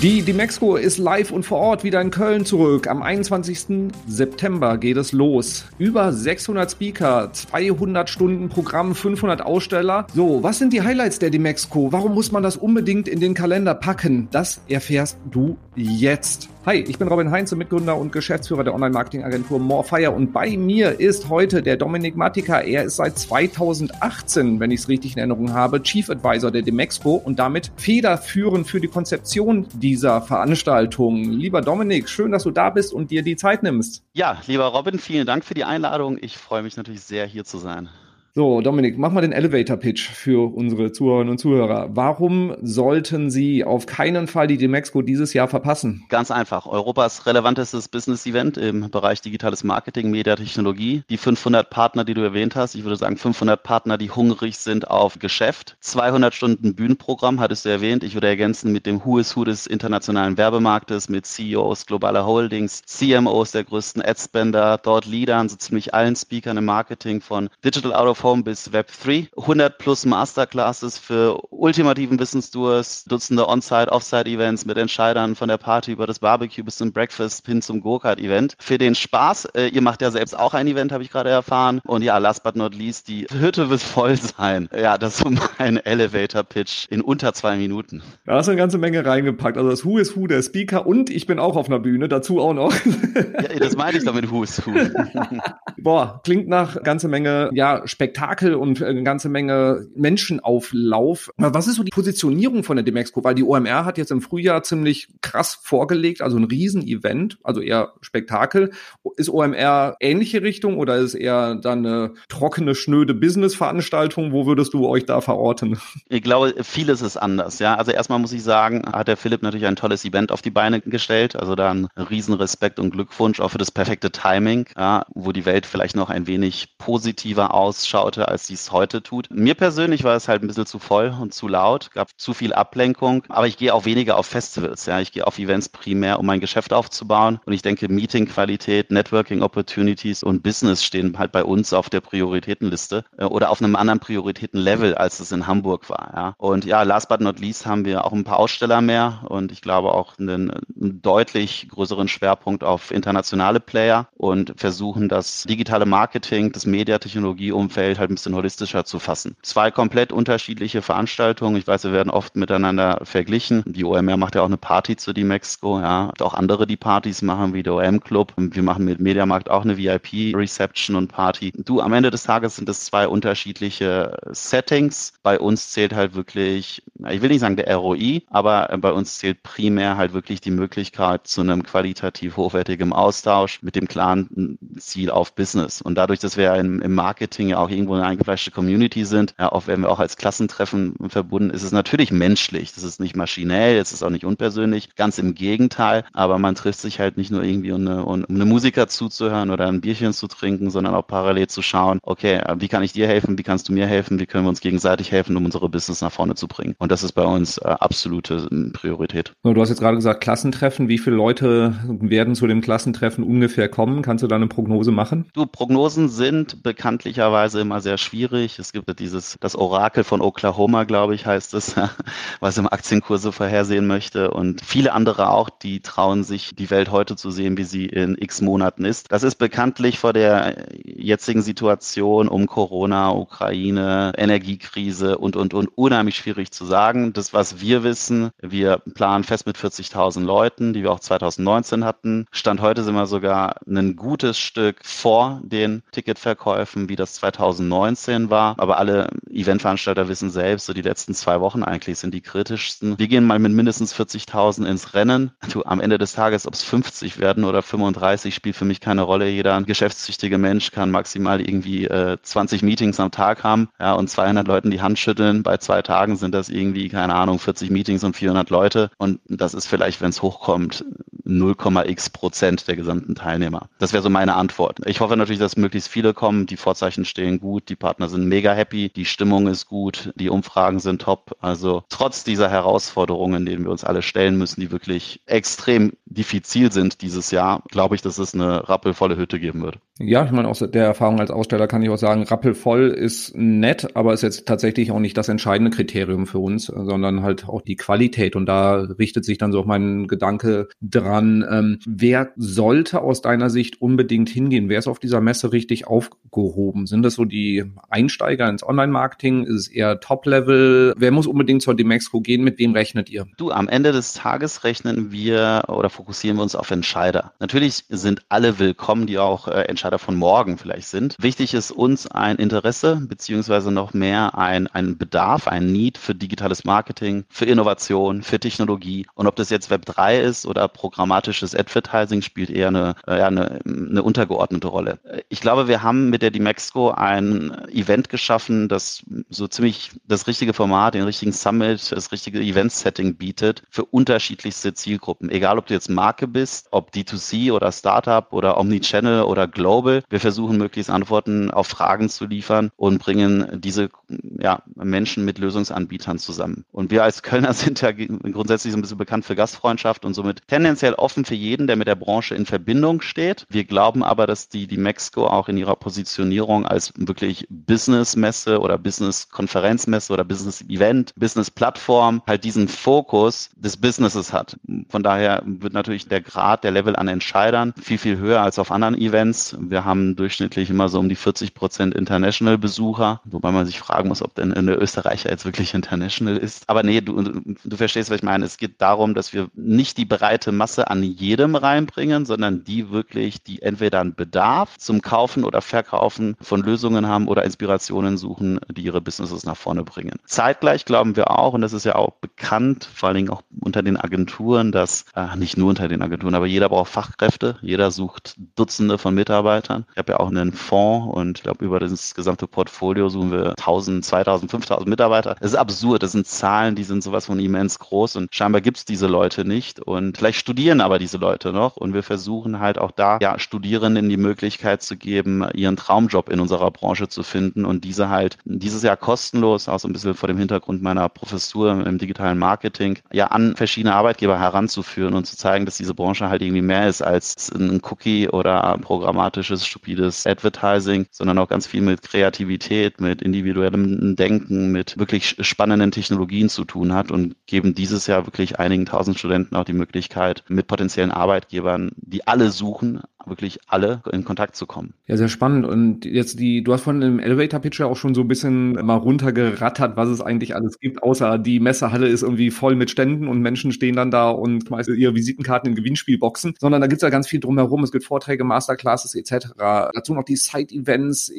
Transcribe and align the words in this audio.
Die 0.00 0.22
Demexco 0.22 0.76
ist 0.76 0.98
live 0.98 1.32
und 1.32 1.42
vor 1.42 1.58
Ort 1.58 1.82
wieder 1.82 2.00
in 2.00 2.12
Köln 2.12 2.44
zurück. 2.44 2.86
Am 2.86 3.02
21. 3.02 3.90
September 4.06 4.78
geht 4.78 4.96
es 4.96 5.10
los. 5.10 5.64
Über 5.76 6.12
600 6.12 6.70
Speaker, 6.70 7.32
200 7.32 8.08
Stunden 8.08 8.48
Programm, 8.48 8.94
500 8.94 9.42
Aussteller. 9.42 10.06
So, 10.14 10.40
was 10.44 10.60
sind 10.60 10.72
die 10.72 10.82
Highlights 10.82 11.18
der 11.18 11.30
Demexco? 11.30 11.90
Warum 11.90 12.14
muss 12.14 12.30
man 12.30 12.44
das 12.44 12.56
unbedingt 12.56 13.08
in 13.08 13.18
den 13.18 13.34
Kalender 13.34 13.74
packen? 13.74 14.28
Das 14.30 14.60
erfährst 14.68 15.18
du 15.32 15.56
jetzt. 15.74 16.48
Hi, 16.66 16.80
ich 16.80 16.98
bin 16.98 17.08
Robin 17.08 17.30
Heinze, 17.30 17.54
Mitgründer 17.56 17.96
und 17.96 18.12
Geschäftsführer 18.12 18.64
der 18.64 18.74
Online-Marketing-Agentur 18.74 19.58
Morefire 19.60 20.10
und 20.10 20.32
bei 20.32 20.56
mir 20.56 20.98
ist 21.00 21.28
heute 21.28 21.62
der 21.62 21.76
Dominik 21.76 22.16
Matika. 22.16 22.60
Er 22.60 22.82
ist 22.82 22.96
seit 22.96 23.18
2018, 23.18 24.58
wenn 24.58 24.70
ich 24.72 24.80
es 24.80 24.88
richtig 24.88 25.12
in 25.12 25.18
Erinnerung 25.18 25.54
habe, 25.54 25.82
Chief 25.82 26.10
Advisor 26.10 26.50
der 26.50 26.62
Demexco 26.62 27.14
und 27.14 27.38
damit 27.38 27.70
federführend 27.76 28.66
für 28.66 28.80
die 28.80 28.88
Konzeption 28.88 29.66
dieser 29.72 30.20
Veranstaltung. 30.20 31.30
Lieber 31.30 31.62
Dominik, 31.62 32.08
schön, 32.08 32.32
dass 32.32 32.42
du 32.42 32.50
da 32.50 32.70
bist 32.70 32.92
und 32.92 33.12
dir 33.12 33.22
die 33.22 33.36
Zeit 33.36 33.62
nimmst. 33.62 34.02
Ja, 34.12 34.42
lieber 34.46 34.66
Robin, 34.66 34.98
vielen 34.98 35.26
Dank 35.26 35.44
für 35.44 35.54
die 35.54 35.64
Einladung. 35.64 36.18
Ich 36.20 36.36
freue 36.36 36.62
mich 36.62 36.76
natürlich 36.76 37.02
sehr, 37.02 37.24
hier 37.24 37.44
zu 37.44 37.58
sein. 37.58 37.88
So, 38.34 38.60
Dominik, 38.60 38.98
mach 38.98 39.10
mal 39.10 39.22
den 39.22 39.32
Elevator-Pitch 39.32 40.10
für 40.10 40.54
unsere 40.54 40.92
Zuhörerinnen 40.92 41.30
und 41.30 41.38
Zuhörer. 41.38 41.88
Warum 41.92 42.54
sollten 42.60 43.30
Sie 43.30 43.64
auf 43.64 43.86
keinen 43.86 44.26
Fall 44.26 44.46
die 44.46 44.58
Demexco 44.58 45.00
dieses 45.00 45.32
Jahr 45.32 45.48
verpassen? 45.48 46.04
Ganz 46.10 46.30
einfach. 46.30 46.66
Europas 46.66 47.24
relevantestes 47.24 47.88
Business-Event 47.88 48.58
im 48.58 48.90
Bereich 48.90 49.22
digitales 49.22 49.64
Marketing, 49.64 50.10
Mediatechnologie. 50.10 51.02
Die 51.08 51.16
500 51.16 51.70
Partner, 51.70 52.04
die 52.04 52.12
du 52.12 52.20
erwähnt 52.20 52.54
hast. 52.54 52.74
Ich 52.74 52.84
würde 52.84 52.96
sagen 52.96 53.16
500 53.16 53.62
Partner, 53.62 53.96
die 53.96 54.10
hungrig 54.10 54.58
sind 54.58 54.88
auf 54.88 55.18
Geschäft. 55.18 55.76
200 55.80 56.34
Stunden 56.34 56.74
Bühnenprogramm 56.74 57.40
hattest 57.40 57.64
du 57.64 57.70
erwähnt. 57.70 58.04
Ich 58.04 58.12
würde 58.14 58.28
ergänzen 58.28 58.72
mit 58.72 58.84
dem 58.84 59.04
Who 59.04 59.18
is 59.18 59.36
Who 59.36 59.44
des 59.44 59.66
internationalen 59.66 60.36
Werbemarktes, 60.36 61.08
mit 61.08 61.24
CEOs 61.24 61.86
globaler 61.86 62.26
Holdings, 62.26 62.82
CMOs 62.84 63.52
der 63.52 63.64
größten 63.64 64.02
Adspender, 64.02 64.78
dort 64.80 65.06
Leadern, 65.06 65.48
so 65.48 65.56
ziemlich 65.56 65.94
allen 65.94 66.14
Speakern 66.14 66.58
im 66.58 66.66
Marketing 66.66 67.22
von 67.22 67.48
Digital 67.64 67.94
Out 67.94 68.06
of 68.06 68.17
Home 68.22 68.42
bis 68.42 68.72
Web 68.72 68.90
3. 69.04 69.28
100 69.36 69.78
plus 69.78 70.04
Masterclasses 70.04 70.98
für 70.98 71.40
ultimativen 71.50 72.18
Wissensdurst, 72.18 73.10
Dutzende 73.10 73.48
On-Site, 73.48 73.90
Off-Site-Events 73.90 74.66
mit 74.66 74.76
Entscheidern 74.76 75.34
von 75.34 75.48
der 75.48 75.58
Party 75.58 75.92
über 75.92 76.06
das 76.06 76.18
Barbecue 76.18 76.62
bis 76.62 76.76
zum 76.76 76.92
Breakfast 76.92 77.46
hin 77.46 77.62
zum 77.62 77.80
Go-Kart-Event. 77.80 78.54
Für 78.58 78.78
den 78.78 78.94
Spaß, 78.94 79.46
äh, 79.54 79.68
ihr 79.68 79.82
macht 79.82 80.02
ja 80.02 80.10
selbst 80.10 80.38
auch 80.38 80.54
ein 80.54 80.66
Event, 80.66 80.92
habe 80.92 81.02
ich 81.02 81.10
gerade 81.10 81.30
erfahren. 81.30 81.80
Und 81.86 82.02
ja, 82.02 82.18
last 82.18 82.42
but 82.42 82.56
not 82.56 82.74
least, 82.74 83.08
die 83.08 83.26
Hütte 83.30 83.70
wird 83.70 83.80
voll 83.80 84.16
sein. 84.16 84.68
Ja, 84.76 84.98
das 84.98 85.14
ist 85.14 85.24
so 85.24 85.32
mein 85.58 85.76
Elevator-Pitch 85.84 86.86
in 86.90 87.00
unter 87.00 87.32
zwei 87.32 87.56
Minuten. 87.56 88.02
Da 88.26 88.34
hast 88.36 88.46
du 88.46 88.52
eine 88.52 88.58
ganze 88.58 88.78
Menge 88.78 89.04
reingepackt. 89.04 89.56
Also 89.56 89.70
das 89.70 89.84
Who 89.84 89.98
is 89.98 90.16
Who 90.16 90.26
der 90.26 90.42
Speaker 90.42 90.86
und 90.86 91.10
ich 91.10 91.26
bin 91.26 91.38
auch 91.38 91.56
auf 91.56 91.68
einer 91.68 91.78
Bühne, 91.78 92.08
dazu 92.08 92.40
auch 92.40 92.54
noch. 92.54 92.72
ja, 92.84 93.58
das 93.58 93.76
meine 93.76 93.98
ich 93.98 94.04
damit 94.04 94.30
Who 94.30 94.42
is 94.42 94.64
Who. 94.66 94.72
Boah, 95.78 96.20
klingt 96.24 96.48
nach 96.48 96.82
ganze 96.82 97.08
Menge, 97.08 97.50
ja, 97.52 97.86
Spektakel 97.86 98.07
Spektakel 98.08 98.54
und 98.54 98.82
eine 98.82 99.02
ganze 99.02 99.28
Menge 99.28 99.86
Menschenauflauf. 99.94 101.30
Was 101.36 101.66
ist 101.66 101.76
so 101.76 101.82
die 101.82 101.90
Positionierung 101.90 102.64
von 102.64 102.76
der 102.76 102.82
Demexco? 102.82 103.22
Weil 103.22 103.34
die 103.34 103.44
OMR 103.44 103.84
hat 103.84 103.98
jetzt 103.98 104.10
im 104.10 104.22
Frühjahr 104.22 104.62
ziemlich 104.62 105.08
krass 105.20 105.58
vorgelegt, 105.62 106.22
also 106.22 106.38
ein 106.38 106.44
Riesenevent, 106.44 107.38
also 107.42 107.60
eher 107.60 107.92
Spektakel. 108.00 108.70
Ist 109.16 109.28
OMR 109.28 109.96
ähnliche 110.00 110.42
Richtung 110.42 110.78
oder 110.78 110.96
ist 110.96 111.14
eher 111.14 111.56
dann 111.56 111.84
eine 111.84 112.14
trockene, 112.30 112.74
schnöde 112.74 113.12
Business-Veranstaltung? 113.12 114.32
Wo 114.32 114.46
würdest 114.46 114.72
du 114.72 114.88
euch 114.88 115.04
da 115.04 115.20
verorten? 115.20 115.78
Ich 116.08 116.22
glaube, 116.22 116.54
vieles 116.62 117.02
ist 117.02 117.18
anders. 117.18 117.58
Ja, 117.58 117.74
also 117.74 117.92
erstmal 117.92 118.18
muss 118.18 118.32
ich 118.32 118.42
sagen, 118.42 118.84
hat 118.90 119.08
der 119.08 119.18
Philipp 119.18 119.42
natürlich 119.42 119.66
ein 119.66 119.76
tolles 119.76 120.04
Event 120.06 120.32
auf 120.32 120.40
die 120.40 120.50
Beine 120.50 120.80
gestellt. 120.80 121.36
Also 121.36 121.54
da 121.54 121.70
ein 121.70 121.88
Riesenrespekt 121.96 122.78
und 122.78 122.90
Glückwunsch 122.90 123.40
auch 123.40 123.50
für 123.50 123.58
das 123.58 123.70
perfekte 123.70 124.10
Timing, 124.10 124.66
ja, 124.76 125.04
wo 125.14 125.32
die 125.32 125.44
Welt 125.44 125.66
vielleicht 125.66 125.96
noch 125.96 126.08
ein 126.08 126.26
wenig 126.26 126.78
positiver 126.78 127.52
ausschaut 127.52 127.97
anschaute, 127.98 128.28
als 128.28 128.46
sie 128.46 128.54
es 128.54 128.72
heute 128.72 129.02
tut. 129.02 129.28
Mir 129.30 129.54
persönlich 129.54 130.04
war 130.04 130.14
es 130.14 130.28
halt 130.28 130.42
ein 130.42 130.46
bisschen 130.46 130.66
zu 130.66 130.78
voll 130.78 131.14
und 131.20 131.34
zu 131.34 131.48
laut, 131.48 131.90
gab 131.92 132.08
zu 132.16 132.32
viel 132.34 132.52
Ablenkung, 132.52 133.24
aber 133.28 133.46
ich 133.46 133.56
gehe 133.56 133.74
auch 133.74 133.84
weniger 133.84 134.16
auf 134.18 134.26
Festivals. 134.26 134.86
Ja, 134.86 135.00
ich 135.00 135.12
gehe 135.12 135.26
auf 135.26 135.38
Events 135.38 135.68
primär, 135.68 136.18
um 136.18 136.26
mein 136.26 136.40
Geschäft 136.40 136.72
aufzubauen. 136.72 137.40
Und 137.44 137.52
ich 137.52 137.62
denke, 137.62 137.88
Meeting-Qualität, 137.88 138.90
Networking-Opportunities 138.90 140.22
und 140.22 140.42
Business 140.42 140.84
stehen 140.84 141.18
halt 141.18 141.32
bei 141.32 141.44
uns 141.44 141.72
auf 141.72 141.90
der 141.90 142.00
Prioritätenliste 142.00 143.04
äh, 143.18 143.24
oder 143.24 143.50
auf 143.50 143.60
einem 143.60 143.76
anderen 143.76 144.00
Prioritätenlevel, 144.00 144.94
als 144.94 145.20
es 145.20 145.32
in 145.32 145.46
Hamburg 145.46 145.90
war. 145.90 146.12
Ja. 146.14 146.34
Und 146.38 146.64
ja, 146.64 146.82
last 146.82 147.08
but 147.08 147.20
not 147.20 147.40
least 147.40 147.66
haben 147.66 147.84
wir 147.84 148.04
auch 148.04 148.12
ein 148.12 148.24
paar 148.24 148.38
Aussteller 148.38 148.80
mehr 148.80 149.24
und 149.28 149.52
ich 149.52 149.60
glaube 149.60 149.92
auch 149.92 150.18
einen, 150.18 150.50
einen 150.50 151.02
deutlich 151.02 151.68
größeren 151.68 152.08
Schwerpunkt 152.08 152.64
auf 152.64 152.90
internationale 152.90 153.60
Player 153.60 154.08
und 154.16 154.54
versuchen 154.56 155.08
das 155.08 155.44
digitale 155.44 155.86
Marketing, 155.86 156.52
das 156.52 156.66
Mediatechnologieumfeld 156.66 157.87
Welt 157.88 157.98
halt 157.98 158.10
ein 158.10 158.16
bisschen 158.16 158.34
holistischer 158.34 158.84
zu 158.84 158.98
fassen. 158.98 159.36
Zwei 159.42 159.70
komplett 159.70 160.12
unterschiedliche 160.12 160.82
Veranstaltungen. 160.82 161.56
Ich 161.56 161.66
weiß, 161.66 161.84
wir 161.84 161.92
werden 161.92 162.10
oft 162.10 162.36
miteinander 162.36 163.00
verglichen. 163.04 163.62
Die 163.66 163.84
OMR 163.84 164.18
macht 164.18 164.34
ja 164.34 164.42
auch 164.42 164.46
eine 164.46 164.58
Party 164.58 164.96
zu 164.96 165.14
die 165.14 165.24
Mexico, 165.24 165.80
ja. 165.80 166.12
Auch 166.20 166.34
andere, 166.34 166.66
die 166.66 166.76
Partys 166.76 167.22
machen, 167.22 167.54
wie 167.54 167.62
der 167.62 167.74
OM 167.74 168.00
Club. 168.00 168.34
Wir 168.36 168.62
machen 168.62 168.84
mit 168.84 169.00
Mediamarkt 169.00 169.50
auch 169.50 169.64
eine 169.64 169.78
VIP-Reception 169.78 170.96
und 170.96 171.08
Party. 171.08 171.52
Du, 171.56 171.80
am 171.80 171.94
Ende 171.94 172.10
des 172.10 172.24
Tages 172.24 172.56
sind 172.56 172.68
es 172.68 172.84
zwei 172.84 173.08
unterschiedliche 173.08 174.18
Settings. 174.30 175.14
Bei 175.22 175.38
uns 175.38 175.70
zählt 175.70 175.94
halt 175.94 176.14
wirklich, 176.14 176.82
ich 177.08 177.22
will 177.22 177.30
nicht 177.30 177.40
sagen 177.40 177.56
der 177.56 177.74
ROI, 177.74 178.22
aber 178.28 178.68
bei 178.78 178.92
uns 178.92 179.18
zählt 179.18 179.42
primär 179.42 179.96
halt 179.96 180.12
wirklich 180.12 180.42
die 180.42 180.50
Möglichkeit 180.50 181.26
zu 181.26 181.40
einem 181.40 181.62
qualitativ 181.62 182.36
hochwertigen 182.36 182.92
Austausch 182.92 183.62
mit 183.62 183.76
dem 183.76 183.88
klaren 183.88 184.58
Ziel 184.78 185.10
auf 185.10 185.34
Business. 185.34 185.80
Und 185.80 185.94
dadurch, 185.94 186.18
dass 186.18 186.36
wir 186.36 186.54
im, 186.54 186.82
im 186.82 186.94
Marketing 186.94 187.48
ja 187.48 187.58
auch 187.58 187.70
irgendwo 187.78 187.94
eine 187.94 188.04
eingefleischte 188.04 188.50
Community 188.50 189.04
sind, 189.04 189.34
ja, 189.38 189.50
auch 189.50 189.66
wenn 189.66 189.80
wir 189.80 189.90
auch 189.90 190.00
als 190.00 190.16
Klassentreffen 190.16 190.94
verbunden, 191.08 191.50
ist 191.50 191.62
es 191.62 191.72
natürlich 191.72 192.10
menschlich. 192.12 192.72
Das 192.74 192.84
ist 192.84 193.00
nicht 193.00 193.16
maschinell, 193.16 193.78
es 193.78 193.92
ist 193.92 194.02
auch 194.02 194.10
nicht 194.10 194.24
unpersönlich, 194.24 194.94
ganz 194.96 195.18
im 195.18 195.34
Gegenteil. 195.34 196.04
Aber 196.12 196.38
man 196.38 196.54
trifft 196.54 196.80
sich 196.80 197.00
halt 197.00 197.16
nicht 197.16 197.30
nur 197.30 197.42
irgendwie, 197.42 197.72
um 197.72 197.80
eine, 197.80 198.04
um 198.04 198.24
eine 198.28 198.44
Musiker 198.44 198.88
zuzuhören 198.88 199.50
oder 199.50 199.66
ein 199.68 199.80
Bierchen 199.80 200.12
zu 200.12 200.26
trinken, 200.26 200.70
sondern 200.70 200.94
auch 200.94 201.06
parallel 201.06 201.46
zu 201.46 201.62
schauen, 201.62 201.98
okay, 202.02 202.42
wie 202.58 202.68
kann 202.68 202.82
ich 202.82 202.92
dir 202.92 203.06
helfen, 203.06 203.38
wie 203.38 203.42
kannst 203.42 203.68
du 203.68 203.72
mir 203.72 203.86
helfen, 203.86 204.18
wie 204.18 204.26
können 204.26 204.44
wir 204.44 204.50
uns 204.50 204.60
gegenseitig 204.60 205.12
helfen, 205.12 205.36
um 205.36 205.44
unsere 205.44 205.68
Business 205.68 206.00
nach 206.00 206.12
vorne 206.12 206.34
zu 206.34 206.48
bringen. 206.48 206.74
Und 206.78 206.92
das 206.92 207.02
ist 207.02 207.12
bei 207.12 207.24
uns 207.24 207.58
äh, 207.58 207.64
absolute 207.68 208.48
äh, 208.50 208.70
Priorität. 208.70 209.32
Du 209.42 209.60
hast 209.60 209.68
jetzt 209.68 209.80
gerade 209.80 209.96
gesagt, 209.96 210.20
Klassentreffen. 210.20 210.88
Wie 210.88 210.98
viele 210.98 211.16
Leute 211.16 211.74
werden 211.86 212.34
zu 212.34 212.46
dem 212.46 212.60
Klassentreffen 212.60 213.24
ungefähr 213.24 213.68
kommen? 213.68 214.02
Kannst 214.02 214.22
du 214.24 214.28
da 214.28 214.36
eine 214.36 214.46
Prognose 214.46 214.90
machen? 214.90 215.26
Du, 215.32 215.46
Prognosen 215.46 216.08
sind 216.08 216.62
bekanntlicherweise 216.62 217.60
immer 217.68 217.82
sehr 217.82 217.98
schwierig. 217.98 218.58
Es 218.58 218.72
gibt 218.72 218.98
dieses, 218.98 219.36
das 219.40 219.54
Orakel 219.54 220.02
von 220.02 220.22
Oklahoma, 220.22 220.84
glaube 220.84 221.14
ich, 221.14 221.26
heißt 221.26 221.52
es, 221.52 221.74
was 222.40 222.56
im 222.56 222.66
Aktienkurse 222.66 223.30
vorhersehen 223.30 223.86
möchte. 223.86 224.30
Und 224.30 224.62
viele 224.64 224.94
andere 224.94 225.28
auch, 225.28 225.50
die 225.50 225.80
trauen 225.80 226.24
sich, 226.24 226.54
die 226.56 226.70
Welt 226.70 226.90
heute 226.90 227.14
zu 227.14 227.30
sehen, 227.30 227.58
wie 227.58 227.64
sie 227.64 227.84
in 227.84 228.16
x 228.18 228.40
Monaten 228.40 228.86
ist. 228.86 229.12
Das 229.12 229.22
ist 229.22 229.34
bekanntlich 229.34 229.98
vor 229.98 230.14
der 230.14 230.64
jetzigen 230.82 231.42
Situation 231.42 232.28
um 232.28 232.46
Corona, 232.46 233.10
Ukraine, 233.10 234.12
Energiekrise 234.16 235.18
und, 235.18 235.36
und, 235.36 235.52
und 235.52 235.68
unheimlich 235.76 236.16
schwierig 236.16 236.50
zu 236.50 236.64
sagen. 236.64 237.12
Das, 237.12 237.34
was 237.34 237.60
wir 237.60 237.82
wissen, 237.84 238.30
wir 238.40 238.78
planen 238.94 239.24
fest 239.24 239.46
mit 239.46 239.58
40.000 239.58 240.24
Leuten, 240.24 240.72
die 240.72 240.82
wir 240.82 240.92
auch 240.92 241.00
2019 241.00 241.84
hatten. 241.84 242.24
Stand 242.30 242.62
heute 242.62 242.82
sind 242.82 242.94
wir 242.94 243.06
sogar 243.06 243.56
ein 243.68 243.94
gutes 243.94 244.38
Stück 244.38 244.78
vor 244.84 245.42
den 245.44 245.82
Ticketverkäufen, 245.92 246.88
wie 246.88 246.96
das 246.96 247.12
2000 247.14 247.57
2019 247.58 248.30
war. 248.30 248.54
Aber 248.58 248.78
alle 248.78 249.08
Eventveranstalter 249.30 250.08
wissen 250.08 250.30
selbst, 250.30 250.66
so 250.66 250.72
die 250.72 250.82
letzten 250.82 251.14
zwei 251.14 251.40
Wochen 251.40 251.62
eigentlich 251.62 251.98
sind 251.98 252.14
die 252.14 252.20
kritischsten. 252.20 252.98
Wir 252.98 253.08
gehen 253.08 253.24
mal 253.24 253.38
mit 253.38 253.52
mindestens 253.52 253.94
40.000 253.94 254.66
ins 254.66 254.94
Rennen. 254.94 255.32
Du, 255.52 255.64
am 255.64 255.80
Ende 255.80 255.98
des 255.98 256.12
Tages, 256.12 256.46
ob 256.46 256.54
es 256.54 256.62
50 256.62 257.18
werden 257.18 257.44
oder 257.44 257.62
35, 257.62 258.34
spielt 258.34 258.56
für 258.56 258.64
mich 258.64 258.80
keine 258.80 259.02
Rolle. 259.02 259.28
Jeder 259.28 259.60
geschäftstüchtige 259.62 260.38
Mensch 260.38 260.70
kann 260.70 260.90
maximal 260.90 261.40
irgendwie 261.40 261.86
äh, 261.86 262.18
20 262.22 262.62
Meetings 262.62 263.00
am 263.00 263.10
Tag 263.10 263.44
haben 263.44 263.68
ja, 263.78 263.94
und 263.94 264.08
200 264.08 264.46
Leuten 264.46 264.70
die 264.70 264.80
Hand 264.80 264.98
schütteln. 264.98 265.42
Bei 265.42 265.56
zwei 265.58 265.82
Tagen 265.82 266.16
sind 266.16 266.34
das 266.34 266.48
irgendwie, 266.48 266.88
keine 266.88 267.14
Ahnung, 267.14 267.38
40 267.38 267.70
Meetings 267.70 268.04
und 268.04 268.16
400 268.16 268.50
Leute. 268.50 268.90
Und 268.98 269.20
das 269.26 269.54
ist 269.54 269.66
vielleicht, 269.66 270.00
wenn 270.00 270.10
es 270.10 270.22
hochkommt, 270.22 270.84
0,x 271.28 272.10
Prozent 272.10 272.66
der 272.66 272.76
gesamten 272.76 273.14
Teilnehmer. 273.14 273.68
Das 273.78 273.92
wäre 273.92 274.02
so 274.02 274.10
meine 274.10 274.34
Antwort. 274.34 274.80
Ich 274.86 275.00
hoffe 275.00 275.16
natürlich, 275.16 275.38
dass 275.38 275.56
möglichst 275.56 275.88
viele 275.88 276.14
kommen. 276.14 276.46
Die 276.46 276.56
Vorzeichen 276.56 277.04
stehen 277.04 277.38
gut, 277.40 277.68
die 277.68 277.76
Partner 277.76 278.08
sind 278.08 278.26
mega 278.26 278.52
happy, 278.52 278.88
die 278.88 279.04
Stimmung 279.04 279.46
ist 279.46 279.66
gut, 279.66 280.12
die 280.16 280.30
Umfragen 280.30 280.80
sind 280.80 281.02
top. 281.02 281.36
Also 281.40 281.84
trotz 281.88 282.24
dieser 282.24 282.50
Herausforderungen, 282.50 283.46
denen 283.46 283.64
wir 283.64 283.70
uns 283.70 283.84
alle 283.84 284.02
stellen 284.02 284.38
müssen, 284.38 284.60
die 284.60 284.70
wirklich 284.70 285.20
extrem 285.26 285.92
diffizil 286.06 286.72
sind 286.72 287.02
dieses 287.02 287.30
Jahr, 287.30 287.62
glaube 287.68 287.94
ich, 287.94 288.02
dass 288.02 288.18
es 288.18 288.34
eine 288.34 288.68
rappelvolle 288.68 289.16
Hütte 289.16 289.38
geben 289.38 289.62
wird. 289.62 289.78
Ja, 290.00 290.24
ich 290.24 290.30
meine, 290.30 290.48
aus 290.48 290.60
der 290.60 290.84
Erfahrung 290.84 291.18
als 291.18 291.30
Aussteller 291.30 291.66
kann 291.66 291.82
ich 291.82 291.90
auch 291.90 291.98
sagen, 291.98 292.22
rappelvoll 292.22 292.88
ist 292.88 293.36
nett, 293.36 293.96
aber 293.96 294.12
ist 294.12 294.22
jetzt 294.22 294.46
tatsächlich 294.46 294.92
auch 294.92 295.00
nicht 295.00 295.16
das 295.16 295.28
entscheidende 295.28 295.70
Kriterium 295.70 296.26
für 296.26 296.38
uns, 296.38 296.66
sondern 296.66 297.22
halt 297.22 297.48
auch 297.48 297.62
die 297.62 297.76
Qualität. 297.76 298.36
Und 298.36 298.46
da 298.46 298.76
richtet 298.76 299.24
sich 299.24 299.38
dann 299.38 299.50
so 299.50 299.60
auch 299.60 299.64
mein 299.64 300.06
Gedanke 300.06 300.68
dran, 300.80 301.44
ähm, 301.50 301.78
wer 301.86 302.30
sollte 302.36 303.02
aus 303.02 303.22
deiner 303.22 303.50
Sicht 303.50 303.82
unbedingt 303.82 304.28
hingehen? 304.28 304.68
Wer 304.68 304.78
ist 304.78 304.86
auf 304.86 305.00
dieser 305.00 305.20
Messe 305.20 305.52
richtig 305.52 305.88
aufgehoben? 305.88 306.86
Sind 306.86 307.02
das 307.02 307.14
so 307.14 307.24
die 307.24 307.64
Einsteiger 307.90 308.48
ins 308.48 308.62
Online-Marketing? 308.62 309.44
Ist 309.44 309.54
es 309.54 309.68
eher 309.68 309.98
Top-Level? 309.98 310.94
Wer 310.96 311.10
muss 311.10 311.26
unbedingt 311.26 311.62
zur 311.62 311.74
Demexco 311.74 312.20
gehen? 312.20 312.44
Mit 312.44 312.58
wem 312.58 312.72
rechnet 312.72 313.10
ihr? 313.10 313.26
Du, 313.36 313.50
am 313.50 313.68
Ende 313.68 313.90
des 313.90 314.14
Tages 314.14 314.62
rechnen 314.62 315.10
wir 315.10 315.64
oder 315.66 315.90
fokussieren 315.90 316.36
wir 316.36 316.44
uns 316.44 316.54
auf 316.54 316.70
Entscheider. 316.70 317.32
Natürlich 317.40 317.84
sind 317.88 318.22
alle 318.28 318.60
willkommen, 318.60 319.06
die 319.06 319.18
auch 319.18 319.48
äh, 319.48 319.62
Entscheider 319.88 319.98
von 319.98 320.16
morgen 320.16 320.58
vielleicht 320.58 320.88
sind. 320.88 321.16
Wichtig 321.18 321.54
ist 321.54 321.70
uns 321.70 322.06
ein 322.06 322.36
Interesse 322.36 322.96
beziehungsweise 322.96 323.72
noch 323.72 323.94
mehr 323.94 324.36
ein, 324.36 324.66
ein 324.66 324.98
Bedarf, 324.98 325.48
ein 325.48 325.72
Need 325.72 325.96
für 325.96 326.14
digitales 326.14 326.64
Marketing, 326.64 327.24
für 327.30 327.46
Innovation, 327.46 328.22
für 328.22 328.38
Technologie. 328.38 329.06
Und 329.14 329.26
ob 329.26 329.36
das 329.36 329.48
jetzt 329.48 329.70
Web 329.70 329.86
3 329.86 330.20
ist 330.20 330.44
oder 330.44 330.68
programmatisches 330.68 331.54
Advertising, 331.54 332.20
spielt 332.20 332.50
eher 332.50 332.68
eine, 332.68 332.96
äh, 333.06 333.22
eine, 333.22 333.60
eine 333.64 334.02
untergeordnete 334.02 334.68
Rolle. 334.68 334.98
Ich 335.30 335.40
glaube, 335.40 335.68
wir 335.68 335.82
haben 335.82 336.10
mit 336.10 336.20
der 336.20 336.32
Dimexco 336.32 336.90
ein 336.90 337.66
Event 337.68 338.10
geschaffen, 338.10 338.68
das 338.68 339.02
so 339.30 339.48
ziemlich 339.48 339.92
das 340.06 340.26
richtige 340.26 340.52
Format, 340.52 340.94
den 340.94 341.04
richtigen 341.04 341.32
Summit, 341.32 341.92
das 341.92 342.12
richtige 342.12 342.40
Event-Setting 342.40 343.14
bietet 343.14 343.62
für 343.70 343.86
unterschiedlichste 343.86 344.74
Zielgruppen. 344.74 345.30
Egal, 345.30 345.56
ob 345.56 345.66
du 345.66 345.72
jetzt 345.72 345.88
Marke 345.88 346.28
bist, 346.28 346.68
ob 346.72 346.90
D2C 346.90 347.52
oder 347.52 347.72
Startup 347.72 348.30
oder 348.34 348.58
Omnichannel 348.58 349.22
oder 349.22 349.48
Global. 349.48 349.77
Wir 349.84 350.20
versuchen 350.20 350.58
möglichst 350.58 350.90
Antworten 350.90 351.50
auf 351.50 351.66
Fragen 351.66 352.08
zu 352.08 352.26
liefern 352.26 352.70
und 352.76 352.98
bringen 352.98 353.60
diese 353.60 353.90
ja, 354.38 354.62
Menschen 354.74 355.24
mit 355.24 355.38
Lösungsanbietern 355.38 356.18
zusammen. 356.18 356.64
Und 356.70 356.90
wir 356.90 357.02
als 357.02 357.22
Kölner 357.22 357.52
sind 357.52 357.80
ja 357.80 357.90
grundsätzlich 357.92 358.72
so 358.72 358.78
ein 358.78 358.82
bisschen 358.82 358.98
bekannt 358.98 359.24
für 359.24 359.34
Gastfreundschaft 359.34 360.04
und 360.04 360.14
somit 360.14 360.46
tendenziell 360.46 360.94
offen 360.94 361.24
für 361.24 361.34
jeden, 361.34 361.66
der 361.66 361.76
mit 361.76 361.88
der 361.88 361.96
Branche 361.96 362.34
in 362.34 362.46
Verbindung 362.46 363.00
steht. 363.00 363.46
Wir 363.48 363.64
glauben 363.64 364.04
aber, 364.04 364.26
dass 364.26 364.48
die, 364.48 364.66
die 364.66 364.76
Mexico 364.76 365.26
auch 365.26 365.48
in 365.48 365.56
ihrer 365.56 365.76
Positionierung 365.76 366.66
als 366.66 366.92
wirklich 366.96 367.46
Business-Messe 367.50 368.60
oder 368.60 368.78
Business-Konferenzmesse 368.78 370.12
oder 370.12 370.24
Business-Event, 370.24 371.14
Business-Plattform 371.16 372.22
halt 372.26 372.44
diesen 372.44 372.68
Fokus 372.68 373.50
des 373.56 373.76
Businesses 373.76 374.32
hat. 374.32 374.56
Von 374.88 375.02
daher 375.02 375.42
wird 375.44 375.72
natürlich 375.72 376.08
der 376.08 376.20
Grad, 376.20 376.64
der 376.64 376.70
Level 376.70 376.94
an 376.96 377.08
Entscheidern 377.08 377.74
viel, 377.80 377.98
viel 377.98 378.18
höher 378.18 378.42
als 378.42 378.58
auf 378.58 378.70
anderen 378.70 378.96
Events. 378.96 379.56
Wir 379.60 379.84
haben 379.84 380.14
durchschnittlich 380.14 380.70
immer 380.70 380.88
so 380.88 381.00
um 381.00 381.08
die 381.08 381.16
40 381.16 381.54
Prozent 381.54 381.94
International-Besucher, 381.94 383.20
wobei 383.24 383.50
man 383.50 383.66
sich 383.66 383.78
fragen 383.80 384.08
muss, 384.08 384.22
ob 384.28 384.34
denn 384.34 384.66
der 384.66 384.80
Österreicher 384.80 385.30
jetzt 385.30 385.46
wirklich 385.46 385.72
international 385.72 386.36
ist. 386.36 386.68
Aber 386.68 386.82
nee, 386.82 387.00
du, 387.00 387.22
du 387.22 387.76
verstehst, 387.76 388.10
was 388.10 388.18
ich 388.18 388.22
meine. 388.22 388.44
Es 388.44 388.58
geht 388.58 388.80
darum, 388.80 389.14
dass 389.14 389.32
wir 389.32 389.48
nicht 389.54 389.96
die 389.96 390.04
breite 390.04 390.52
Masse 390.52 390.90
an 390.90 391.02
jedem 391.02 391.54
reinbringen, 391.56 392.26
sondern 392.26 392.62
die 392.62 392.90
wirklich, 392.90 393.42
die 393.42 393.62
entweder 393.62 394.00
einen 394.00 394.14
Bedarf 394.14 394.76
zum 394.76 395.00
Kaufen 395.00 395.44
oder 395.44 395.62
Verkaufen 395.62 396.36
von 396.40 396.62
Lösungen 396.62 397.06
haben 397.06 397.26
oder 397.26 397.44
Inspirationen 397.44 398.18
suchen, 398.18 398.60
die 398.70 398.82
ihre 398.82 399.00
Businesses 399.00 399.44
nach 399.44 399.56
vorne 399.56 399.82
bringen. 399.82 400.18
Zeitgleich 400.26 400.84
glauben 400.84 401.16
wir 401.16 401.30
auch, 401.30 401.54
und 401.54 401.62
das 401.62 401.72
ist 401.72 401.84
ja 401.84 401.94
auch 401.94 402.12
bekannt, 402.20 402.86
vor 402.92 403.08
allen 403.08 403.16
Dingen 403.16 403.30
auch 403.30 403.42
unter 403.60 403.82
den 403.82 403.96
Agenturen, 403.96 404.72
dass, 404.72 405.06
äh, 405.14 405.36
nicht 405.36 405.56
nur 405.56 405.70
unter 405.70 405.88
den 405.88 406.02
Agenturen, 406.02 406.34
aber 406.34 406.46
jeder 406.46 406.68
braucht 406.68 406.90
Fachkräfte, 406.90 407.56
jeder 407.62 407.90
sucht 407.90 408.36
Dutzende 408.56 408.98
von 408.98 409.14
Mitarbeitern. 409.14 409.86
Ich 409.92 409.98
habe 409.98 410.12
ja 410.12 410.20
auch 410.20 410.28
einen 410.28 410.52
Fonds 410.52 411.14
und 411.14 411.38
ich 411.38 411.44
glaube, 411.44 411.64
über 411.64 411.80
das 411.80 412.14
gesamte 412.14 412.46
Portfolio 412.46 413.08
suchen 413.08 413.30
wir 413.30 413.50
1000, 413.50 414.04
2000, 414.04 414.17
5000 414.24 414.88
Mitarbeiter. 414.88 415.36
Das 415.40 415.52
ist 415.52 415.58
absurd, 415.58 416.02
das 416.02 416.12
sind 416.12 416.26
Zahlen, 416.26 416.74
die 416.74 416.84
sind 416.84 417.02
sowas 417.02 417.26
von 417.26 417.38
immens 417.38 417.78
groß 417.78 418.16
und 418.16 418.34
scheinbar 418.34 418.60
gibt 418.60 418.78
es 418.78 418.84
diese 418.84 419.06
Leute 419.06 419.44
nicht. 419.44 419.80
Und 419.80 420.18
vielleicht 420.18 420.38
studieren 420.38 420.80
aber 420.80 420.98
diese 420.98 421.18
Leute 421.18 421.52
noch. 421.52 421.76
Und 421.76 421.94
wir 421.94 422.02
versuchen 422.02 422.60
halt 422.60 422.78
auch 422.78 422.90
da, 422.90 423.18
ja, 423.20 423.38
Studierenden 423.38 424.08
die 424.08 424.16
Möglichkeit 424.16 424.82
zu 424.82 424.96
geben, 424.96 425.46
ihren 425.54 425.76
Traumjob 425.76 426.28
in 426.28 426.40
unserer 426.40 426.70
Branche 426.70 427.08
zu 427.08 427.22
finden 427.22 427.64
und 427.64 427.84
diese 427.84 428.08
halt 428.08 428.38
dieses 428.44 428.82
Jahr 428.82 428.96
kostenlos, 428.96 429.68
auch 429.68 429.78
so 429.78 429.88
ein 429.88 429.92
bisschen 429.92 430.14
vor 430.14 430.26
dem 430.26 430.38
Hintergrund 430.38 430.82
meiner 430.82 431.08
Professur 431.08 431.86
im 431.86 431.98
digitalen 431.98 432.38
Marketing, 432.38 432.98
ja, 433.12 433.28
an 433.28 433.56
verschiedene 433.56 433.94
Arbeitgeber 433.94 434.38
heranzuführen 434.38 435.14
und 435.14 435.26
zu 435.26 435.36
zeigen, 435.36 435.66
dass 435.66 435.76
diese 435.76 435.94
Branche 435.94 436.28
halt 436.28 436.42
irgendwie 436.42 436.62
mehr 436.62 436.88
ist 436.88 437.02
als 437.02 437.50
ein 437.50 437.80
Cookie 437.82 438.28
oder 438.28 438.78
programmatisches, 438.80 439.66
stupides 439.66 440.26
Advertising, 440.26 441.06
sondern 441.10 441.38
auch 441.38 441.48
ganz 441.48 441.66
viel 441.66 441.80
mit 441.80 442.02
Kreativität, 442.02 443.00
mit 443.00 443.22
individuellem 443.22 444.07
Denken, 444.16 444.72
mit 444.72 444.98
wirklich 444.98 445.36
spannenden 445.40 445.90
Technologien 445.90 446.48
zu 446.48 446.64
tun 446.64 446.92
hat 446.94 447.10
und 447.10 447.36
geben 447.46 447.74
dieses 447.74 448.06
Jahr 448.06 448.26
wirklich 448.26 448.58
einigen 448.58 448.86
tausend 448.86 449.18
Studenten 449.18 449.56
auch 449.56 449.64
die 449.64 449.72
Möglichkeit, 449.72 450.44
mit 450.48 450.66
potenziellen 450.66 451.10
Arbeitgebern, 451.10 451.92
die 451.96 452.26
alle 452.26 452.50
suchen, 452.50 453.00
wirklich 453.28 453.58
alle 453.66 454.02
in 454.12 454.24
Kontakt 454.24 454.56
zu 454.56 454.66
kommen. 454.66 454.94
Ja, 455.06 455.16
sehr 455.16 455.28
spannend. 455.28 455.66
Und 455.66 456.04
jetzt 456.04 456.38
die, 456.38 456.62
du 456.62 456.72
hast 456.72 456.82
von 456.82 457.00
dem 457.00 457.18
Elevator 457.18 457.60
Pitch 457.60 457.80
ja 457.80 457.86
auch 457.86 457.96
schon 457.96 458.14
so 458.14 458.22
ein 458.22 458.28
bisschen 458.28 458.72
mal 458.72 458.96
runtergerattert, 458.96 459.96
was 459.96 460.08
es 460.08 460.20
eigentlich 460.20 460.54
alles 460.54 460.78
gibt, 460.78 461.02
außer 461.02 461.38
die 461.38 461.60
Messehalle 461.60 462.08
ist 462.08 462.22
irgendwie 462.22 462.50
voll 462.50 462.76
mit 462.76 462.90
Ständen 462.90 463.28
und 463.28 463.40
Menschen 463.40 463.72
stehen 463.72 463.96
dann 463.96 464.10
da 464.10 464.30
und 464.30 464.66
schmeißen 464.66 464.96
ihre 464.96 465.14
Visitenkarten 465.14 465.70
in 465.70 465.76
Gewinnspielboxen, 465.76 466.54
sondern 466.58 466.80
da 466.80 466.86
gibt's 466.86 467.02
ja 467.02 467.10
ganz 467.10 467.28
viel 467.28 467.40
drumherum. 467.40 467.84
Es 467.84 467.92
gibt 467.92 468.04
Vorträge, 468.04 468.44
Masterclasses 468.44 469.14
etc. 469.14 469.52
Dazu 469.56 470.14
noch 470.14 470.24
die 470.24 470.36
Side-Events, 470.36 471.32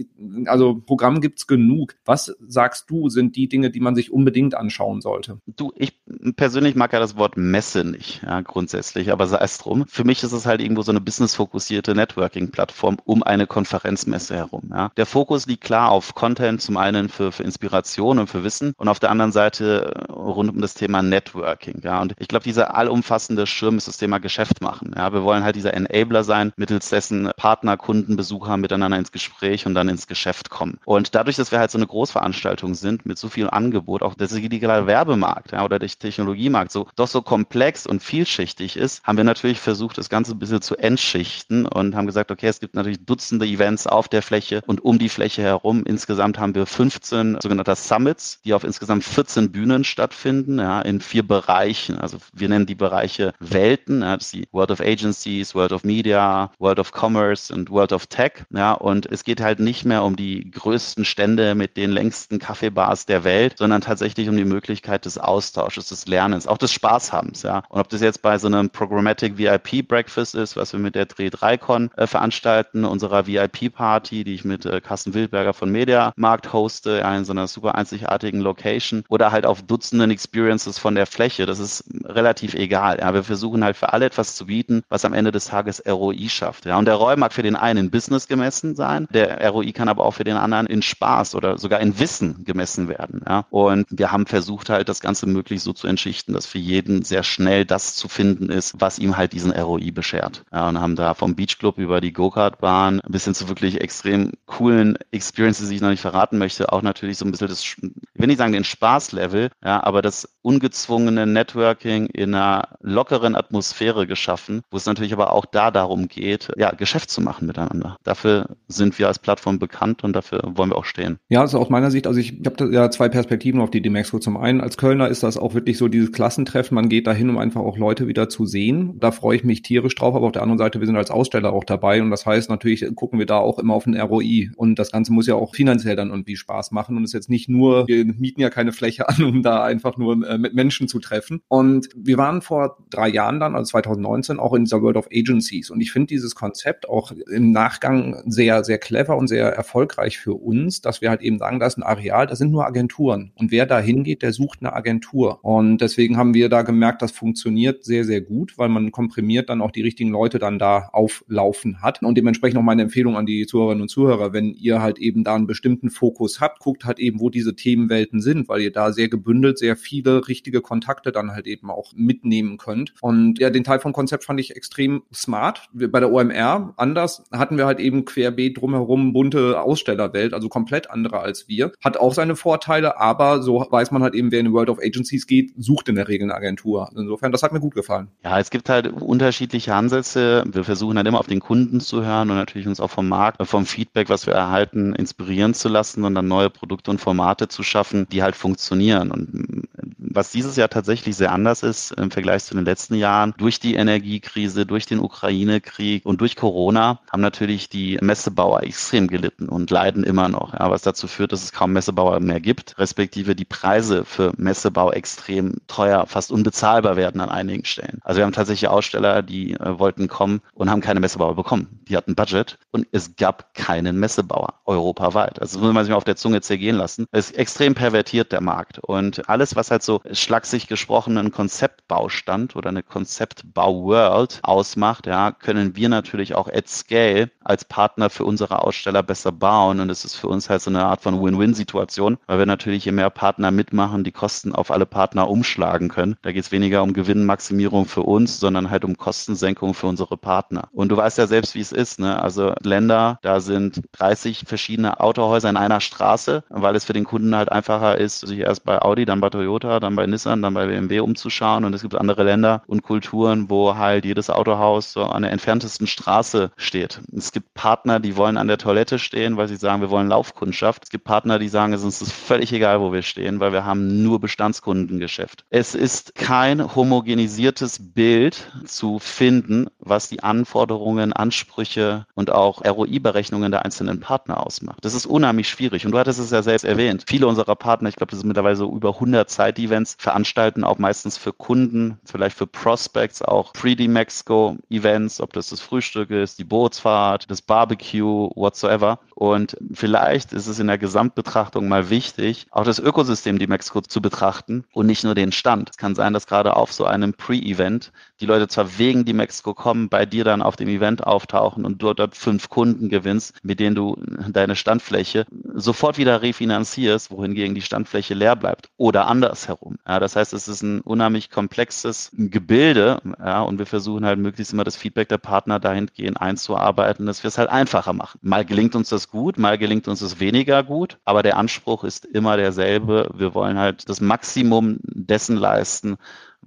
also 0.45 0.81
Programm 0.85 1.21
gibt's 1.21 1.47
genug. 1.47 1.95
Was 2.05 2.35
sagst 2.47 2.89
du, 2.89 3.09
sind 3.09 3.35
die 3.35 3.47
Dinge, 3.47 3.69
die 3.69 3.79
man 3.79 3.95
sich 3.95 4.11
unbedingt 4.11 4.55
anschauen 4.55 5.01
sollte? 5.01 5.39
Du, 5.45 5.71
ich 5.75 5.98
persönlich 6.35 6.75
mag 6.75 6.93
ja 6.93 6.99
das 6.99 7.17
Wort 7.17 7.37
Messe 7.37 7.83
nicht, 7.83 8.21
ja, 8.23 8.41
grundsätzlich, 8.41 9.11
aber 9.11 9.27
sei 9.27 9.37
es 9.37 9.57
drum. 9.57 9.85
Für 9.87 10.03
mich 10.03 10.23
ist 10.23 10.31
es 10.31 10.45
halt 10.45 10.61
irgendwo 10.61 10.81
so 10.81 10.91
eine 10.91 11.01
business-fokussierte 11.01 11.95
Networking-Plattform 11.95 12.97
um 13.05 13.23
eine 13.23 13.47
Konferenzmesse 13.47 14.35
herum. 14.35 14.69
Ja. 14.73 14.91
Der 14.97 15.05
Fokus 15.05 15.45
liegt 15.47 15.63
klar 15.63 15.91
auf 15.91 16.15
Content, 16.15 16.61
zum 16.61 16.77
einen 16.77 17.09
für, 17.09 17.31
für 17.31 17.43
Inspiration 17.43 18.19
und 18.19 18.27
für 18.27 18.43
Wissen 18.43 18.73
und 18.77 18.87
auf 18.87 18.99
der 18.99 19.11
anderen 19.11 19.31
Seite 19.31 19.93
äh, 20.09 20.11
rund 20.11 20.49
um 20.49 20.61
das 20.61 20.73
Thema 20.73 21.01
Networking. 21.01 21.81
Ja. 21.83 22.01
Und 22.01 22.13
ich 22.19 22.27
glaube, 22.27 22.43
dieser 22.43 22.75
allumfassende 22.75 23.45
Schirm 23.47 23.77
ist 23.77 23.87
das 23.87 23.97
Thema 23.97 24.19
Geschäft 24.19 24.61
machen. 24.61 24.93
Ja. 24.95 25.13
Wir 25.13 25.23
wollen 25.23 25.43
halt 25.43 25.55
dieser 25.55 25.73
Enabler 25.73 26.23
sein, 26.23 26.51
mittels 26.57 26.89
dessen 26.89 27.31
Partner, 27.37 27.77
Kunden, 27.77 28.15
Besucher 28.15 28.57
miteinander 28.57 28.97
ins 28.97 29.11
Gespräch 29.11 29.65
und 29.65 29.73
dann 29.73 29.89
ins 29.89 30.07
Geschäft 30.07 30.49
kommen. 30.49 30.79
Und 30.85 31.15
dadurch, 31.15 31.35
dass 31.35 31.51
wir 31.51 31.59
halt 31.59 31.71
so 31.71 31.77
eine 31.77 31.87
Großveranstaltung 31.87 32.75
sind 32.75 33.05
mit 33.05 33.17
so 33.17 33.29
viel 33.29 33.49
Angebot, 33.49 34.03
auch 34.03 34.15
der 34.15 34.27
digitale 34.27 34.87
Werbemarkt 34.87 35.51
ja, 35.51 35.63
oder 35.63 35.79
der 35.79 35.87
Technologiemarkt 36.09 36.71
so 36.71 36.87
doch 36.95 37.07
so 37.07 37.21
komplex 37.21 37.85
und 37.85 38.01
vielschichtig 38.01 38.77
ist, 38.77 39.03
haben 39.03 39.17
wir 39.17 39.23
natürlich 39.23 39.59
versucht, 39.59 39.97
das 39.97 40.09
Ganze 40.09 40.33
ein 40.33 40.39
bisschen 40.39 40.61
zu 40.61 40.75
entschichten 40.75 41.65
und 41.65 41.95
haben 41.95 42.07
gesagt, 42.07 42.31
okay, 42.31 42.47
es 42.47 42.59
gibt 42.59 42.75
natürlich 42.75 43.05
Dutzende 43.05 43.45
Events 43.45 43.87
auf 43.87 44.07
der 44.07 44.21
Fläche 44.21 44.61
und 44.65 44.83
um 44.83 44.99
die 44.99 45.09
Fläche 45.09 45.41
herum. 45.41 45.83
Insgesamt 45.85 46.39
haben 46.39 46.55
wir 46.55 46.65
15 46.65 47.37
sogenannte 47.41 47.75
Summits, 47.75 48.41
die 48.43 48.53
auf 48.53 48.63
insgesamt 48.63 49.03
14 49.03 49.51
Bühnen 49.51 49.83
stattfinden, 49.83 50.59
ja, 50.59 50.81
in 50.81 51.01
vier 51.01 51.27
Bereichen. 51.27 51.99
Also 51.99 52.17
wir 52.33 52.49
nennen 52.49 52.65
die 52.65 52.75
Bereiche 52.75 53.33
Welten, 53.39 54.01
ja, 54.01 54.17
das 54.17 54.27
ist 54.27 54.33
die 54.33 54.47
World 54.51 54.71
of 54.71 54.81
Agencies, 54.81 55.55
World 55.55 55.71
of 55.71 55.83
Media, 55.83 56.51
World 56.59 56.79
of 56.79 56.91
Commerce 56.91 57.53
und 57.53 57.69
World 57.69 57.93
of 57.93 58.07
Tech. 58.07 58.45
Ja, 58.51 58.73
und 58.73 59.05
es 59.05 59.23
geht 59.23 59.41
halt 59.41 59.59
nicht 59.59 59.85
mehr 59.85 60.03
um 60.03 60.15
die 60.15 60.49
größten 60.49 61.05
Stände 61.05 61.55
mit 61.55 61.77
den 61.77 61.91
längsten 61.91 62.39
Kaffeebars 62.39 63.05
der 63.05 63.23
Welt, 63.23 63.57
sondern 63.57 63.81
tatsächlich 63.81 64.27
um 64.29 64.37
die 64.37 64.45
Möglichkeit 64.45 65.05
des 65.05 65.17
Austausches, 65.17 65.89
des 65.89 65.98
Lernens, 66.07 66.47
auch 66.47 66.57
des 66.57 66.71
Spaßhabens. 66.71 67.43
Ja. 67.43 67.63
Und 67.69 67.79
ob 67.79 67.89
das 67.89 68.01
jetzt 68.01 68.21
bei 68.21 68.37
so 68.37 68.47
einem 68.47 68.69
Programmatic 68.69 69.37
VIP 69.37 69.87
Breakfast 69.87 70.35
ist, 70.35 70.55
was 70.55 70.73
wir 70.73 70.79
mit 70.79 70.95
der 70.95 71.05
Dreh 71.05 71.29
3 71.29 71.49
PriCon 71.49 71.89
äh, 71.97 72.07
veranstalten, 72.07 72.85
unserer 72.85 73.27
VIP-Party, 73.27 74.23
die 74.23 74.33
ich 74.33 74.45
mit 74.45 74.65
äh, 74.65 74.81
Carsten 74.81 75.13
Wildberger 75.13 75.53
von 75.53 75.71
Media 75.71 76.13
Markt 76.15 76.53
hoste, 76.53 77.03
in 77.15 77.25
so 77.25 77.31
einer 77.31 77.47
super 77.47 77.75
einzigartigen 77.75 78.41
Location 78.41 79.03
oder 79.09 79.31
halt 79.31 79.45
auf 79.45 79.61
Dutzenden 79.61 80.11
Experiences 80.11 80.77
von 80.77 80.95
der 80.95 81.05
Fläche. 81.05 81.45
Das 81.45 81.59
ist 81.59 81.83
relativ 82.03 82.53
egal. 82.53 82.99
Ja. 82.99 83.13
Wir 83.13 83.23
versuchen 83.23 83.63
halt 83.63 83.77
für 83.77 83.93
alle 83.93 84.05
etwas 84.05 84.35
zu 84.35 84.45
bieten, 84.45 84.83
was 84.89 85.05
am 85.05 85.13
Ende 85.13 85.31
des 85.31 85.45
Tages 85.45 85.83
ROI 85.87 86.29
schafft. 86.29 86.65
Ja. 86.65 86.77
Und 86.77 86.85
der 86.85 86.95
ROI 86.95 87.15
mag 87.15 87.33
für 87.33 87.43
den 87.43 87.55
einen 87.55 87.85
in 87.85 87.91
Business 87.91 88.27
gemessen 88.27 88.75
sein, 88.75 89.07
der 89.11 89.47
ROI 89.49 89.71
kann 89.71 89.89
aber 89.89 90.05
auch 90.05 90.13
für 90.13 90.23
den 90.23 90.37
anderen 90.37 90.67
in 90.67 90.81
Spaß 90.81 91.35
oder 91.35 91.57
sogar 91.57 91.79
in 91.79 91.99
Wissen 91.99 92.43
gemessen 92.45 92.87
werden. 92.87 93.21
Ja. 93.27 93.45
Und 93.49 93.87
wir 93.89 94.11
haben 94.11 94.25
versucht 94.25 94.69
halt 94.69 94.89
das 94.89 94.99
Ganze 94.99 95.27
möglichst 95.27 95.65
so 95.65 95.73
zu 95.73 95.87
entschichten, 95.89 96.33
dass 96.33 96.45
für 96.45 96.57
jeden 96.57 97.03
sehr 97.03 97.23
schnell 97.23 97.65
das 97.65 97.95
zu 97.95 98.07
finden 98.07 98.49
ist, 98.49 98.75
was 98.79 98.99
ihm 98.99 99.17
halt 99.17 99.33
diesen 99.33 99.51
ROI 99.51 99.91
beschert. 99.91 100.43
Ja, 100.51 100.69
und 100.69 100.79
haben 100.79 100.95
da 100.95 101.13
vom 101.13 101.35
Beach 101.35 101.57
Club 101.57 101.77
über 101.77 102.01
die 102.01 102.13
Go-Kart-Bahn 102.13 103.01
bis 103.07 103.25
hin 103.25 103.33
zu 103.33 103.49
wirklich 103.49 103.81
extrem 103.81 104.31
coolen 104.45 104.97
Experiences, 105.11 105.69
die 105.69 105.75
ich 105.75 105.81
noch 105.81 105.89
nicht 105.89 106.01
verraten 106.01 106.37
möchte, 106.37 106.71
auch 106.71 106.81
natürlich 106.81 107.17
so 107.17 107.25
ein 107.25 107.31
bisschen 107.31 107.47
das, 107.47 107.63
ich 107.63 107.77
will 107.81 108.27
nicht 108.27 108.37
sagen 108.37 108.53
den 108.53 108.63
Spaßlevel, 108.63 109.49
ja, 109.63 109.83
aber 109.83 110.01
das 110.01 110.29
ungezwungene 110.41 111.25
Networking 111.25 112.07
in 112.07 112.33
einer 112.33 112.69
lockeren 112.81 113.35
Atmosphäre 113.35 114.07
geschaffen, 114.07 114.61
wo 114.71 114.77
es 114.77 114.85
natürlich 114.85 115.13
aber 115.13 115.33
auch 115.33 115.45
da 115.45 115.71
darum 115.71 116.07
geht, 116.07 116.51
ja, 116.57 116.71
Geschäft 116.71 117.09
zu 117.09 117.21
machen 117.21 117.47
miteinander. 117.47 117.97
Dafür 118.03 118.55
sind 118.67 118.97
wir 118.99 119.07
als 119.07 119.19
Plattform 119.19 119.59
bekannt 119.59 120.03
und 120.03 120.13
dafür 120.13 120.41
wollen 120.45 120.71
wir 120.71 120.77
auch 120.77 120.85
stehen. 120.85 121.17
Ja, 121.29 121.41
also 121.41 121.59
aus 121.59 121.69
meiner 121.69 121.91
Sicht, 121.91 122.07
also 122.07 122.19
ich, 122.19 122.39
ich 122.39 122.45
habe 122.45 122.73
ja 122.73 122.89
zwei 122.91 123.09
Perspektiven 123.09 123.61
auf 123.61 123.71
die 123.71 123.81
Demexco. 123.81 124.19
Zum 124.19 124.37
einen 124.37 124.61
als 124.61 124.77
Kölner 124.77 125.07
ist 125.07 125.23
das 125.23 125.37
auch 125.37 125.53
wirklich 125.53 125.77
so 125.79 125.87
dieses 125.87 126.11
Klassentreffen. 126.11 126.75
Man 126.75 126.89
geht 126.89 127.07
dahin, 127.07 127.29
um 127.29 127.37
einfach 127.37 127.61
auch 127.61 127.77
Leute 127.77 128.07
wieder 128.07 128.29
zu 128.29 128.45
sehen. 128.45 128.99
Da 128.99 129.11
freue 129.11 129.37
ich 129.37 129.43
mich 129.43 129.61
tierisch 129.61 129.95
drauf. 129.95 130.15
Aber 130.15 130.27
auf 130.27 130.31
der 130.31 130.43
anderen 130.43 130.59
Seite, 130.59 130.79
wir 130.79 130.87
sind 130.87 130.95
als 130.95 131.11
Aussteller 131.11 131.51
auch 131.53 131.63
dabei. 131.63 132.01
Und 132.01 132.11
das 132.11 132.25
heißt, 132.25 132.49
natürlich 132.49 132.85
gucken 132.95 133.19
wir 133.19 133.25
da 133.25 133.37
auch 133.37 133.57
immer 133.59 133.73
auf 133.73 133.85
den 133.85 133.99
ROI. 133.99 134.51
Und 134.55 134.77
das 134.77 134.91
Ganze 134.91 135.11
muss 135.13 135.27
ja 135.27 135.35
auch 135.35 135.55
finanziell 135.55 135.95
dann 135.95 136.09
irgendwie 136.09 136.35
Spaß 136.35 136.71
machen. 136.71 136.97
Und 136.97 137.03
ist 137.03 137.13
jetzt 137.13 137.29
nicht 137.29 137.49
nur, 137.49 137.87
wir 137.87 138.05
mieten 138.05 138.41
ja 138.41 138.49
keine 138.49 138.71
Fläche 138.71 139.09
an, 139.09 139.23
um 139.23 139.41
da 139.41 139.63
einfach 139.63 139.97
nur 139.97 140.27
äh, 140.27 140.37
mit 140.37 140.53
Menschen 140.53 140.87
zu 140.87 140.99
treffen. 140.99 141.41
Und 141.47 141.89
wir 141.95 142.17
waren 142.17 142.41
vor 142.41 142.77
drei 142.89 143.09
Jahren 143.09 143.39
dann, 143.39 143.55
also 143.55 143.69
2019, 143.69 144.39
auch 144.39 144.53
in 144.53 144.65
dieser 144.65 144.81
World 144.81 144.97
of 144.97 145.07
Agencies. 145.11 145.69
Und 145.69 145.81
ich 145.81 145.91
finde 145.91 146.07
dieses 146.07 146.35
Konzept 146.35 146.87
auch 146.87 147.11
im 147.31 147.51
Nachgang 147.51 148.21
sehr, 148.25 148.63
sehr 148.63 148.77
clever 148.77 149.17
und 149.17 149.27
sehr 149.27 149.47
erfolgreich 149.47 150.19
für 150.19 150.33
uns, 150.33 150.81
dass 150.81 151.01
wir 151.01 151.09
halt 151.09 151.21
eben 151.21 151.39
sagen, 151.39 151.59
da 151.59 151.67
ist 151.67 151.77
ein 151.77 151.83
Areal, 151.83 152.27
da 152.27 152.35
sind 152.35 152.51
nur 152.51 152.65
Agenturen. 152.65 153.31
Und 153.35 153.51
wer 153.51 153.65
da 153.65 153.79
hingeht, 153.79 154.21
der 154.21 154.33
sucht 154.33 154.59
eine 154.61 154.73
Agentur. 154.73 155.43
Und 155.43 155.68
deswegen 155.77 156.17
haben 156.17 156.33
wir 156.33 156.49
da 156.49 156.63
gemerkt, 156.63 157.01
das 157.01 157.11
funktioniert 157.11 157.83
sehr, 157.85 158.03
sehr 158.03 158.21
gut, 158.21 158.57
weil 158.57 158.69
man 158.69 158.91
komprimiert 158.91 159.49
dann 159.49 159.61
auch 159.61 159.71
die 159.71 159.81
richtigen 159.81 160.09
Leute 160.09 160.39
dann 160.39 160.59
da 160.59 160.89
auflaufen 160.91 161.81
hat. 161.81 162.01
Und 162.01 162.17
dementsprechend 162.17 162.57
auch 162.57 162.63
meine 162.63 162.81
Empfehlung 162.81 163.15
an 163.15 163.25
die 163.25 163.45
Zuhörerinnen 163.45 163.83
und 163.83 163.89
Zuhörer, 163.89 164.33
wenn 164.33 164.53
ihr 164.53 164.81
halt 164.81 164.99
eben 164.99 165.23
da 165.23 165.35
einen 165.35 165.47
bestimmten 165.47 165.89
Fokus 165.89 166.39
habt, 166.41 166.59
guckt 166.59 166.85
halt 166.85 166.99
eben, 166.99 167.19
wo 167.19 167.29
diese 167.29 167.55
Themenwelten 167.55 168.21
sind, 168.21 168.49
weil 168.49 168.61
ihr 168.61 168.71
da 168.71 168.91
sehr 168.91 169.09
gebündelt 169.09 169.57
sehr 169.57 169.75
viele 169.75 170.27
richtige 170.27 170.61
Kontakte 170.61 171.11
dann 171.11 171.31
halt 171.31 171.47
eben 171.47 171.69
auch 171.69 171.93
mitnehmen 171.95 172.57
könnt. 172.57 172.93
Und 173.01 173.39
ja, 173.39 173.49
den 173.49 173.63
Teil 173.63 173.79
vom 173.79 173.93
Konzept 173.93 174.23
fand 174.23 174.39
ich 174.39 174.55
extrem 174.55 175.03
smart. 175.13 175.69
Wir, 175.73 175.91
bei 175.91 175.99
der 175.99 176.11
OMR 176.11 176.73
anders 176.77 177.23
hatten 177.31 177.57
wir 177.57 177.65
halt 177.65 177.79
eben 177.79 178.05
querbeet 178.05 178.57
drumherum 178.57 179.13
bunte 179.13 179.61
Ausstellerwelt, 179.61 180.33
also 180.33 180.49
komplett 180.49 180.89
andere 180.89 181.19
als 181.19 181.47
wir. 181.47 181.71
Hat 181.83 181.97
auch 181.97 182.13
seine 182.13 182.35
Vorteile, 182.35 182.99
aber 182.99 183.41
so 183.41 183.65
weiß 183.69 183.91
man 183.91 184.03
halt 184.03 184.15
eben, 184.15 184.31
wer 184.31 184.39
in 184.39 184.47
die 184.47 184.53
World 184.53 184.69
of 184.69 184.79
Agencies 184.79 185.27
geht, 185.27 185.51
sucht 185.59 185.89
in 185.89 185.95
der 185.95 186.07
Regel 186.07 186.25
eine 186.25 186.35
Agentur. 186.35 186.89
Insofern, 186.95 187.31
das 187.31 187.43
hat 187.43 187.51
mir 187.51 187.59
gut 187.59 187.75
gefallen. 187.75 188.07
Ja, 188.23 188.39
es 188.39 188.49
gibt 188.49 188.69
halt 188.69 188.87
unterschiedliche 188.87 189.75
Ansätze. 189.75 190.43
Wir 190.47 190.63
versuchen 190.63 190.97
halt 190.97 191.07
immer 191.07 191.19
auf 191.19 191.27
den 191.27 191.39
Kunden 191.39 191.79
zu 191.79 192.03
hören 192.03 192.29
und 192.29 192.37
natürlich 192.37 192.67
uns 192.67 192.79
auch 192.79 192.89
vom 192.89 193.07
Markt, 193.07 193.45
vom 193.45 193.65
Feedback, 193.65 194.09
was 194.09 194.25
wir 194.25 194.33
erhalten, 194.33 194.93
inspirieren 194.95 195.53
zu 195.53 195.69
lassen 195.69 196.03
und 196.03 196.15
dann 196.15 196.27
neue 196.27 196.49
Produkte 196.49 196.91
und 196.91 196.99
Formate 196.99 197.47
zu 197.47 197.63
schaffen, 197.63 198.07
die 198.09 198.23
halt 198.23 198.35
funktionieren. 198.35 199.11
Und 199.11 199.67
was 200.11 200.31
dieses 200.31 200.55
Jahr 200.55 200.69
tatsächlich 200.69 201.15
sehr 201.15 201.31
anders 201.31 201.63
ist 201.63 201.91
im 201.91 202.11
Vergleich 202.11 202.43
zu 202.43 202.55
den 202.55 202.65
letzten 202.65 202.95
Jahren, 202.95 203.33
durch 203.37 203.59
die 203.59 203.75
Energiekrise, 203.75 204.65
durch 204.65 204.85
den 204.85 204.99
Ukraine-Krieg 204.99 206.05
und 206.05 206.21
durch 206.21 206.35
Corona 206.35 206.99
haben 207.11 207.21
natürlich 207.21 207.69
die 207.69 207.97
Messebauer 208.01 208.63
extrem 208.63 209.07
gelitten 209.07 209.49
und 209.49 209.71
leiden 209.71 210.03
immer 210.03 210.29
noch, 210.29 210.53
ja, 210.53 210.69
was 210.69 210.81
dazu 210.81 211.07
führt, 211.07 211.31
dass 211.31 211.43
es 211.43 211.51
kaum 211.51 211.73
Messebauer 211.73 212.19
mehr 212.19 212.39
gibt, 212.39 212.77
respektive 212.77 213.35
die 213.35 213.45
Preise 213.45 214.05
für 214.05 214.33
Messebau 214.37 214.91
extrem 214.91 215.57
teuer, 215.67 216.05
fast 216.07 216.31
unbezahlbar 216.31 216.95
werden 216.95 217.21
an 217.21 217.29
einigen 217.29 217.65
Stellen. 217.65 217.99
Also 218.03 218.19
wir 218.19 218.25
haben 218.25 218.33
tatsächlich 218.33 218.69
Aussteller, 218.69 219.21
die 219.21 219.53
äh, 219.53 219.79
wollten 219.79 220.07
kommen 220.07 220.41
und 220.53 220.69
haben 220.69 220.81
keine 220.81 220.99
Messebauer 220.99 221.35
bekommen. 221.35 221.79
Die 221.87 221.97
hatten 221.97 222.15
Budget 222.15 222.57
und 222.71 222.87
es 222.91 223.15
gab 223.15 223.53
keinen 223.53 223.99
Messebauer 223.99 224.55
europaweit. 224.65 225.41
Also 225.41 225.57
das 225.57 225.63
muss 225.63 225.73
man 225.73 225.83
sich 225.83 225.91
mal 225.91 225.97
auf 225.97 226.03
der 226.03 226.15
Zunge 226.15 226.41
zergehen 226.41 226.75
lassen. 226.75 227.05
Es 227.11 227.31
ist 227.31 227.37
extrem 227.37 227.75
pervertiert 227.75 228.31
der 228.31 228.41
Markt 228.41 228.79
und 228.79 229.29
alles, 229.29 229.55
was 229.55 229.71
halt 229.71 229.83
so 229.83 229.98
schlagsig 230.11 230.67
gesprochen 230.67 231.17
ein 231.17 231.31
Konzeptbaustand 231.31 232.55
oder 232.55 232.69
eine 232.69 232.83
Konzeptbau-World 232.83 234.39
ausmacht, 234.43 235.07
ja, 235.07 235.31
können 235.31 235.75
wir 235.75 235.89
natürlich 235.89 236.35
auch 236.35 236.47
at 236.47 236.67
scale 236.67 237.31
als 237.43 237.65
Partner 237.65 238.09
für 238.09 238.25
unsere 238.25 238.63
Aussteller 238.63 239.03
besser 239.03 239.31
bauen 239.31 239.79
und 239.79 239.89
es 239.89 240.05
ist 240.05 240.15
für 240.15 240.27
uns 240.27 240.49
halt 240.49 240.61
so 240.61 240.69
eine 240.69 240.85
Art 240.85 241.01
von 241.01 241.21
Win-Win-Situation, 241.23 242.17
weil 242.27 242.39
wir 242.39 242.45
natürlich 242.45 242.85
je 242.85 242.91
mehr 242.91 243.09
Partner 243.09 243.51
mitmachen, 243.51 244.03
die 244.03 244.11
Kosten 244.11 244.53
auf 244.53 244.71
alle 244.71 244.85
Partner 244.85 245.29
umschlagen 245.29 245.89
können. 245.89 246.17
Da 246.21 246.31
geht 246.31 246.43
es 246.43 246.51
weniger 246.51 246.83
um 246.83 246.93
Gewinnmaximierung 246.93 247.85
für 247.85 248.03
uns, 248.03 248.39
sondern 248.39 248.69
halt 248.69 248.85
um 248.85 248.97
Kostensenkung 248.97 249.73
für 249.73 249.87
unsere 249.87 250.17
Partner. 250.17 250.69
Und 250.71 250.89
du 250.89 250.97
weißt 250.97 251.17
ja 251.17 251.27
selbst, 251.27 251.55
wie 251.55 251.61
es 251.61 251.71
ist, 251.71 251.99
ne? 251.99 252.21
Also 252.21 252.53
Länder, 252.61 253.19
da 253.21 253.39
sind 253.39 253.81
30 253.93 254.43
verschiedene 254.45 254.99
Autohäuser 254.99 255.49
in 255.49 255.57
einer 255.57 255.81
Straße, 255.81 256.43
weil 256.49 256.75
es 256.75 256.85
für 256.85 256.93
den 256.93 257.05
Kunden 257.05 257.35
halt 257.35 257.51
einfacher 257.51 257.97
ist, 257.97 258.19
sich 258.19 258.39
erst 258.39 258.63
bei 258.63 258.81
Audi, 258.81 259.05
dann 259.05 259.21
bei 259.21 259.29
Toyota, 259.29 259.79
dann 259.79 259.88
bei 259.95 260.05
Nissan, 260.05 260.41
dann 260.41 260.53
bei 260.53 260.67
BMW 260.67 260.99
umzuschauen. 260.99 261.65
Und 261.65 261.73
es 261.73 261.81
gibt 261.81 261.95
andere 261.95 262.23
Länder 262.23 262.63
und 262.67 262.83
Kulturen, 262.83 263.49
wo 263.49 263.75
halt 263.75 264.05
jedes 264.05 264.29
Autohaus 264.29 264.93
so 264.93 265.03
an 265.03 265.23
der 265.23 265.31
entferntesten 265.31 265.87
Straße 265.87 266.51
steht. 266.57 267.01
Es 267.15 267.31
gibt 267.31 267.53
Partner, 267.53 267.99
die 267.99 268.15
wollen 268.15 268.37
an 268.37 268.47
der 268.47 268.57
Toilette 268.57 268.99
stehen, 268.99 269.37
weil 269.37 269.47
sie 269.47 269.55
sagen, 269.55 269.81
wir 269.81 269.89
wollen 269.89 270.07
Laufkundschaft. 270.07 270.83
Es 270.83 270.89
gibt 270.89 271.03
Partner, 271.03 271.39
die 271.39 271.49
sagen, 271.49 271.73
es 271.73 271.83
ist 271.83 272.11
völlig 272.11 272.53
egal, 272.53 272.81
wo 272.81 272.91
wir 272.91 273.01
stehen, 273.01 273.39
weil 273.39 273.51
wir 273.51 273.65
haben 273.65 274.03
nur 274.03 274.19
Bestandskundengeschäft. 274.19 275.45
Es 275.49 275.75
ist 275.75 276.15
kein 276.15 276.75
homogenisiertes 276.75 277.93
Bild 277.93 278.51
zu 278.65 278.99
finden, 278.99 279.67
was 279.79 280.09
die 280.09 280.23
Anforderungen, 280.23 281.13
Ansprüche 281.13 282.05
und 282.15 282.31
auch 282.31 282.63
ROI-Berechnungen 282.65 283.51
der 283.51 283.65
einzelnen 283.65 283.99
Partner 283.99 284.45
ausmacht. 284.45 284.83
Das 284.85 284.93
ist 284.93 285.05
unheimlich 285.05 285.49
schwierig. 285.49 285.85
Und 285.85 285.91
du 285.91 285.99
hattest 285.99 286.19
es 286.19 286.31
ja 286.31 286.41
selbst 286.41 286.63
erwähnt. 286.63 287.05
Viele 287.07 287.27
unserer 287.27 287.55
Partner, 287.55 287.89
ich 287.89 287.95
glaube, 287.95 288.11
das 288.11 288.19
sind 288.19 288.27
mittlerweile 288.27 288.55
so 288.55 288.71
über 288.71 288.93
100 288.95 289.29
Side-Events, 289.29 289.78
veranstalten 289.97 290.63
auch 290.63 290.77
meistens 290.77 291.17
für 291.17 291.33
Kunden, 291.33 291.99
vielleicht 292.05 292.37
für 292.37 292.47
Prospects 292.47 293.21
auch 293.21 293.53
Pre-D-Mexico-Events, 293.53 295.21
ob 295.21 295.33
das 295.33 295.49
das 295.49 295.61
Frühstück 295.61 296.11
ist, 296.11 296.39
die 296.39 296.43
Bootsfahrt, 296.43 297.29
das 297.29 297.41
Barbecue, 297.41 298.29
whatsoever. 298.35 298.99
Und 299.15 299.57
vielleicht 299.73 300.33
ist 300.33 300.47
es 300.47 300.59
in 300.59 300.67
der 300.67 300.77
Gesamtbetrachtung 300.77 301.67
mal 301.67 301.89
wichtig, 301.89 302.47
auch 302.51 302.63
das 302.63 302.79
Ökosystem 302.79 303.39
die 303.39 303.47
Mexiko 303.47 303.81
zu 303.81 304.01
betrachten 304.01 304.63
und 304.73 304.85
nicht 304.85 305.03
nur 305.03 305.15
den 305.15 305.31
Stand. 305.31 305.69
Es 305.71 305.77
kann 305.77 305.95
sein, 305.95 306.13
dass 306.13 306.27
gerade 306.27 306.55
auf 306.55 306.71
so 306.71 306.85
einem 306.85 307.13
Pre-Event 307.13 307.91
die 308.21 308.25
Leute 308.25 308.47
zwar 308.47 308.77
wegen 308.77 309.05
die 309.05 309.13
Mexiko 309.13 309.53
kommen, 309.53 309.89
bei 309.89 310.05
dir 310.05 310.23
dann 310.23 310.41
auf 310.41 310.55
dem 310.55 310.67
Event 310.67 311.05
auftauchen 311.05 311.65
und 311.65 311.81
du 311.81 311.93
dort 311.93 312.15
fünf 312.15 312.49
Kunden 312.49 312.89
gewinnst, 312.89 313.33
mit 313.43 313.59
denen 313.59 313.75
du 313.75 313.97
deine 314.29 314.55
Standfläche 314.55 315.25
sofort 315.53 315.97
wieder 315.97 316.21
refinanzierst, 316.21 317.11
wohingegen 317.11 317.55
die 317.55 317.61
Standfläche 317.61 318.13
leer 318.13 318.35
bleibt 318.35 318.69
oder 318.77 319.07
andersherum. 319.07 319.68
Ja, 319.87 319.99
das 319.99 320.15
heißt, 320.15 320.33
es 320.33 320.47
ist 320.47 320.61
ein 320.61 320.81
unheimlich 320.81 321.29
komplexes 321.29 322.11
Gebilde 322.13 323.01
ja, 323.19 323.41
und 323.41 323.59
wir 323.59 323.65
versuchen 323.65 324.05
halt 324.05 324.19
möglichst 324.19 324.53
immer 324.53 324.63
das 324.63 324.75
Feedback 324.75 325.09
der 325.09 325.17
Partner 325.17 325.59
dahingehend 325.59 326.19
einzuarbeiten, 326.19 327.05
dass 327.05 327.23
wir 327.23 327.27
es 327.29 327.37
halt 327.37 327.49
einfacher 327.49 327.93
machen. 327.93 328.19
Mal 328.21 328.45
gelingt 328.45 328.75
uns 328.75 328.89
das 328.89 329.09
gut, 329.09 329.37
mal 329.37 329.57
gelingt 329.57 329.87
uns 329.87 330.01
es 330.01 330.19
weniger 330.19 330.63
gut, 330.63 330.97
aber 331.05 331.23
der 331.23 331.37
Anspruch 331.37 331.83
ist 331.83 332.05
immer 332.05 332.37
derselbe. 332.37 333.09
Wir 333.13 333.33
wollen 333.33 333.57
halt 333.57 333.89
das 333.89 334.01
Maximum 334.01 334.79
dessen 334.83 335.37
leisten, 335.37 335.97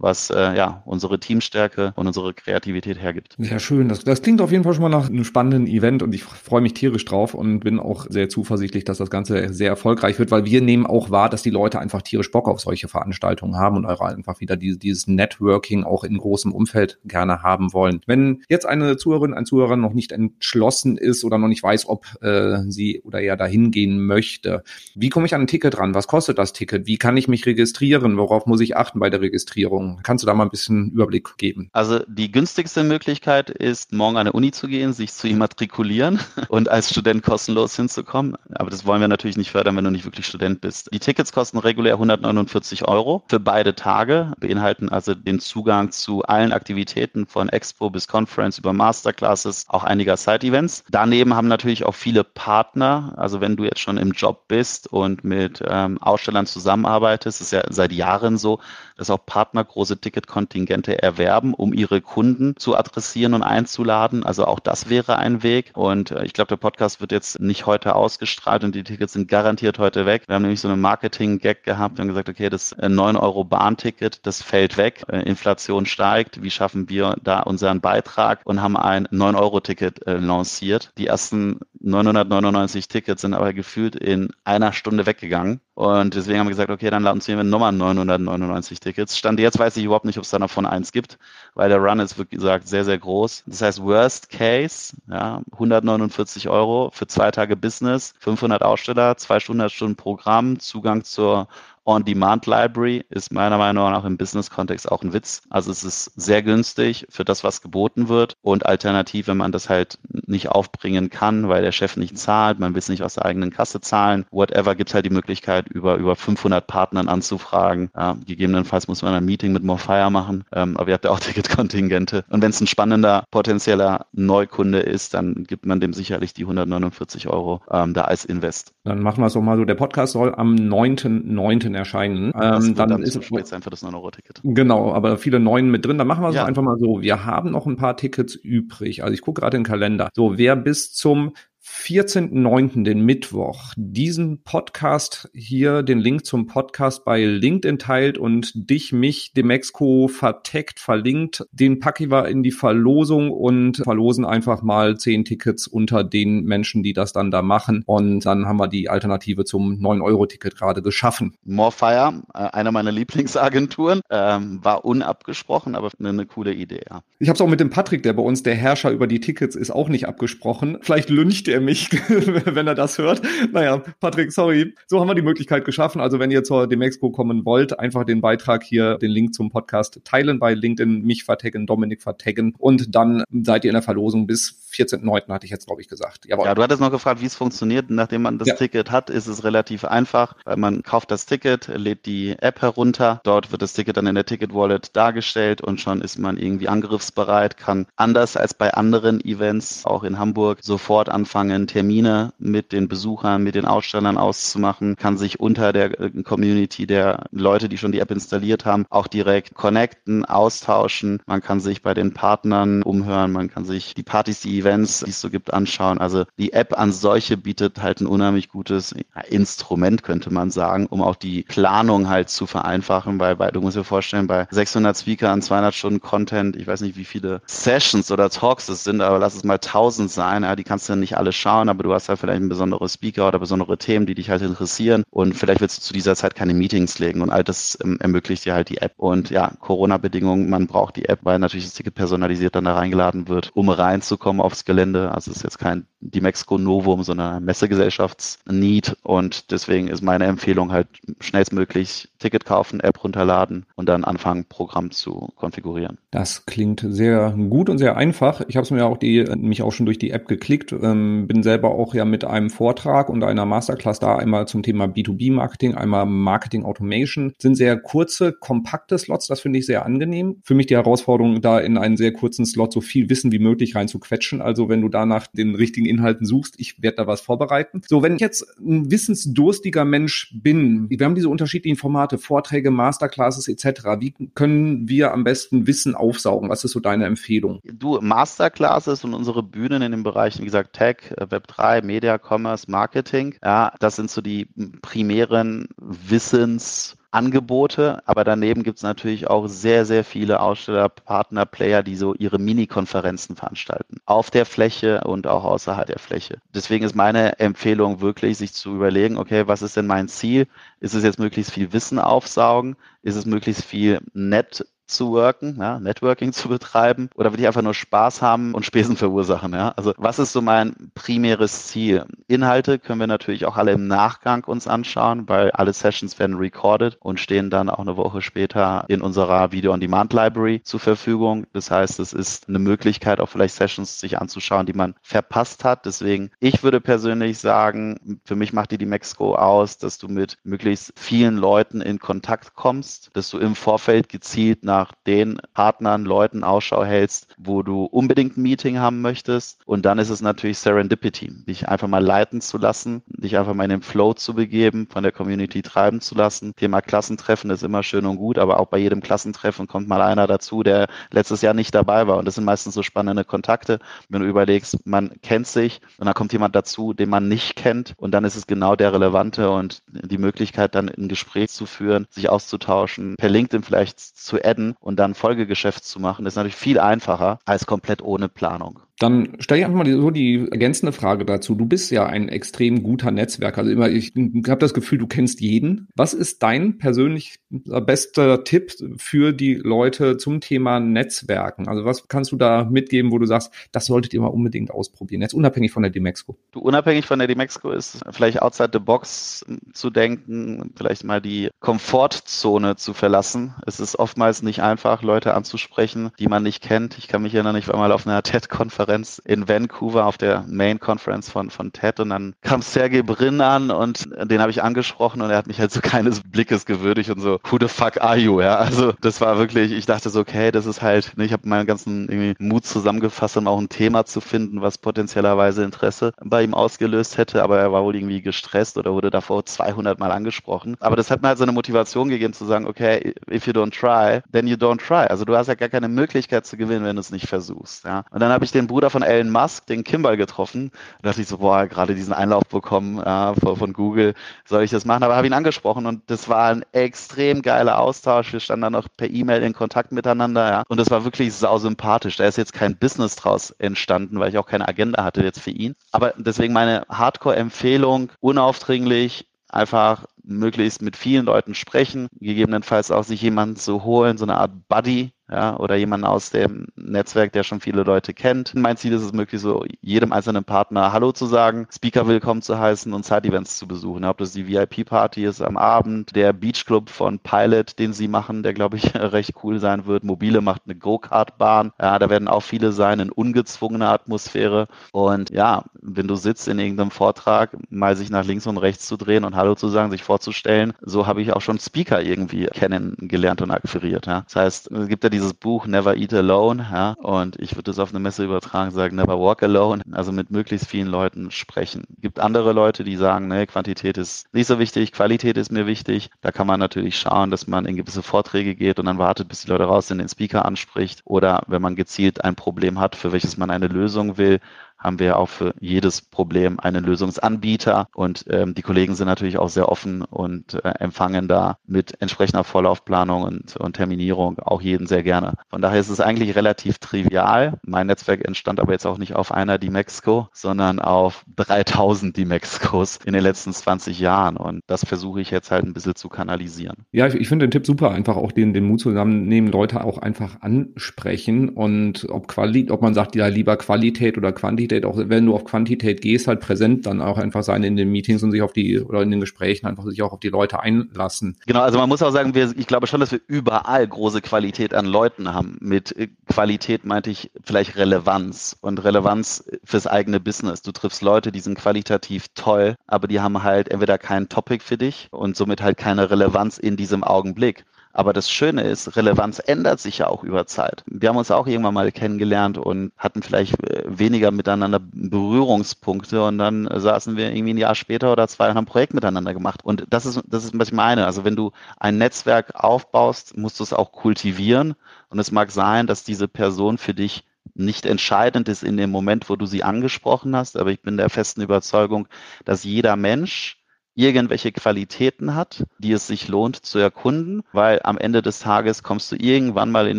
was 0.02 0.30
äh, 0.30 0.56
ja 0.56 0.82
unsere 0.84 1.20
Teamstärke 1.20 1.92
und 1.96 2.06
unsere 2.06 2.34
Kreativität 2.34 3.00
hergibt. 3.00 3.36
Sehr 3.38 3.60
schön. 3.60 3.88
Das, 3.88 4.04
das 4.04 4.22
klingt 4.22 4.40
auf 4.40 4.50
jeden 4.50 4.64
Fall 4.64 4.74
schon 4.74 4.82
mal 4.82 4.88
nach 4.88 5.08
einem 5.08 5.24
spannenden 5.24 5.66
Event 5.66 6.02
und 6.02 6.14
ich 6.14 6.24
freue 6.24 6.60
mich 6.60 6.74
tierisch 6.74 7.04
drauf 7.04 7.34
und 7.34 7.60
bin 7.60 7.78
auch 7.78 8.06
sehr 8.08 8.28
zuversichtlich, 8.28 8.84
dass 8.84 8.98
das 8.98 9.10
Ganze 9.10 9.52
sehr 9.52 9.68
erfolgreich 9.68 10.18
wird, 10.18 10.30
weil 10.30 10.44
wir 10.44 10.60
nehmen 10.60 10.86
auch 10.86 11.10
wahr, 11.10 11.30
dass 11.30 11.42
die 11.42 11.50
Leute 11.50 11.78
einfach 11.78 12.02
tierisch 12.02 12.30
Bock 12.30 12.48
auf 12.48 12.60
solche 12.60 12.88
Veranstaltungen 12.88 13.56
haben 13.56 13.76
und 13.76 13.86
einfach 13.86 14.40
wieder 14.40 14.56
diese, 14.56 14.78
dieses 14.78 15.06
Networking 15.06 15.84
auch 15.84 16.04
in 16.04 16.18
großem 16.18 16.52
Umfeld 16.52 16.98
gerne 17.04 17.42
haben 17.42 17.72
wollen. 17.72 18.00
Wenn 18.06 18.42
jetzt 18.48 18.66
eine 18.66 18.96
Zuhörerin, 18.96 19.34
ein 19.34 19.46
Zuhörer 19.46 19.76
noch 19.76 19.94
nicht 19.94 20.12
entschlossen 20.12 20.96
ist 20.96 21.24
oder 21.24 21.38
noch 21.38 21.48
nicht 21.48 21.62
weiß, 21.62 21.88
ob 21.88 22.06
äh, 22.22 22.58
sie 22.68 23.02
oder 23.04 23.20
er 23.20 23.36
dahin 23.36 23.70
gehen 23.70 24.04
möchte, 24.04 24.64
wie 24.94 25.10
komme 25.10 25.26
ich 25.26 25.34
an 25.34 25.42
ein 25.42 25.46
Ticket 25.46 25.78
ran? 25.78 25.94
Was 25.94 26.08
kostet 26.08 26.38
das 26.38 26.52
Ticket? 26.52 26.86
Wie 26.86 26.96
kann 26.96 27.16
ich 27.16 27.28
mich 27.28 27.46
registrieren? 27.46 28.16
Worauf 28.16 28.46
muss 28.46 28.60
ich 28.60 28.76
achten 28.76 28.98
bei 28.98 29.10
der 29.10 29.20
Registrierung? 29.20 29.91
Kannst 30.02 30.22
du 30.22 30.26
da 30.26 30.34
mal 30.34 30.44
ein 30.44 30.50
bisschen 30.50 30.90
Überblick 30.90 31.36
geben? 31.36 31.68
Also 31.72 32.00
die 32.06 32.30
günstigste 32.30 32.84
Möglichkeit 32.84 33.50
ist, 33.50 33.92
morgen 33.92 34.16
an 34.16 34.22
eine 34.22 34.32
Uni 34.32 34.52
zu 34.52 34.68
gehen, 34.68 34.92
sich 34.92 35.12
zu 35.12 35.28
immatrikulieren 35.28 36.20
und 36.48 36.68
als 36.68 36.90
Student 36.90 37.22
kostenlos 37.22 37.76
hinzukommen. 37.76 38.36
Aber 38.54 38.70
das 38.70 38.84
wollen 38.86 39.00
wir 39.00 39.08
natürlich 39.08 39.36
nicht 39.36 39.50
fördern, 39.50 39.76
wenn 39.76 39.84
du 39.84 39.90
nicht 39.90 40.04
wirklich 40.04 40.26
Student 40.26 40.60
bist. 40.60 40.88
Die 40.92 40.98
Tickets 40.98 41.32
kosten 41.32 41.58
regulär 41.58 41.94
149 41.94 42.86
Euro 42.88 43.24
für 43.28 43.40
beide 43.40 43.74
Tage, 43.74 44.32
beinhalten 44.38 44.88
also 44.88 45.14
den 45.14 45.40
Zugang 45.40 45.90
zu 45.90 46.22
allen 46.22 46.52
Aktivitäten 46.52 47.26
von 47.26 47.48
Expo 47.48 47.90
bis 47.90 48.08
Conference 48.08 48.58
über 48.58 48.72
Masterclasses, 48.72 49.66
auch 49.68 49.84
einiger 49.84 50.16
Side-Events. 50.16 50.84
Daneben 50.90 51.34
haben 51.34 51.48
natürlich 51.48 51.84
auch 51.84 51.94
viele 51.94 52.24
Partner, 52.24 53.14
also 53.16 53.40
wenn 53.40 53.56
du 53.56 53.64
jetzt 53.64 53.80
schon 53.80 53.98
im 53.98 54.12
Job 54.12 54.48
bist 54.48 54.92
und 54.92 55.24
mit 55.24 55.62
ähm, 55.66 55.98
Ausstellern 55.98 56.46
zusammenarbeitest, 56.46 57.40
ist 57.40 57.52
ja 57.52 57.62
seit 57.68 57.92
Jahren 57.92 58.38
so, 58.38 58.60
dass 58.96 59.10
auch 59.10 59.24
Partner 59.24 59.64
große 59.72 59.98
Ticketkontingente 59.98 61.02
erwerben, 61.02 61.54
um 61.54 61.72
ihre 61.72 62.00
Kunden 62.00 62.54
zu 62.56 62.76
adressieren 62.76 63.34
und 63.34 63.42
einzuladen. 63.42 64.24
Also 64.24 64.46
auch 64.46 64.60
das 64.60 64.88
wäre 64.88 65.18
ein 65.18 65.42
Weg. 65.42 65.72
Und 65.74 66.10
äh, 66.10 66.24
ich 66.24 66.32
glaube, 66.32 66.48
der 66.48 66.56
Podcast 66.56 67.00
wird 67.00 67.12
jetzt 67.12 67.40
nicht 67.40 67.66
heute 67.66 67.94
ausgestrahlt 67.94 68.64
und 68.64 68.74
die 68.74 68.84
Tickets 68.84 69.14
sind 69.14 69.28
garantiert 69.28 69.78
heute 69.78 70.06
weg. 70.06 70.24
Wir 70.26 70.34
haben 70.34 70.42
nämlich 70.42 70.60
so 70.60 70.68
einen 70.68 70.80
Marketing-Gag 70.80 71.64
gehabt. 71.64 71.96
Wir 71.96 72.02
haben 72.02 72.08
gesagt, 72.08 72.28
okay, 72.28 72.48
das 72.48 72.76
9 72.76 73.16
äh, 73.16 74.10
das 74.22 74.42
fällt 74.42 74.76
weg. 74.76 75.04
Äh, 75.08 75.22
Inflation 75.22 75.86
steigt. 75.86 76.42
Wie 76.42 76.50
schaffen 76.50 76.88
wir 76.88 77.16
da 77.22 77.40
unseren 77.40 77.80
Beitrag? 77.80 78.40
Und 78.44 78.60
haben 78.60 78.76
ein 78.76 79.08
9 79.10 79.34
Euro 79.34 79.60
Ticket 79.60 80.06
äh, 80.06 80.18
lanciert. 80.18 80.92
Die 80.98 81.06
ersten 81.06 81.60
999 81.80 82.88
Tickets 82.88 83.22
sind 83.22 83.34
aber 83.34 83.52
gefühlt 83.52 83.96
in 83.96 84.30
einer 84.44 84.72
Stunde 84.72 85.06
weggegangen. 85.06 85.60
Und 85.74 86.14
deswegen 86.14 86.38
haben 86.38 86.46
wir 86.46 86.50
gesagt, 86.50 86.70
okay, 86.70 86.90
dann 86.90 87.02
lancieren 87.02 87.38
wir 87.38 87.44
nochmal 87.44 87.72
999 87.72 88.78
Tickets. 88.78 89.16
Stand 89.16 89.40
jetzt 89.40 89.58
weiß 89.58 89.76
ich 89.78 89.84
überhaupt 89.84 90.04
nicht, 90.04 90.18
ob 90.18 90.24
es 90.24 90.30
da 90.30 90.38
noch 90.38 90.50
von 90.50 90.66
eins 90.66 90.92
gibt, 90.92 91.18
weil 91.54 91.70
der 91.70 91.78
Run 91.78 91.98
ist, 91.98 92.18
wie 92.18 92.26
gesagt, 92.26 92.68
sehr, 92.68 92.84
sehr 92.84 92.98
groß. 92.98 93.44
Das 93.46 93.62
heißt, 93.62 93.82
Worst 93.82 94.28
Case, 94.28 94.94
ja, 95.08 95.40
149 95.52 96.50
Euro 96.50 96.90
für 96.92 97.06
zwei 97.06 97.30
Tage 97.30 97.56
Business, 97.56 98.12
500 98.18 98.62
Aussteller, 98.62 99.16
zwei 99.16 99.40
Stunden, 99.40 99.70
Stunden 99.70 99.96
Programm, 99.96 100.58
Zugang 100.58 101.04
zur 101.04 101.48
On-Demand-Library 101.84 103.04
ist 103.10 103.32
meiner 103.32 103.58
Meinung 103.58 103.90
nach 103.90 104.04
im 104.04 104.16
Business-Kontext 104.16 104.90
auch 104.90 105.02
ein 105.02 105.12
Witz. 105.12 105.42
Also 105.50 105.70
es 105.70 105.84
ist 105.84 106.12
sehr 106.16 106.42
günstig 106.42 107.06
für 107.08 107.24
das, 107.24 107.44
was 107.44 107.62
geboten 107.62 108.08
wird 108.08 108.36
und 108.42 108.66
alternativ, 108.66 109.26
wenn 109.26 109.36
man 109.36 109.52
das 109.52 109.68
halt 109.68 109.98
nicht 110.26 110.48
aufbringen 110.48 111.10
kann, 111.10 111.48
weil 111.48 111.62
der 111.62 111.72
Chef 111.72 111.96
nicht 111.96 112.18
zahlt, 112.18 112.58
man 112.58 112.74
will 112.74 112.78
es 112.78 112.88
nicht 112.88 113.02
aus 113.02 113.14
der 113.14 113.24
eigenen 113.24 113.50
Kasse 113.50 113.80
zahlen, 113.80 114.26
whatever, 114.30 114.74
gibt 114.74 114.90
es 114.90 114.94
halt 114.94 115.06
die 115.06 115.10
Möglichkeit, 115.10 115.68
über, 115.68 115.96
über 115.96 116.16
500 116.16 116.66
Partnern 116.66 117.08
anzufragen. 117.08 117.90
Ja, 117.96 118.16
gegebenenfalls 118.26 118.88
muss 118.88 119.02
man 119.02 119.14
ein 119.14 119.24
Meeting 119.24 119.52
mit 119.52 119.64
Morfire 119.64 120.10
machen, 120.10 120.44
ähm, 120.52 120.76
aber 120.76 120.88
ihr 120.88 120.94
habt 120.94 121.04
ja 121.04 121.10
auch 121.10 121.20
Ticketkontingente. 121.20 122.24
Und 122.28 122.42
wenn 122.42 122.50
es 122.50 122.60
ein 122.60 122.66
spannender 122.66 123.24
potenzieller 123.30 124.06
Neukunde 124.12 124.80
ist, 124.80 125.14
dann 125.14 125.44
gibt 125.44 125.66
man 125.66 125.80
dem 125.80 125.92
sicherlich 125.92 126.34
die 126.34 126.42
149 126.42 127.28
Euro 127.28 127.60
ähm, 127.70 127.94
da 127.94 128.02
als 128.02 128.24
Invest. 128.24 128.72
Dann 128.84 129.00
machen 129.00 129.22
wir 129.22 129.26
es 129.26 129.34
doch 129.34 129.42
mal 129.42 129.56
so. 129.56 129.64
Der 129.64 129.74
Podcast 129.74 130.12
soll 130.12 130.34
am 130.34 130.54
9.9 130.54 131.71
Neuen 131.72 131.74
erscheinen. 131.74 132.32
Ähm, 132.40 132.74
dann, 132.74 132.88
dann 132.88 133.02
ist 133.02 133.16
es 133.16 133.24
spät 133.24 133.46
sein 133.46 133.62
für 133.62 133.70
das 133.70 133.82
9-Euro-Ticket. 133.82 134.40
Genau, 134.44 134.92
aber 134.92 135.18
viele 135.18 135.40
Neuen 135.40 135.70
mit 135.70 135.84
drin. 135.84 135.98
Dann 135.98 136.06
machen 136.06 136.22
wir 136.22 136.28
es 136.28 136.36
ja. 136.36 136.44
einfach 136.44 136.62
mal 136.62 136.78
so. 136.78 137.02
Wir 137.02 137.24
haben 137.24 137.50
noch 137.50 137.66
ein 137.66 137.76
paar 137.76 137.96
Tickets 137.96 138.34
übrig. 138.34 139.02
Also 139.02 139.14
ich 139.14 139.22
gucke 139.22 139.40
gerade 139.40 139.56
den 139.56 139.64
Kalender. 139.64 140.10
So, 140.14 140.38
wer 140.38 140.56
bis 140.56 140.92
zum 140.92 141.32
14.09., 141.72 142.84
den 142.84 143.00
Mittwoch, 143.00 143.72
diesen 143.76 144.42
Podcast 144.44 145.30
hier, 145.34 145.82
den 145.82 145.98
Link 145.98 146.26
zum 146.26 146.46
Podcast 146.46 147.04
bei 147.04 147.24
LinkedIn 147.24 147.78
teilt 147.78 148.18
und 148.18 148.52
dich, 148.54 148.92
mich, 148.92 149.32
Demexco 149.32 150.06
verteckt, 150.06 150.78
verlinkt, 150.78 151.44
den 151.50 151.80
packen 151.80 152.10
wir 152.10 152.28
in 152.28 152.42
die 152.42 152.52
Verlosung 152.52 153.30
und 153.30 153.78
verlosen 153.78 154.24
einfach 154.24 154.62
mal 154.62 154.98
zehn 154.98 155.24
Tickets 155.24 155.66
unter 155.66 156.04
den 156.04 156.44
Menschen, 156.44 156.82
die 156.82 156.92
das 156.92 157.14
dann 157.14 157.30
da 157.30 157.40
machen. 157.42 157.82
Und 157.86 158.26
dann 158.26 158.46
haben 158.46 158.58
wir 158.58 158.68
die 158.68 158.90
Alternative 158.90 159.44
zum 159.44 159.80
9-Euro-Ticket 159.80 160.54
gerade 160.54 160.82
geschaffen. 160.82 161.34
Morefire, 161.42 162.22
äh, 162.34 162.38
einer 162.38 162.70
meiner 162.70 162.92
Lieblingsagenturen, 162.92 164.02
ähm, 164.10 164.60
war 164.62 164.84
unabgesprochen, 164.84 165.74
aber 165.74 165.90
eine, 165.98 166.10
eine 166.10 166.26
coole 166.26 166.52
Idee, 166.52 166.82
ja. 166.88 167.02
Ich 167.18 167.28
habe 167.28 167.36
es 167.36 167.40
auch 167.40 167.48
mit 167.48 167.60
dem 167.60 167.70
Patrick, 167.70 168.02
der 168.02 168.12
bei 168.12 168.22
uns 168.22 168.42
der 168.42 168.54
Herrscher 168.54 168.90
über 168.90 169.06
die 169.06 169.20
Tickets 169.20 169.56
ist, 169.56 169.70
auch 169.70 169.88
nicht 169.88 170.06
abgesprochen. 170.06 170.78
Vielleicht 170.82 171.08
lüncht 171.08 171.48
er 171.48 171.61
mich, 171.62 171.90
wenn 172.08 172.66
er 172.66 172.74
das 172.74 172.98
hört. 172.98 173.22
Naja, 173.52 173.82
Patrick, 174.00 174.32
sorry. 174.32 174.74
So 174.86 175.00
haben 175.00 175.08
wir 175.08 175.14
die 175.14 175.22
Möglichkeit 175.22 175.64
geschaffen. 175.64 176.00
Also 176.00 176.18
wenn 176.18 176.30
ihr 176.30 176.44
zur 176.44 176.66
Demexco 176.66 177.10
kommen 177.10 177.44
wollt, 177.44 177.78
einfach 177.78 178.04
den 178.04 178.20
Beitrag 178.20 178.62
hier, 178.62 178.98
den 178.98 179.10
Link 179.10 179.34
zum 179.34 179.50
Podcast 179.50 180.00
teilen 180.04 180.38
bei 180.38 180.54
LinkedIn, 180.54 181.02
mich 181.02 181.24
vertaggen, 181.24 181.66
Dominik 181.66 182.02
vertaggen 182.02 182.54
und 182.58 182.94
dann 182.94 183.24
seid 183.30 183.64
ihr 183.64 183.70
in 183.70 183.74
der 183.74 183.82
Verlosung 183.82 184.26
bis 184.26 184.58
14.9. 184.72 185.28
hatte 185.28 185.44
ich 185.44 185.50
jetzt, 185.50 185.66
glaube 185.66 185.82
ich, 185.82 185.88
gesagt. 185.88 186.26
Jawohl. 186.26 186.46
Ja, 186.46 186.54
du 186.54 186.62
hattest 186.62 186.80
noch 186.80 186.90
gefragt, 186.90 187.20
wie 187.20 187.26
es 187.26 187.34
funktioniert. 187.34 187.90
Nachdem 187.90 188.22
man 188.22 188.38
das 188.38 188.48
ja. 188.48 188.54
Ticket 188.54 188.90
hat, 188.90 189.10
ist 189.10 189.26
es 189.26 189.44
relativ 189.44 189.84
einfach, 189.84 190.34
weil 190.44 190.56
man 190.56 190.82
kauft 190.82 191.10
das 191.10 191.26
Ticket, 191.26 191.68
lädt 191.68 192.06
die 192.06 192.36
App 192.38 192.62
herunter. 192.62 193.20
Dort 193.24 193.52
wird 193.52 193.62
das 193.62 193.74
Ticket 193.74 193.96
dann 193.96 194.06
in 194.06 194.14
der 194.14 194.24
Ticket-Wallet 194.24 194.96
dargestellt 194.96 195.60
und 195.60 195.80
schon 195.80 196.00
ist 196.00 196.18
man 196.18 196.36
irgendwie 196.38 196.68
angriffsbereit, 196.68 197.56
kann 197.56 197.86
anders 197.96 198.36
als 198.36 198.54
bei 198.54 198.72
anderen 198.72 199.22
Events, 199.24 199.84
auch 199.84 200.04
in 200.04 200.18
Hamburg, 200.18 200.58
sofort 200.62 201.08
anfangen, 201.08 201.51
Termine 201.66 202.32
mit 202.38 202.72
den 202.72 202.88
Besuchern, 202.88 203.42
mit 203.42 203.54
den 203.54 203.64
Ausstellern 203.64 204.18
auszumachen, 204.18 204.96
kann 204.96 205.18
sich 205.18 205.40
unter 205.40 205.72
der 205.72 206.00
äh, 206.00 206.22
Community 206.22 206.86
der 206.86 207.26
Leute, 207.30 207.68
die 207.68 207.78
schon 207.78 207.92
die 207.92 208.00
App 208.00 208.10
installiert 208.10 208.64
haben, 208.64 208.86
auch 208.90 209.06
direkt 209.06 209.54
connecten, 209.54 210.24
austauschen. 210.24 211.20
Man 211.26 211.40
kann 211.40 211.60
sich 211.60 211.82
bei 211.82 211.94
den 211.94 212.12
Partnern 212.12 212.82
umhören, 212.82 213.32
man 213.32 213.48
kann 213.48 213.64
sich 213.64 213.94
die 213.94 214.02
Partys, 214.02 214.40
die 214.40 214.58
Events, 214.58 215.00
die 215.00 215.10
es 215.10 215.20
so 215.20 215.30
gibt, 215.30 215.52
anschauen. 215.52 215.98
Also 215.98 216.24
die 216.38 216.52
App 216.52 216.78
an 216.78 216.92
solche 216.92 217.36
bietet 217.36 217.82
halt 217.82 218.00
ein 218.00 218.06
unheimlich 218.06 218.48
gutes 218.48 218.94
Instrument, 219.28 220.02
könnte 220.02 220.32
man 220.32 220.50
sagen, 220.50 220.86
um 220.86 221.02
auch 221.02 221.16
die 221.16 221.42
Planung 221.42 222.08
halt 222.08 222.28
zu 222.28 222.46
vereinfachen, 222.46 223.18
weil, 223.18 223.38
weil 223.38 223.52
du 223.52 223.60
musst 223.60 223.76
dir 223.76 223.84
vorstellen, 223.84 224.26
bei 224.26 224.46
600 224.50 224.96
Speakern, 224.96 225.42
200 225.42 225.74
Stunden 225.74 226.00
Content, 226.00 226.56
ich 226.56 226.66
weiß 226.66 226.80
nicht, 226.80 226.96
wie 226.96 227.04
viele 227.04 227.40
Sessions 227.46 228.10
oder 228.10 228.30
Talks 228.30 228.68
es 228.68 228.84
sind, 228.84 229.00
aber 229.00 229.18
lass 229.18 229.34
es 229.34 229.44
mal 229.44 229.54
1000 229.54 230.10
sein, 230.10 230.42
ja, 230.42 230.56
die 230.56 230.64
kannst 230.64 230.88
du 230.88 230.92
ja 230.92 230.96
nicht 230.96 231.16
alle 231.16 231.32
schauen, 231.42 231.68
aber 231.68 231.82
du 231.82 231.92
hast 231.92 232.08
halt 232.08 232.20
vielleicht 232.20 232.40
einen 232.40 232.48
besonderen 232.48 232.88
Speaker 232.88 233.28
oder 233.28 233.40
besondere 233.40 233.76
Themen, 233.76 234.06
die 234.06 234.14
dich 234.14 234.30
halt 234.30 234.42
interessieren 234.42 235.02
und 235.10 235.34
vielleicht 235.34 235.60
willst 235.60 235.78
du 235.78 235.82
zu 235.82 235.92
dieser 235.92 236.14
Zeit 236.14 236.34
keine 236.34 236.54
Meetings 236.54 236.98
legen 237.00 237.20
und 237.20 237.30
all 237.30 237.42
das 237.42 237.76
ähm, 237.82 237.98
ermöglicht 238.00 238.44
dir 238.44 238.54
halt 238.54 238.68
die 238.68 238.78
App. 238.78 238.92
Und 238.96 239.30
ja, 239.30 239.52
Corona-Bedingungen, 239.60 240.48
man 240.48 240.68
braucht 240.68 240.96
die 240.96 241.08
App, 241.08 241.20
weil 241.22 241.38
natürlich 241.38 241.66
das 241.66 241.74
Ticket 241.74 241.94
personalisiert 241.94 242.54
dann 242.54 242.64
da 242.64 242.74
reingeladen 242.74 243.28
wird, 243.28 243.50
um 243.54 243.68
reinzukommen 243.68 244.40
auf 244.40 244.52
aufs 244.52 244.64
Gelände. 244.64 245.10
Also 245.12 245.30
es 245.30 245.38
ist 245.38 245.42
jetzt 245.42 245.58
kein 245.58 245.86
die 246.00 246.20
Mexico 246.20 246.58
Novum, 246.58 247.02
sondern 247.02 247.34
ein 247.36 247.44
Messegesellschaftsneed. 247.44 248.96
Und 249.02 249.50
deswegen 249.50 249.88
ist 249.88 250.02
meine 250.02 250.26
Empfehlung 250.26 250.72
halt 250.72 250.88
schnellstmöglich 251.20 252.08
Ticket 252.18 252.44
kaufen, 252.44 252.80
App 252.80 253.02
runterladen 253.02 253.66
und 253.76 253.88
dann 253.88 254.04
anfangen, 254.04 254.44
Programm 254.44 254.90
zu 254.90 255.30
konfigurieren. 255.36 255.98
Das 256.10 256.44
klingt 256.46 256.84
sehr 256.86 257.30
gut 257.30 257.70
und 257.70 257.78
sehr 257.78 257.96
einfach. 257.96 258.42
Ich 258.48 258.56
habe 258.56 258.64
es 258.64 258.70
mir 258.70 258.84
auch 258.84 258.98
die, 258.98 259.24
mich 259.36 259.62
auch 259.62 259.72
schon 259.72 259.86
durch 259.86 259.98
die 259.98 260.10
App 260.10 260.28
geklickt, 260.28 260.72
ähm, 260.72 261.21
bin 261.22 261.42
selber 261.42 261.70
auch 261.70 261.94
ja 261.94 262.04
mit 262.04 262.24
einem 262.24 262.50
Vortrag 262.50 263.08
und 263.08 263.22
einer 263.24 263.46
Masterclass 263.46 263.98
da 263.98 264.16
einmal 264.16 264.46
zum 264.46 264.62
Thema 264.62 264.86
B2B-Marketing, 264.86 265.74
einmal 265.74 266.06
Marketing 266.06 266.64
Automation. 266.64 267.34
Sind 267.38 267.56
sehr 267.56 267.76
kurze, 267.78 268.32
kompakte 268.32 268.98
Slots, 268.98 269.26
das 269.26 269.40
finde 269.40 269.58
ich 269.58 269.66
sehr 269.66 269.84
angenehm. 269.84 270.36
Für 270.44 270.54
mich 270.54 270.66
die 270.66 270.76
Herausforderung, 270.76 271.40
da 271.40 271.58
in 271.58 271.78
einen 271.78 271.96
sehr 271.96 272.12
kurzen 272.12 272.46
Slot 272.46 272.72
so 272.72 272.80
viel 272.80 273.08
Wissen 273.10 273.32
wie 273.32 273.38
möglich 273.38 273.74
reinzuquetschen. 273.74 274.42
Also 274.42 274.68
wenn 274.68 274.80
du 274.80 274.88
da 274.88 275.06
nach 275.06 275.26
den 275.26 275.54
richtigen 275.54 275.86
Inhalten 275.86 276.26
suchst, 276.26 276.54
ich 276.58 276.82
werde 276.82 276.96
da 276.96 277.06
was 277.06 277.20
vorbereiten. 277.20 277.82
So, 277.86 278.02
wenn 278.02 278.14
ich 278.14 278.20
jetzt 278.20 278.46
ein 278.58 278.90
wissensdurstiger 278.90 279.84
Mensch 279.84 280.32
bin, 280.34 280.88
wir 280.90 281.04
haben 281.04 281.14
diese 281.14 281.28
unterschiedlichen 281.28 281.76
Formate, 281.76 282.18
Vorträge, 282.18 282.70
Masterclasses 282.70 283.48
etc. 283.48 283.82
Wie 284.00 284.14
können 284.34 284.88
wir 284.88 285.12
am 285.12 285.24
besten 285.24 285.66
Wissen 285.66 285.94
aufsaugen? 285.94 286.48
Was 286.48 286.64
ist 286.64 286.72
so 286.72 286.80
deine 286.80 287.06
Empfehlung? 287.06 287.60
Du, 287.64 287.98
Masterclasses 288.00 289.04
und 289.04 289.14
unsere 289.14 289.42
Bühnen 289.42 289.82
in 289.82 289.92
den 289.92 290.02
Bereichen, 290.02 290.42
wie 290.42 290.46
gesagt, 290.46 290.74
Tech, 290.74 291.11
Web3, 291.18 291.82
Media, 291.82 292.18
Commerce, 292.18 292.70
Marketing, 292.70 293.36
ja, 293.44 293.72
das 293.80 293.96
sind 293.96 294.10
so 294.10 294.20
die 294.20 294.48
primären 294.82 295.68
Wissens- 295.76 296.96
Angebote, 297.12 298.02
aber 298.06 298.24
daneben 298.24 298.62
gibt 298.62 298.78
es 298.78 298.82
natürlich 298.82 299.28
auch 299.28 299.46
sehr, 299.46 299.84
sehr 299.84 300.02
viele 300.02 300.40
Aussteller, 300.40 300.88
Partner, 300.88 301.44
Player, 301.44 301.82
die 301.82 301.94
so 301.94 302.14
ihre 302.14 302.38
Mini-Konferenzen 302.38 303.36
veranstalten. 303.36 303.98
Auf 304.06 304.30
der 304.30 304.46
Fläche 304.46 305.02
und 305.04 305.26
auch 305.26 305.44
außerhalb 305.44 305.86
der 305.86 305.98
Fläche. 305.98 306.38
Deswegen 306.54 306.84
ist 306.84 306.96
meine 306.96 307.38
Empfehlung 307.38 308.00
wirklich, 308.00 308.38
sich 308.38 308.54
zu 308.54 308.74
überlegen, 308.74 309.18
okay, 309.18 309.46
was 309.46 309.60
ist 309.60 309.76
denn 309.76 309.86
mein 309.86 310.08
Ziel? 310.08 310.46
Ist 310.80 310.94
es 310.94 311.04
jetzt 311.04 311.18
möglichst 311.18 311.52
viel 311.52 311.72
Wissen 311.74 311.98
aufsaugen? 311.98 312.76
Ist 313.02 313.16
es 313.16 313.26
möglichst 313.26 313.64
viel 313.64 314.00
nett 314.14 314.64
zu 314.94 315.12
worken, 315.12 315.56
ja, 315.58 315.78
Networking 315.80 316.32
zu 316.32 316.48
betreiben 316.48 317.10
oder 317.14 317.32
will 317.32 317.40
ich 317.40 317.46
einfach 317.46 317.62
nur 317.62 317.74
Spaß 317.74 318.22
haben 318.22 318.54
und 318.54 318.66
Spesen 318.66 318.96
verursachen, 318.96 319.52
ja? 319.52 319.72
Also 319.76 319.92
was 319.96 320.18
ist 320.18 320.32
so 320.32 320.42
mein 320.42 320.90
primäres 320.94 321.66
Ziel? 321.66 322.04
Inhalte 322.28 322.78
können 322.78 323.00
wir 323.00 323.06
natürlich 323.06 323.46
auch 323.46 323.56
alle 323.56 323.72
im 323.72 323.86
Nachgang 323.86 324.44
uns 324.44 324.66
anschauen, 324.66 325.28
weil 325.28 325.50
alle 325.52 325.72
Sessions 325.72 326.18
werden 326.18 326.36
recorded 326.36 326.96
und 327.00 327.20
stehen 327.20 327.50
dann 327.50 327.70
auch 327.70 327.78
eine 327.78 327.96
Woche 327.96 328.22
später 328.22 328.84
in 328.88 329.02
unserer 329.02 329.52
Video-on-Demand-Library 329.52 330.62
zur 330.62 330.80
Verfügung. 330.80 331.46
Das 331.52 331.70
heißt, 331.70 332.00
es 332.00 332.12
ist 332.12 332.48
eine 332.48 332.58
Möglichkeit, 332.58 333.20
auch 333.20 333.28
vielleicht 333.28 333.54
Sessions 333.54 334.00
sich 334.00 334.18
anzuschauen, 334.18 334.66
die 334.66 334.72
man 334.72 334.94
verpasst 335.02 335.64
hat. 335.64 335.86
Deswegen, 335.86 336.30
ich 336.40 336.62
würde 336.62 336.80
persönlich 336.80 337.38
sagen, 337.38 338.20
für 338.24 338.36
mich 338.36 338.52
macht 338.52 338.70
die 338.72 338.78
die 338.78 338.86
Mexico 338.86 339.34
aus, 339.34 339.78
dass 339.78 339.98
du 339.98 340.08
mit 340.08 340.38
möglichst 340.42 340.92
vielen 340.96 341.36
Leuten 341.36 341.80
in 341.80 341.98
Kontakt 341.98 342.54
kommst, 342.54 343.10
dass 343.14 343.30
du 343.30 343.38
im 343.38 343.54
Vorfeld 343.54 344.08
gezielt 344.08 344.64
nach 344.64 344.81
den 345.06 345.38
Partnern, 345.54 346.04
Leuten 346.04 346.44
Ausschau 346.44 346.84
hältst, 346.84 347.34
wo 347.38 347.62
du 347.62 347.84
unbedingt 347.84 348.36
ein 348.36 348.42
Meeting 348.42 348.78
haben 348.78 349.00
möchtest. 349.00 349.60
Und 349.66 349.84
dann 349.84 349.98
ist 349.98 350.10
es 350.10 350.20
natürlich 350.20 350.58
Serendipity, 350.58 351.44
dich 351.46 351.68
einfach 351.68 351.88
mal 351.88 352.04
leiten 352.04 352.40
zu 352.40 352.58
lassen, 352.58 353.02
dich 353.06 353.36
einfach 353.38 353.54
mal 353.54 353.64
in 353.64 353.70
den 353.70 353.82
Flow 353.82 354.14
zu 354.14 354.34
begeben, 354.34 354.88
von 354.90 355.02
der 355.02 355.12
Community 355.12 355.62
treiben 355.62 356.00
zu 356.00 356.14
lassen. 356.14 356.54
Thema 356.56 356.80
Klassentreffen 356.80 357.50
ist 357.50 357.62
immer 357.62 357.82
schön 357.82 358.06
und 358.06 358.16
gut, 358.16 358.38
aber 358.38 358.60
auch 358.60 358.66
bei 358.66 358.78
jedem 358.78 359.00
Klassentreffen 359.00 359.66
kommt 359.66 359.88
mal 359.88 360.02
einer 360.02 360.26
dazu, 360.26 360.62
der 360.62 360.88
letztes 361.10 361.42
Jahr 361.42 361.54
nicht 361.54 361.74
dabei 361.74 362.06
war. 362.06 362.18
Und 362.18 362.26
das 362.26 362.34
sind 362.34 362.44
meistens 362.44 362.74
so 362.74 362.82
spannende 362.82 363.24
Kontakte, 363.24 363.78
wenn 364.08 364.22
du 364.22 364.28
überlegst, 364.28 364.86
man 364.86 365.20
kennt 365.22 365.46
sich 365.46 365.80
und 365.98 366.06
dann 366.06 366.14
kommt 366.14 366.32
jemand 366.32 366.56
dazu, 366.56 366.92
den 366.92 367.08
man 367.08 367.28
nicht 367.28 367.56
kennt 367.56 367.94
und 367.96 368.12
dann 368.12 368.24
ist 368.24 368.36
es 368.36 368.46
genau 368.46 368.76
der 368.76 368.92
Relevante 368.92 369.50
und 369.50 369.82
die 369.88 370.18
Möglichkeit, 370.18 370.74
dann 370.74 370.88
ein 370.88 371.08
Gespräch 371.08 371.50
zu 371.50 371.66
führen, 371.66 372.06
sich 372.10 372.28
auszutauschen, 372.28 373.16
per 373.16 373.28
LinkedIn 373.28 373.62
vielleicht 373.62 373.98
zu 374.00 374.42
adden 374.42 374.71
und 374.80 374.96
dann 374.96 375.14
Folgegeschäft 375.14 375.84
zu 375.84 376.00
machen, 376.00 376.26
ist 376.26 376.36
natürlich 376.36 376.56
viel 376.56 376.78
einfacher 376.78 377.38
als 377.44 377.66
komplett 377.66 378.02
ohne 378.02 378.28
Planung. 378.28 378.80
Dann 379.02 379.36
stelle 379.40 379.58
ich 379.58 379.66
einfach 379.66 379.78
mal 379.78 379.92
so 379.92 380.10
die 380.12 380.46
ergänzende 380.48 380.92
Frage 380.92 381.24
dazu. 381.24 381.56
Du 381.56 381.66
bist 381.66 381.90
ja 381.90 382.06
ein 382.06 382.28
extrem 382.28 382.84
guter 382.84 383.10
Netzwerker. 383.10 383.62
Also 383.62 383.72
immer, 383.72 383.90
ich 383.90 384.12
habe 384.14 384.60
das 384.60 384.74
Gefühl, 384.74 384.98
du 384.98 385.08
kennst 385.08 385.40
jeden. 385.40 385.88
Was 385.96 386.14
ist 386.14 386.44
dein 386.44 386.78
persönlich 386.78 387.40
bester 387.50 388.44
Tipp 388.44 388.72
für 388.98 389.32
die 389.32 389.54
Leute 389.54 390.18
zum 390.18 390.40
Thema 390.40 390.78
Netzwerken? 390.78 391.66
Also 391.66 391.84
was 391.84 392.06
kannst 392.06 392.30
du 392.30 392.36
da 392.36 392.62
mitgeben, 392.62 393.10
wo 393.10 393.18
du 393.18 393.26
sagst, 393.26 393.52
das 393.72 393.86
solltet 393.86 394.14
ihr 394.14 394.20
mal 394.20 394.28
unbedingt 394.28 394.70
ausprobieren? 394.70 395.20
Jetzt 395.20 395.34
unabhängig 395.34 395.72
von 395.72 395.82
der 395.82 395.90
Demexco. 395.90 396.36
Du, 396.52 396.60
unabhängig 396.60 397.04
von 397.06 397.18
der 397.18 397.26
Demexco 397.26 397.72
ist 397.72 398.04
vielleicht 398.12 398.40
outside 398.40 398.70
the 398.72 398.78
box 398.78 399.44
zu 399.72 399.90
denken, 399.90 400.74
vielleicht 400.76 401.02
mal 401.02 401.20
die 401.20 401.50
Komfortzone 401.58 402.76
zu 402.76 402.94
verlassen. 402.94 403.56
Es 403.66 403.80
ist 403.80 403.98
oftmals 403.98 404.44
nicht 404.44 404.62
einfach, 404.62 405.02
Leute 405.02 405.34
anzusprechen, 405.34 406.12
die 406.20 406.28
man 406.28 406.44
nicht 406.44 406.62
kennt. 406.62 406.98
Ich 406.98 407.08
kann 407.08 407.22
mich 407.22 407.34
erinnern, 407.34 407.56
ich 407.56 407.66
war 407.66 407.76
mal 407.76 407.90
auf 407.90 408.06
einer 408.06 408.22
TED-Konferenz 408.22 408.91
Konferenz 408.92 409.22
in 409.24 409.48
Vancouver 409.48 410.04
auf 410.04 410.18
der 410.18 410.44
Main 410.46 410.78
Conference 410.78 411.30
von, 411.30 411.48
von 411.48 411.72
TED 411.72 412.00
und 412.00 412.10
dann 412.10 412.34
kam 412.42 412.60
Sergey 412.60 413.02
Brin 413.02 413.40
an 413.40 413.70
und 413.70 414.08
den 414.24 414.40
habe 414.40 414.50
ich 414.50 414.62
angesprochen 414.62 415.22
und 415.22 415.30
er 415.30 415.38
hat 415.38 415.46
mich 415.46 415.58
halt 415.58 415.72
so 415.72 415.80
keines 415.82 416.20
Blickes 416.20 416.66
gewürdigt 416.66 417.08
und 417.08 417.20
so, 417.20 417.38
who 417.50 417.56
the 417.58 417.68
fuck 417.68 418.02
are 418.02 418.18
you? 418.18 418.40
Ja, 418.42 418.56
also 418.56 418.92
das 419.00 419.22
war 419.22 419.38
wirklich, 419.38 419.72
ich 419.72 419.86
dachte 419.86 420.10
so, 420.10 420.20
okay, 420.20 420.50
das 420.50 420.66
ist 420.66 420.82
halt, 420.82 421.16
ne, 421.16 421.24
ich 421.24 421.32
habe 421.32 421.48
meinen 421.48 421.66
ganzen 421.66 422.08
irgendwie 422.08 422.34
Mut 422.38 422.66
zusammengefasst, 422.66 423.38
um 423.38 423.48
auch 423.48 423.58
ein 423.58 423.70
Thema 423.70 424.04
zu 424.04 424.20
finden, 424.20 424.60
was 424.60 424.76
potenziellerweise 424.76 425.64
Interesse 425.64 426.12
bei 426.22 426.42
ihm 426.42 426.52
ausgelöst 426.52 427.16
hätte, 427.16 427.42
aber 427.42 427.58
er 427.58 427.72
war 427.72 427.84
wohl 427.84 427.96
irgendwie 427.96 428.20
gestresst 428.20 428.76
oder 428.76 428.92
wurde 428.92 429.10
davor 429.10 429.46
200 429.46 429.98
Mal 429.98 430.12
angesprochen. 430.12 430.76
Aber 430.80 430.96
das 430.96 431.10
hat 431.10 431.22
mir 431.22 431.28
halt 431.28 431.38
so 431.38 431.44
eine 431.44 431.52
Motivation 431.52 432.10
gegeben 432.10 432.34
zu 432.34 432.44
sagen, 432.44 432.66
okay, 432.66 433.14
if 433.30 433.46
you 433.46 433.54
don't 433.54 433.70
try, 433.70 434.20
then 434.32 434.46
you 434.46 434.56
don't 434.56 434.86
try. 434.86 435.06
Also 435.08 435.24
du 435.24 435.34
hast 435.34 435.46
ja 435.46 435.54
gar 435.54 435.70
keine 435.70 435.88
Möglichkeit 435.88 436.44
zu 436.44 436.58
gewinnen, 436.58 436.84
wenn 436.84 436.96
du 436.96 437.00
es 437.00 437.10
nicht 437.10 437.26
versuchst. 437.26 437.84
Ja. 437.84 438.04
Und 438.10 438.20
dann 438.20 438.30
habe 438.30 438.44
ich 438.44 438.52
den 438.52 438.66
Bruder 438.72 438.88
von 438.88 439.02
Elon 439.02 439.30
Musk, 439.30 439.66
den 439.66 439.84
Kimball, 439.84 440.16
getroffen. 440.16 440.70
Da 441.02 441.10
dachte 441.10 441.20
ich 441.20 441.28
so, 441.28 441.38
boah, 441.38 441.66
gerade 441.66 441.94
diesen 441.94 442.14
Einlauf 442.14 442.44
bekommen 442.44 442.98
äh, 443.02 443.34
von 443.34 443.74
Google, 443.74 444.14
soll 444.46 444.62
ich 444.62 444.70
das 444.70 444.86
machen? 444.86 445.02
Aber 445.02 445.14
habe 445.14 445.26
ihn 445.26 445.34
angesprochen 445.34 445.84
und 445.84 446.02
das 446.06 446.26
war 446.30 446.48
ein 446.48 446.64
extrem 446.72 447.42
geiler 447.42 447.78
Austausch. 447.78 448.32
Wir 448.32 448.40
standen 448.40 448.62
dann 448.62 448.72
noch 448.72 448.88
per 448.96 449.10
E-Mail 449.10 449.42
in 449.42 449.52
Kontakt 449.52 449.92
miteinander, 449.92 450.50
ja. 450.50 450.62
Und 450.68 450.80
das 450.80 450.90
war 450.90 451.04
wirklich 451.04 451.34
sau 451.34 451.58
sympathisch. 451.58 452.16
Da 452.16 452.24
ist 452.24 452.38
jetzt 452.38 452.54
kein 452.54 452.78
Business 452.78 453.14
draus 453.14 453.50
entstanden, 453.50 454.18
weil 454.18 454.30
ich 454.30 454.38
auch 454.38 454.46
keine 454.46 454.66
Agenda 454.66 455.04
hatte 455.04 455.22
jetzt 455.22 455.40
für 455.40 455.50
ihn. 455.50 455.74
Aber 455.90 456.14
deswegen 456.16 456.54
meine 456.54 456.86
Hardcore-Empfehlung, 456.88 458.10
unaufdringlich, 458.20 459.26
einfach 459.48 460.06
möglichst 460.24 460.82
mit 460.82 460.96
vielen 460.96 461.26
Leuten 461.26 461.54
sprechen, 461.54 462.08
gegebenenfalls 462.20 462.90
auch 462.90 463.04
sich 463.04 463.20
jemanden 463.22 463.56
zu 463.56 463.84
holen, 463.84 464.18
so 464.18 464.24
eine 464.24 464.38
Art 464.38 464.52
Buddy, 464.68 465.12
ja, 465.32 465.56
oder 465.56 465.76
jemanden 465.76 466.06
aus 466.06 466.30
dem 466.30 466.66
Netzwerk, 466.76 467.32
der 467.32 467.42
schon 467.42 467.60
viele 467.60 467.84
Leute 467.84 468.12
kennt. 468.12 468.54
Mein 468.54 468.76
Ziel 468.76 468.92
ist 468.92 469.02
es 469.02 469.12
möglich, 469.12 469.40
so 469.40 469.64
jedem 469.80 470.12
einzelnen 470.12 470.44
Partner 470.44 470.92
Hallo 470.92 471.12
zu 471.12 471.24
sagen, 471.26 471.66
Speaker 471.72 472.06
willkommen 472.06 472.42
zu 472.42 472.58
heißen 472.58 472.92
und 472.92 473.06
Side-Events 473.06 473.56
zu 473.56 473.66
besuchen. 473.66 474.04
Ob 474.04 474.18
das 474.18 474.32
die 474.32 474.46
VIP-Party 474.46 475.24
ist 475.24 475.40
am 475.40 475.56
Abend, 475.56 476.14
der 476.14 476.34
Beach 476.34 476.66
Club 476.66 476.90
von 476.90 477.18
Pilot, 477.18 477.78
den 477.78 477.94
sie 477.94 478.08
machen, 478.08 478.42
der 478.42 478.52
glaube 478.52 478.76
ich 478.76 478.94
recht 478.94 479.32
cool 479.42 479.58
sein 479.58 479.86
wird. 479.86 480.04
Mobile 480.04 480.42
macht 480.42 480.62
eine 480.66 480.74
Go-Kart-Bahn. 480.74 481.72
Ja, 481.80 481.98
da 481.98 482.10
werden 482.10 482.28
auch 482.28 482.42
viele 482.42 482.72
sein 482.72 483.00
in 483.00 483.10
ungezwungener 483.10 483.88
Atmosphäre. 483.88 484.68
Und 484.92 485.30
ja, 485.30 485.64
wenn 485.80 486.08
du 486.08 486.16
sitzt 486.16 486.46
in 486.46 486.58
irgendeinem 486.58 486.90
Vortrag, 486.90 487.56
mal 487.70 487.96
sich 487.96 488.10
nach 488.10 488.24
links 488.24 488.46
und 488.46 488.58
rechts 488.58 488.86
zu 488.86 488.98
drehen 488.98 489.24
und 489.24 489.34
Hallo 489.34 489.54
zu 489.54 489.68
sagen, 489.68 489.90
sich 489.90 490.02
vorzustellen, 490.02 490.74
so 490.82 491.06
habe 491.06 491.22
ich 491.22 491.32
auch 491.32 491.40
schon 491.40 491.58
Speaker 491.58 492.02
irgendwie 492.02 492.46
kennengelernt 492.46 493.40
und 493.40 493.50
akquiriert. 493.50 494.06
Ja. 494.06 494.22
Das 494.26 494.36
heißt, 494.36 494.70
es 494.70 494.88
gibt 494.88 495.04
ja 495.04 495.10
diese 495.10 495.21
dieses 495.22 495.34
Buch 495.34 495.66
Never 495.66 495.96
Eat 495.96 496.12
Alone, 496.12 496.66
ja, 496.72 496.92
und 496.98 497.38
ich 497.38 497.52
würde 497.52 497.70
das 497.70 497.78
auf 497.78 497.90
eine 497.90 498.00
Messe 498.00 498.24
übertragen, 498.24 498.72
sagen 498.72 498.96
Never 498.96 499.20
Walk 499.20 499.42
Alone, 499.44 499.82
also 499.92 500.10
mit 500.10 500.30
möglichst 500.30 500.66
vielen 500.66 500.88
Leuten 500.88 501.30
sprechen. 501.30 501.84
Es 501.94 502.02
gibt 502.02 502.18
andere 502.18 502.52
Leute, 502.52 502.82
die 502.82 502.96
sagen, 502.96 503.28
ne, 503.28 503.46
Quantität 503.46 503.98
ist 503.98 504.32
nicht 504.34 504.48
so 504.48 504.58
wichtig, 504.58 504.90
Qualität 504.90 505.36
ist 505.36 505.52
mir 505.52 505.66
wichtig. 505.66 506.10
Da 506.22 506.32
kann 506.32 506.48
man 506.48 506.58
natürlich 506.58 506.98
schauen, 506.98 507.30
dass 507.30 507.46
man 507.46 507.66
in 507.66 507.76
gewisse 507.76 508.02
Vorträge 508.02 508.56
geht 508.56 508.80
und 508.80 508.86
dann 508.86 508.98
wartet, 508.98 509.28
bis 509.28 509.42
die 509.42 509.50
Leute 509.50 509.64
raus 509.64 509.86
sind, 509.86 509.98
den 509.98 510.08
Speaker 510.08 510.44
anspricht 510.44 511.02
oder 511.04 511.42
wenn 511.46 511.62
man 511.62 511.76
gezielt 511.76 512.24
ein 512.24 512.34
Problem 512.34 512.80
hat, 512.80 512.96
für 512.96 513.12
welches 513.12 513.36
man 513.36 513.50
eine 513.50 513.68
Lösung 513.68 514.18
will, 514.18 514.40
haben 514.82 514.98
wir 514.98 515.18
auch 515.18 515.28
für 515.28 515.54
jedes 515.60 516.02
Problem 516.02 516.58
einen 516.60 516.84
Lösungsanbieter 516.84 517.88
und 517.94 518.24
ähm, 518.28 518.54
die 518.54 518.62
Kollegen 518.62 518.94
sind 518.94 519.06
natürlich 519.06 519.38
auch 519.38 519.48
sehr 519.48 519.68
offen 519.68 520.02
und 520.02 520.62
äh, 520.64 520.68
empfangen 520.80 521.28
da 521.28 521.58
mit 521.66 522.00
entsprechender 522.00 522.44
Vorlaufplanung 522.44 523.22
und, 523.22 523.56
und 523.56 523.76
Terminierung 523.76 524.38
auch 524.40 524.60
jeden 524.60 524.86
sehr 524.86 525.02
gerne. 525.02 525.34
Von 525.48 525.62
daher 525.62 525.80
ist 525.80 525.88
es 525.88 526.00
eigentlich 526.00 526.34
relativ 526.36 526.78
trivial. 526.78 527.58
Mein 527.64 527.86
Netzwerk 527.86 528.26
entstand 528.26 528.60
aber 528.60 528.72
jetzt 528.72 528.86
auch 528.86 528.98
nicht 528.98 529.14
auf 529.14 529.32
einer 529.32 529.58
Dimexco, 529.58 530.28
sondern 530.32 530.78
auf 530.78 531.24
3000 531.36 532.16
Dimexcos 532.16 532.98
in 533.04 533.12
den 533.12 533.22
letzten 533.22 533.52
20 533.52 533.98
Jahren 534.00 534.36
und 534.36 534.60
das 534.66 534.84
versuche 534.84 535.20
ich 535.20 535.30
jetzt 535.30 535.50
halt 535.50 535.64
ein 535.64 535.72
bisschen 535.72 535.94
zu 535.94 536.08
kanalisieren. 536.08 536.78
Ja, 536.92 537.06
ich, 537.06 537.14
ich 537.14 537.28
finde 537.28 537.46
den 537.46 537.50
Tipp 537.50 537.66
super, 537.66 537.90
einfach 537.90 538.16
auch 538.16 538.32
den, 538.32 538.52
den 538.52 538.64
Mut 538.64 538.80
zusammennehmen, 538.80 539.50
Leute 539.50 539.84
auch 539.84 539.98
einfach 539.98 540.40
ansprechen 540.40 541.48
und 541.48 542.06
ob 542.08 542.28
Quali 542.28 542.70
ob 542.70 542.82
man 542.82 542.94
sagt, 542.94 543.16
ja 543.16 543.26
lieber 543.26 543.56
Qualität 543.56 544.18
oder 544.18 544.32
Quantität 544.32 544.71
Quantität, 544.72 544.84
auch 544.84 545.08
wenn 545.08 545.26
du 545.26 545.34
auf 545.34 545.44
Quantität 545.44 546.00
gehst, 546.00 546.26
halt 546.26 546.40
präsent 546.40 546.86
dann 546.86 547.00
auch 547.00 547.18
einfach 547.18 547.42
sein 547.42 547.62
in 547.62 547.76
den 547.76 547.90
Meetings 547.90 548.22
und 548.22 548.30
sich 548.30 548.42
auf 548.42 548.52
die 548.52 548.80
oder 548.80 549.02
in 549.02 549.10
den 549.10 549.20
Gesprächen 549.20 549.66
einfach 549.66 549.84
sich 549.84 550.02
auch 550.02 550.12
auf 550.12 550.20
die 550.20 550.28
Leute 550.28 550.60
einlassen. 550.60 551.36
Genau, 551.46 551.60
also 551.60 551.78
man 551.78 551.88
muss 551.88 552.02
auch 552.02 552.12
sagen, 552.12 552.34
wir, 552.34 552.52
ich 552.56 552.66
glaube 552.66 552.86
schon, 552.86 553.00
dass 553.00 553.12
wir 553.12 553.20
überall 553.26 553.86
große 553.86 554.20
Qualität 554.20 554.74
an 554.74 554.86
Leuten 554.86 555.32
haben. 555.32 555.58
Mit 555.60 555.96
äh, 555.96 556.08
Qualität 556.26 556.84
meinte 556.84 557.10
ich 557.10 557.30
vielleicht 557.44 557.76
Relevanz 557.76 558.56
und 558.60 558.82
Relevanz 558.82 559.44
fürs 559.64 559.86
eigene 559.86 560.20
Business. 560.20 560.62
Du 560.62 560.72
triffst 560.72 561.02
Leute, 561.02 561.32
die 561.32 561.40
sind 561.40 561.58
qualitativ 561.58 562.26
toll, 562.34 562.76
aber 562.86 563.08
die 563.08 563.20
haben 563.20 563.42
halt 563.42 563.68
entweder 563.68 563.98
kein 563.98 564.28
Topic 564.28 564.64
für 564.64 564.78
dich 564.78 565.08
und 565.10 565.36
somit 565.36 565.62
halt 565.62 565.76
keine 565.76 566.10
Relevanz 566.10 566.58
in 566.58 566.76
diesem 566.76 567.04
Augenblick. 567.04 567.64
Aber 567.92 568.12
das 568.12 568.30
Schöne 568.30 568.62
ist, 568.62 568.96
Relevanz 568.96 569.38
ändert 569.44 569.78
sich 569.78 569.98
ja 569.98 570.06
auch 570.08 570.24
über 570.24 570.46
Zeit. 570.46 570.82
Wir 570.86 571.10
haben 571.10 571.16
uns 571.16 571.30
auch 571.30 571.46
irgendwann 571.46 571.74
mal 571.74 571.92
kennengelernt 571.92 572.56
und 572.56 572.92
hatten 572.96 573.22
vielleicht 573.22 573.62
äh, 573.68 573.84
weniger 573.86 574.30
miteinander 574.30 574.80
Berührungspunkte 574.80 576.24
und 576.24 576.38
dann 576.38 576.68
saßen 576.74 577.16
wir 577.16 577.32
irgendwie 577.32 577.54
ein 577.54 577.58
Jahr 577.58 577.74
später 577.74 578.10
oder 578.12 578.28
zwei 578.28 578.48
und 578.48 578.56
haben 578.56 578.64
ein 578.64 578.66
Projekt 578.66 578.94
miteinander 578.94 579.34
gemacht. 579.34 579.64
Und 579.64 579.86
das 579.90 580.06
ist, 580.06 580.22
das 580.26 580.44
ist, 580.44 580.58
was 580.58 580.68
ich 580.68 580.74
meine. 580.74 581.04
Also 581.04 581.24
wenn 581.24 581.36
du 581.36 581.52
ein 581.78 581.98
Netzwerk 581.98 582.54
aufbaust, 582.54 583.36
musst 583.36 583.60
du 583.60 583.64
es 583.64 583.74
auch 583.74 583.92
kultivieren. 583.92 584.74
Und 585.10 585.18
es 585.18 585.30
mag 585.30 585.50
sein, 585.50 585.86
dass 585.86 586.04
diese 586.04 586.28
Person 586.28 586.78
für 586.78 586.94
dich 586.94 587.24
nicht 587.54 587.84
entscheidend 587.84 588.48
ist 588.48 588.62
in 588.62 588.76
dem 588.76 588.90
Moment, 588.90 589.28
wo 589.28 589.36
du 589.36 589.46
sie 589.46 589.62
angesprochen 589.62 590.34
hast, 590.34 590.56
aber 590.56 590.70
ich 590.70 590.80
bin 590.80 590.96
der 590.96 591.10
festen 591.10 591.42
Überzeugung, 591.42 592.08
dass 592.44 592.64
jeder 592.64 592.96
Mensch 592.96 593.61
irgendwelche 593.94 594.52
Qualitäten 594.52 595.34
hat, 595.34 595.64
die 595.78 595.92
es 595.92 596.06
sich 596.06 596.28
lohnt 596.28 596.56
zu 596.64 596.78
erkunden, 596.78 597.42
weil 597.52 597.80
am 597.84 597.98
Ende 597.98 598.22
des 598.22 598.38
Tages 598.40 598.82
kommst 598.82 599.12
du 599.12 599.16
irgendwann 599.16 599.70
mal 599.70 599.86
in 599.86 599.98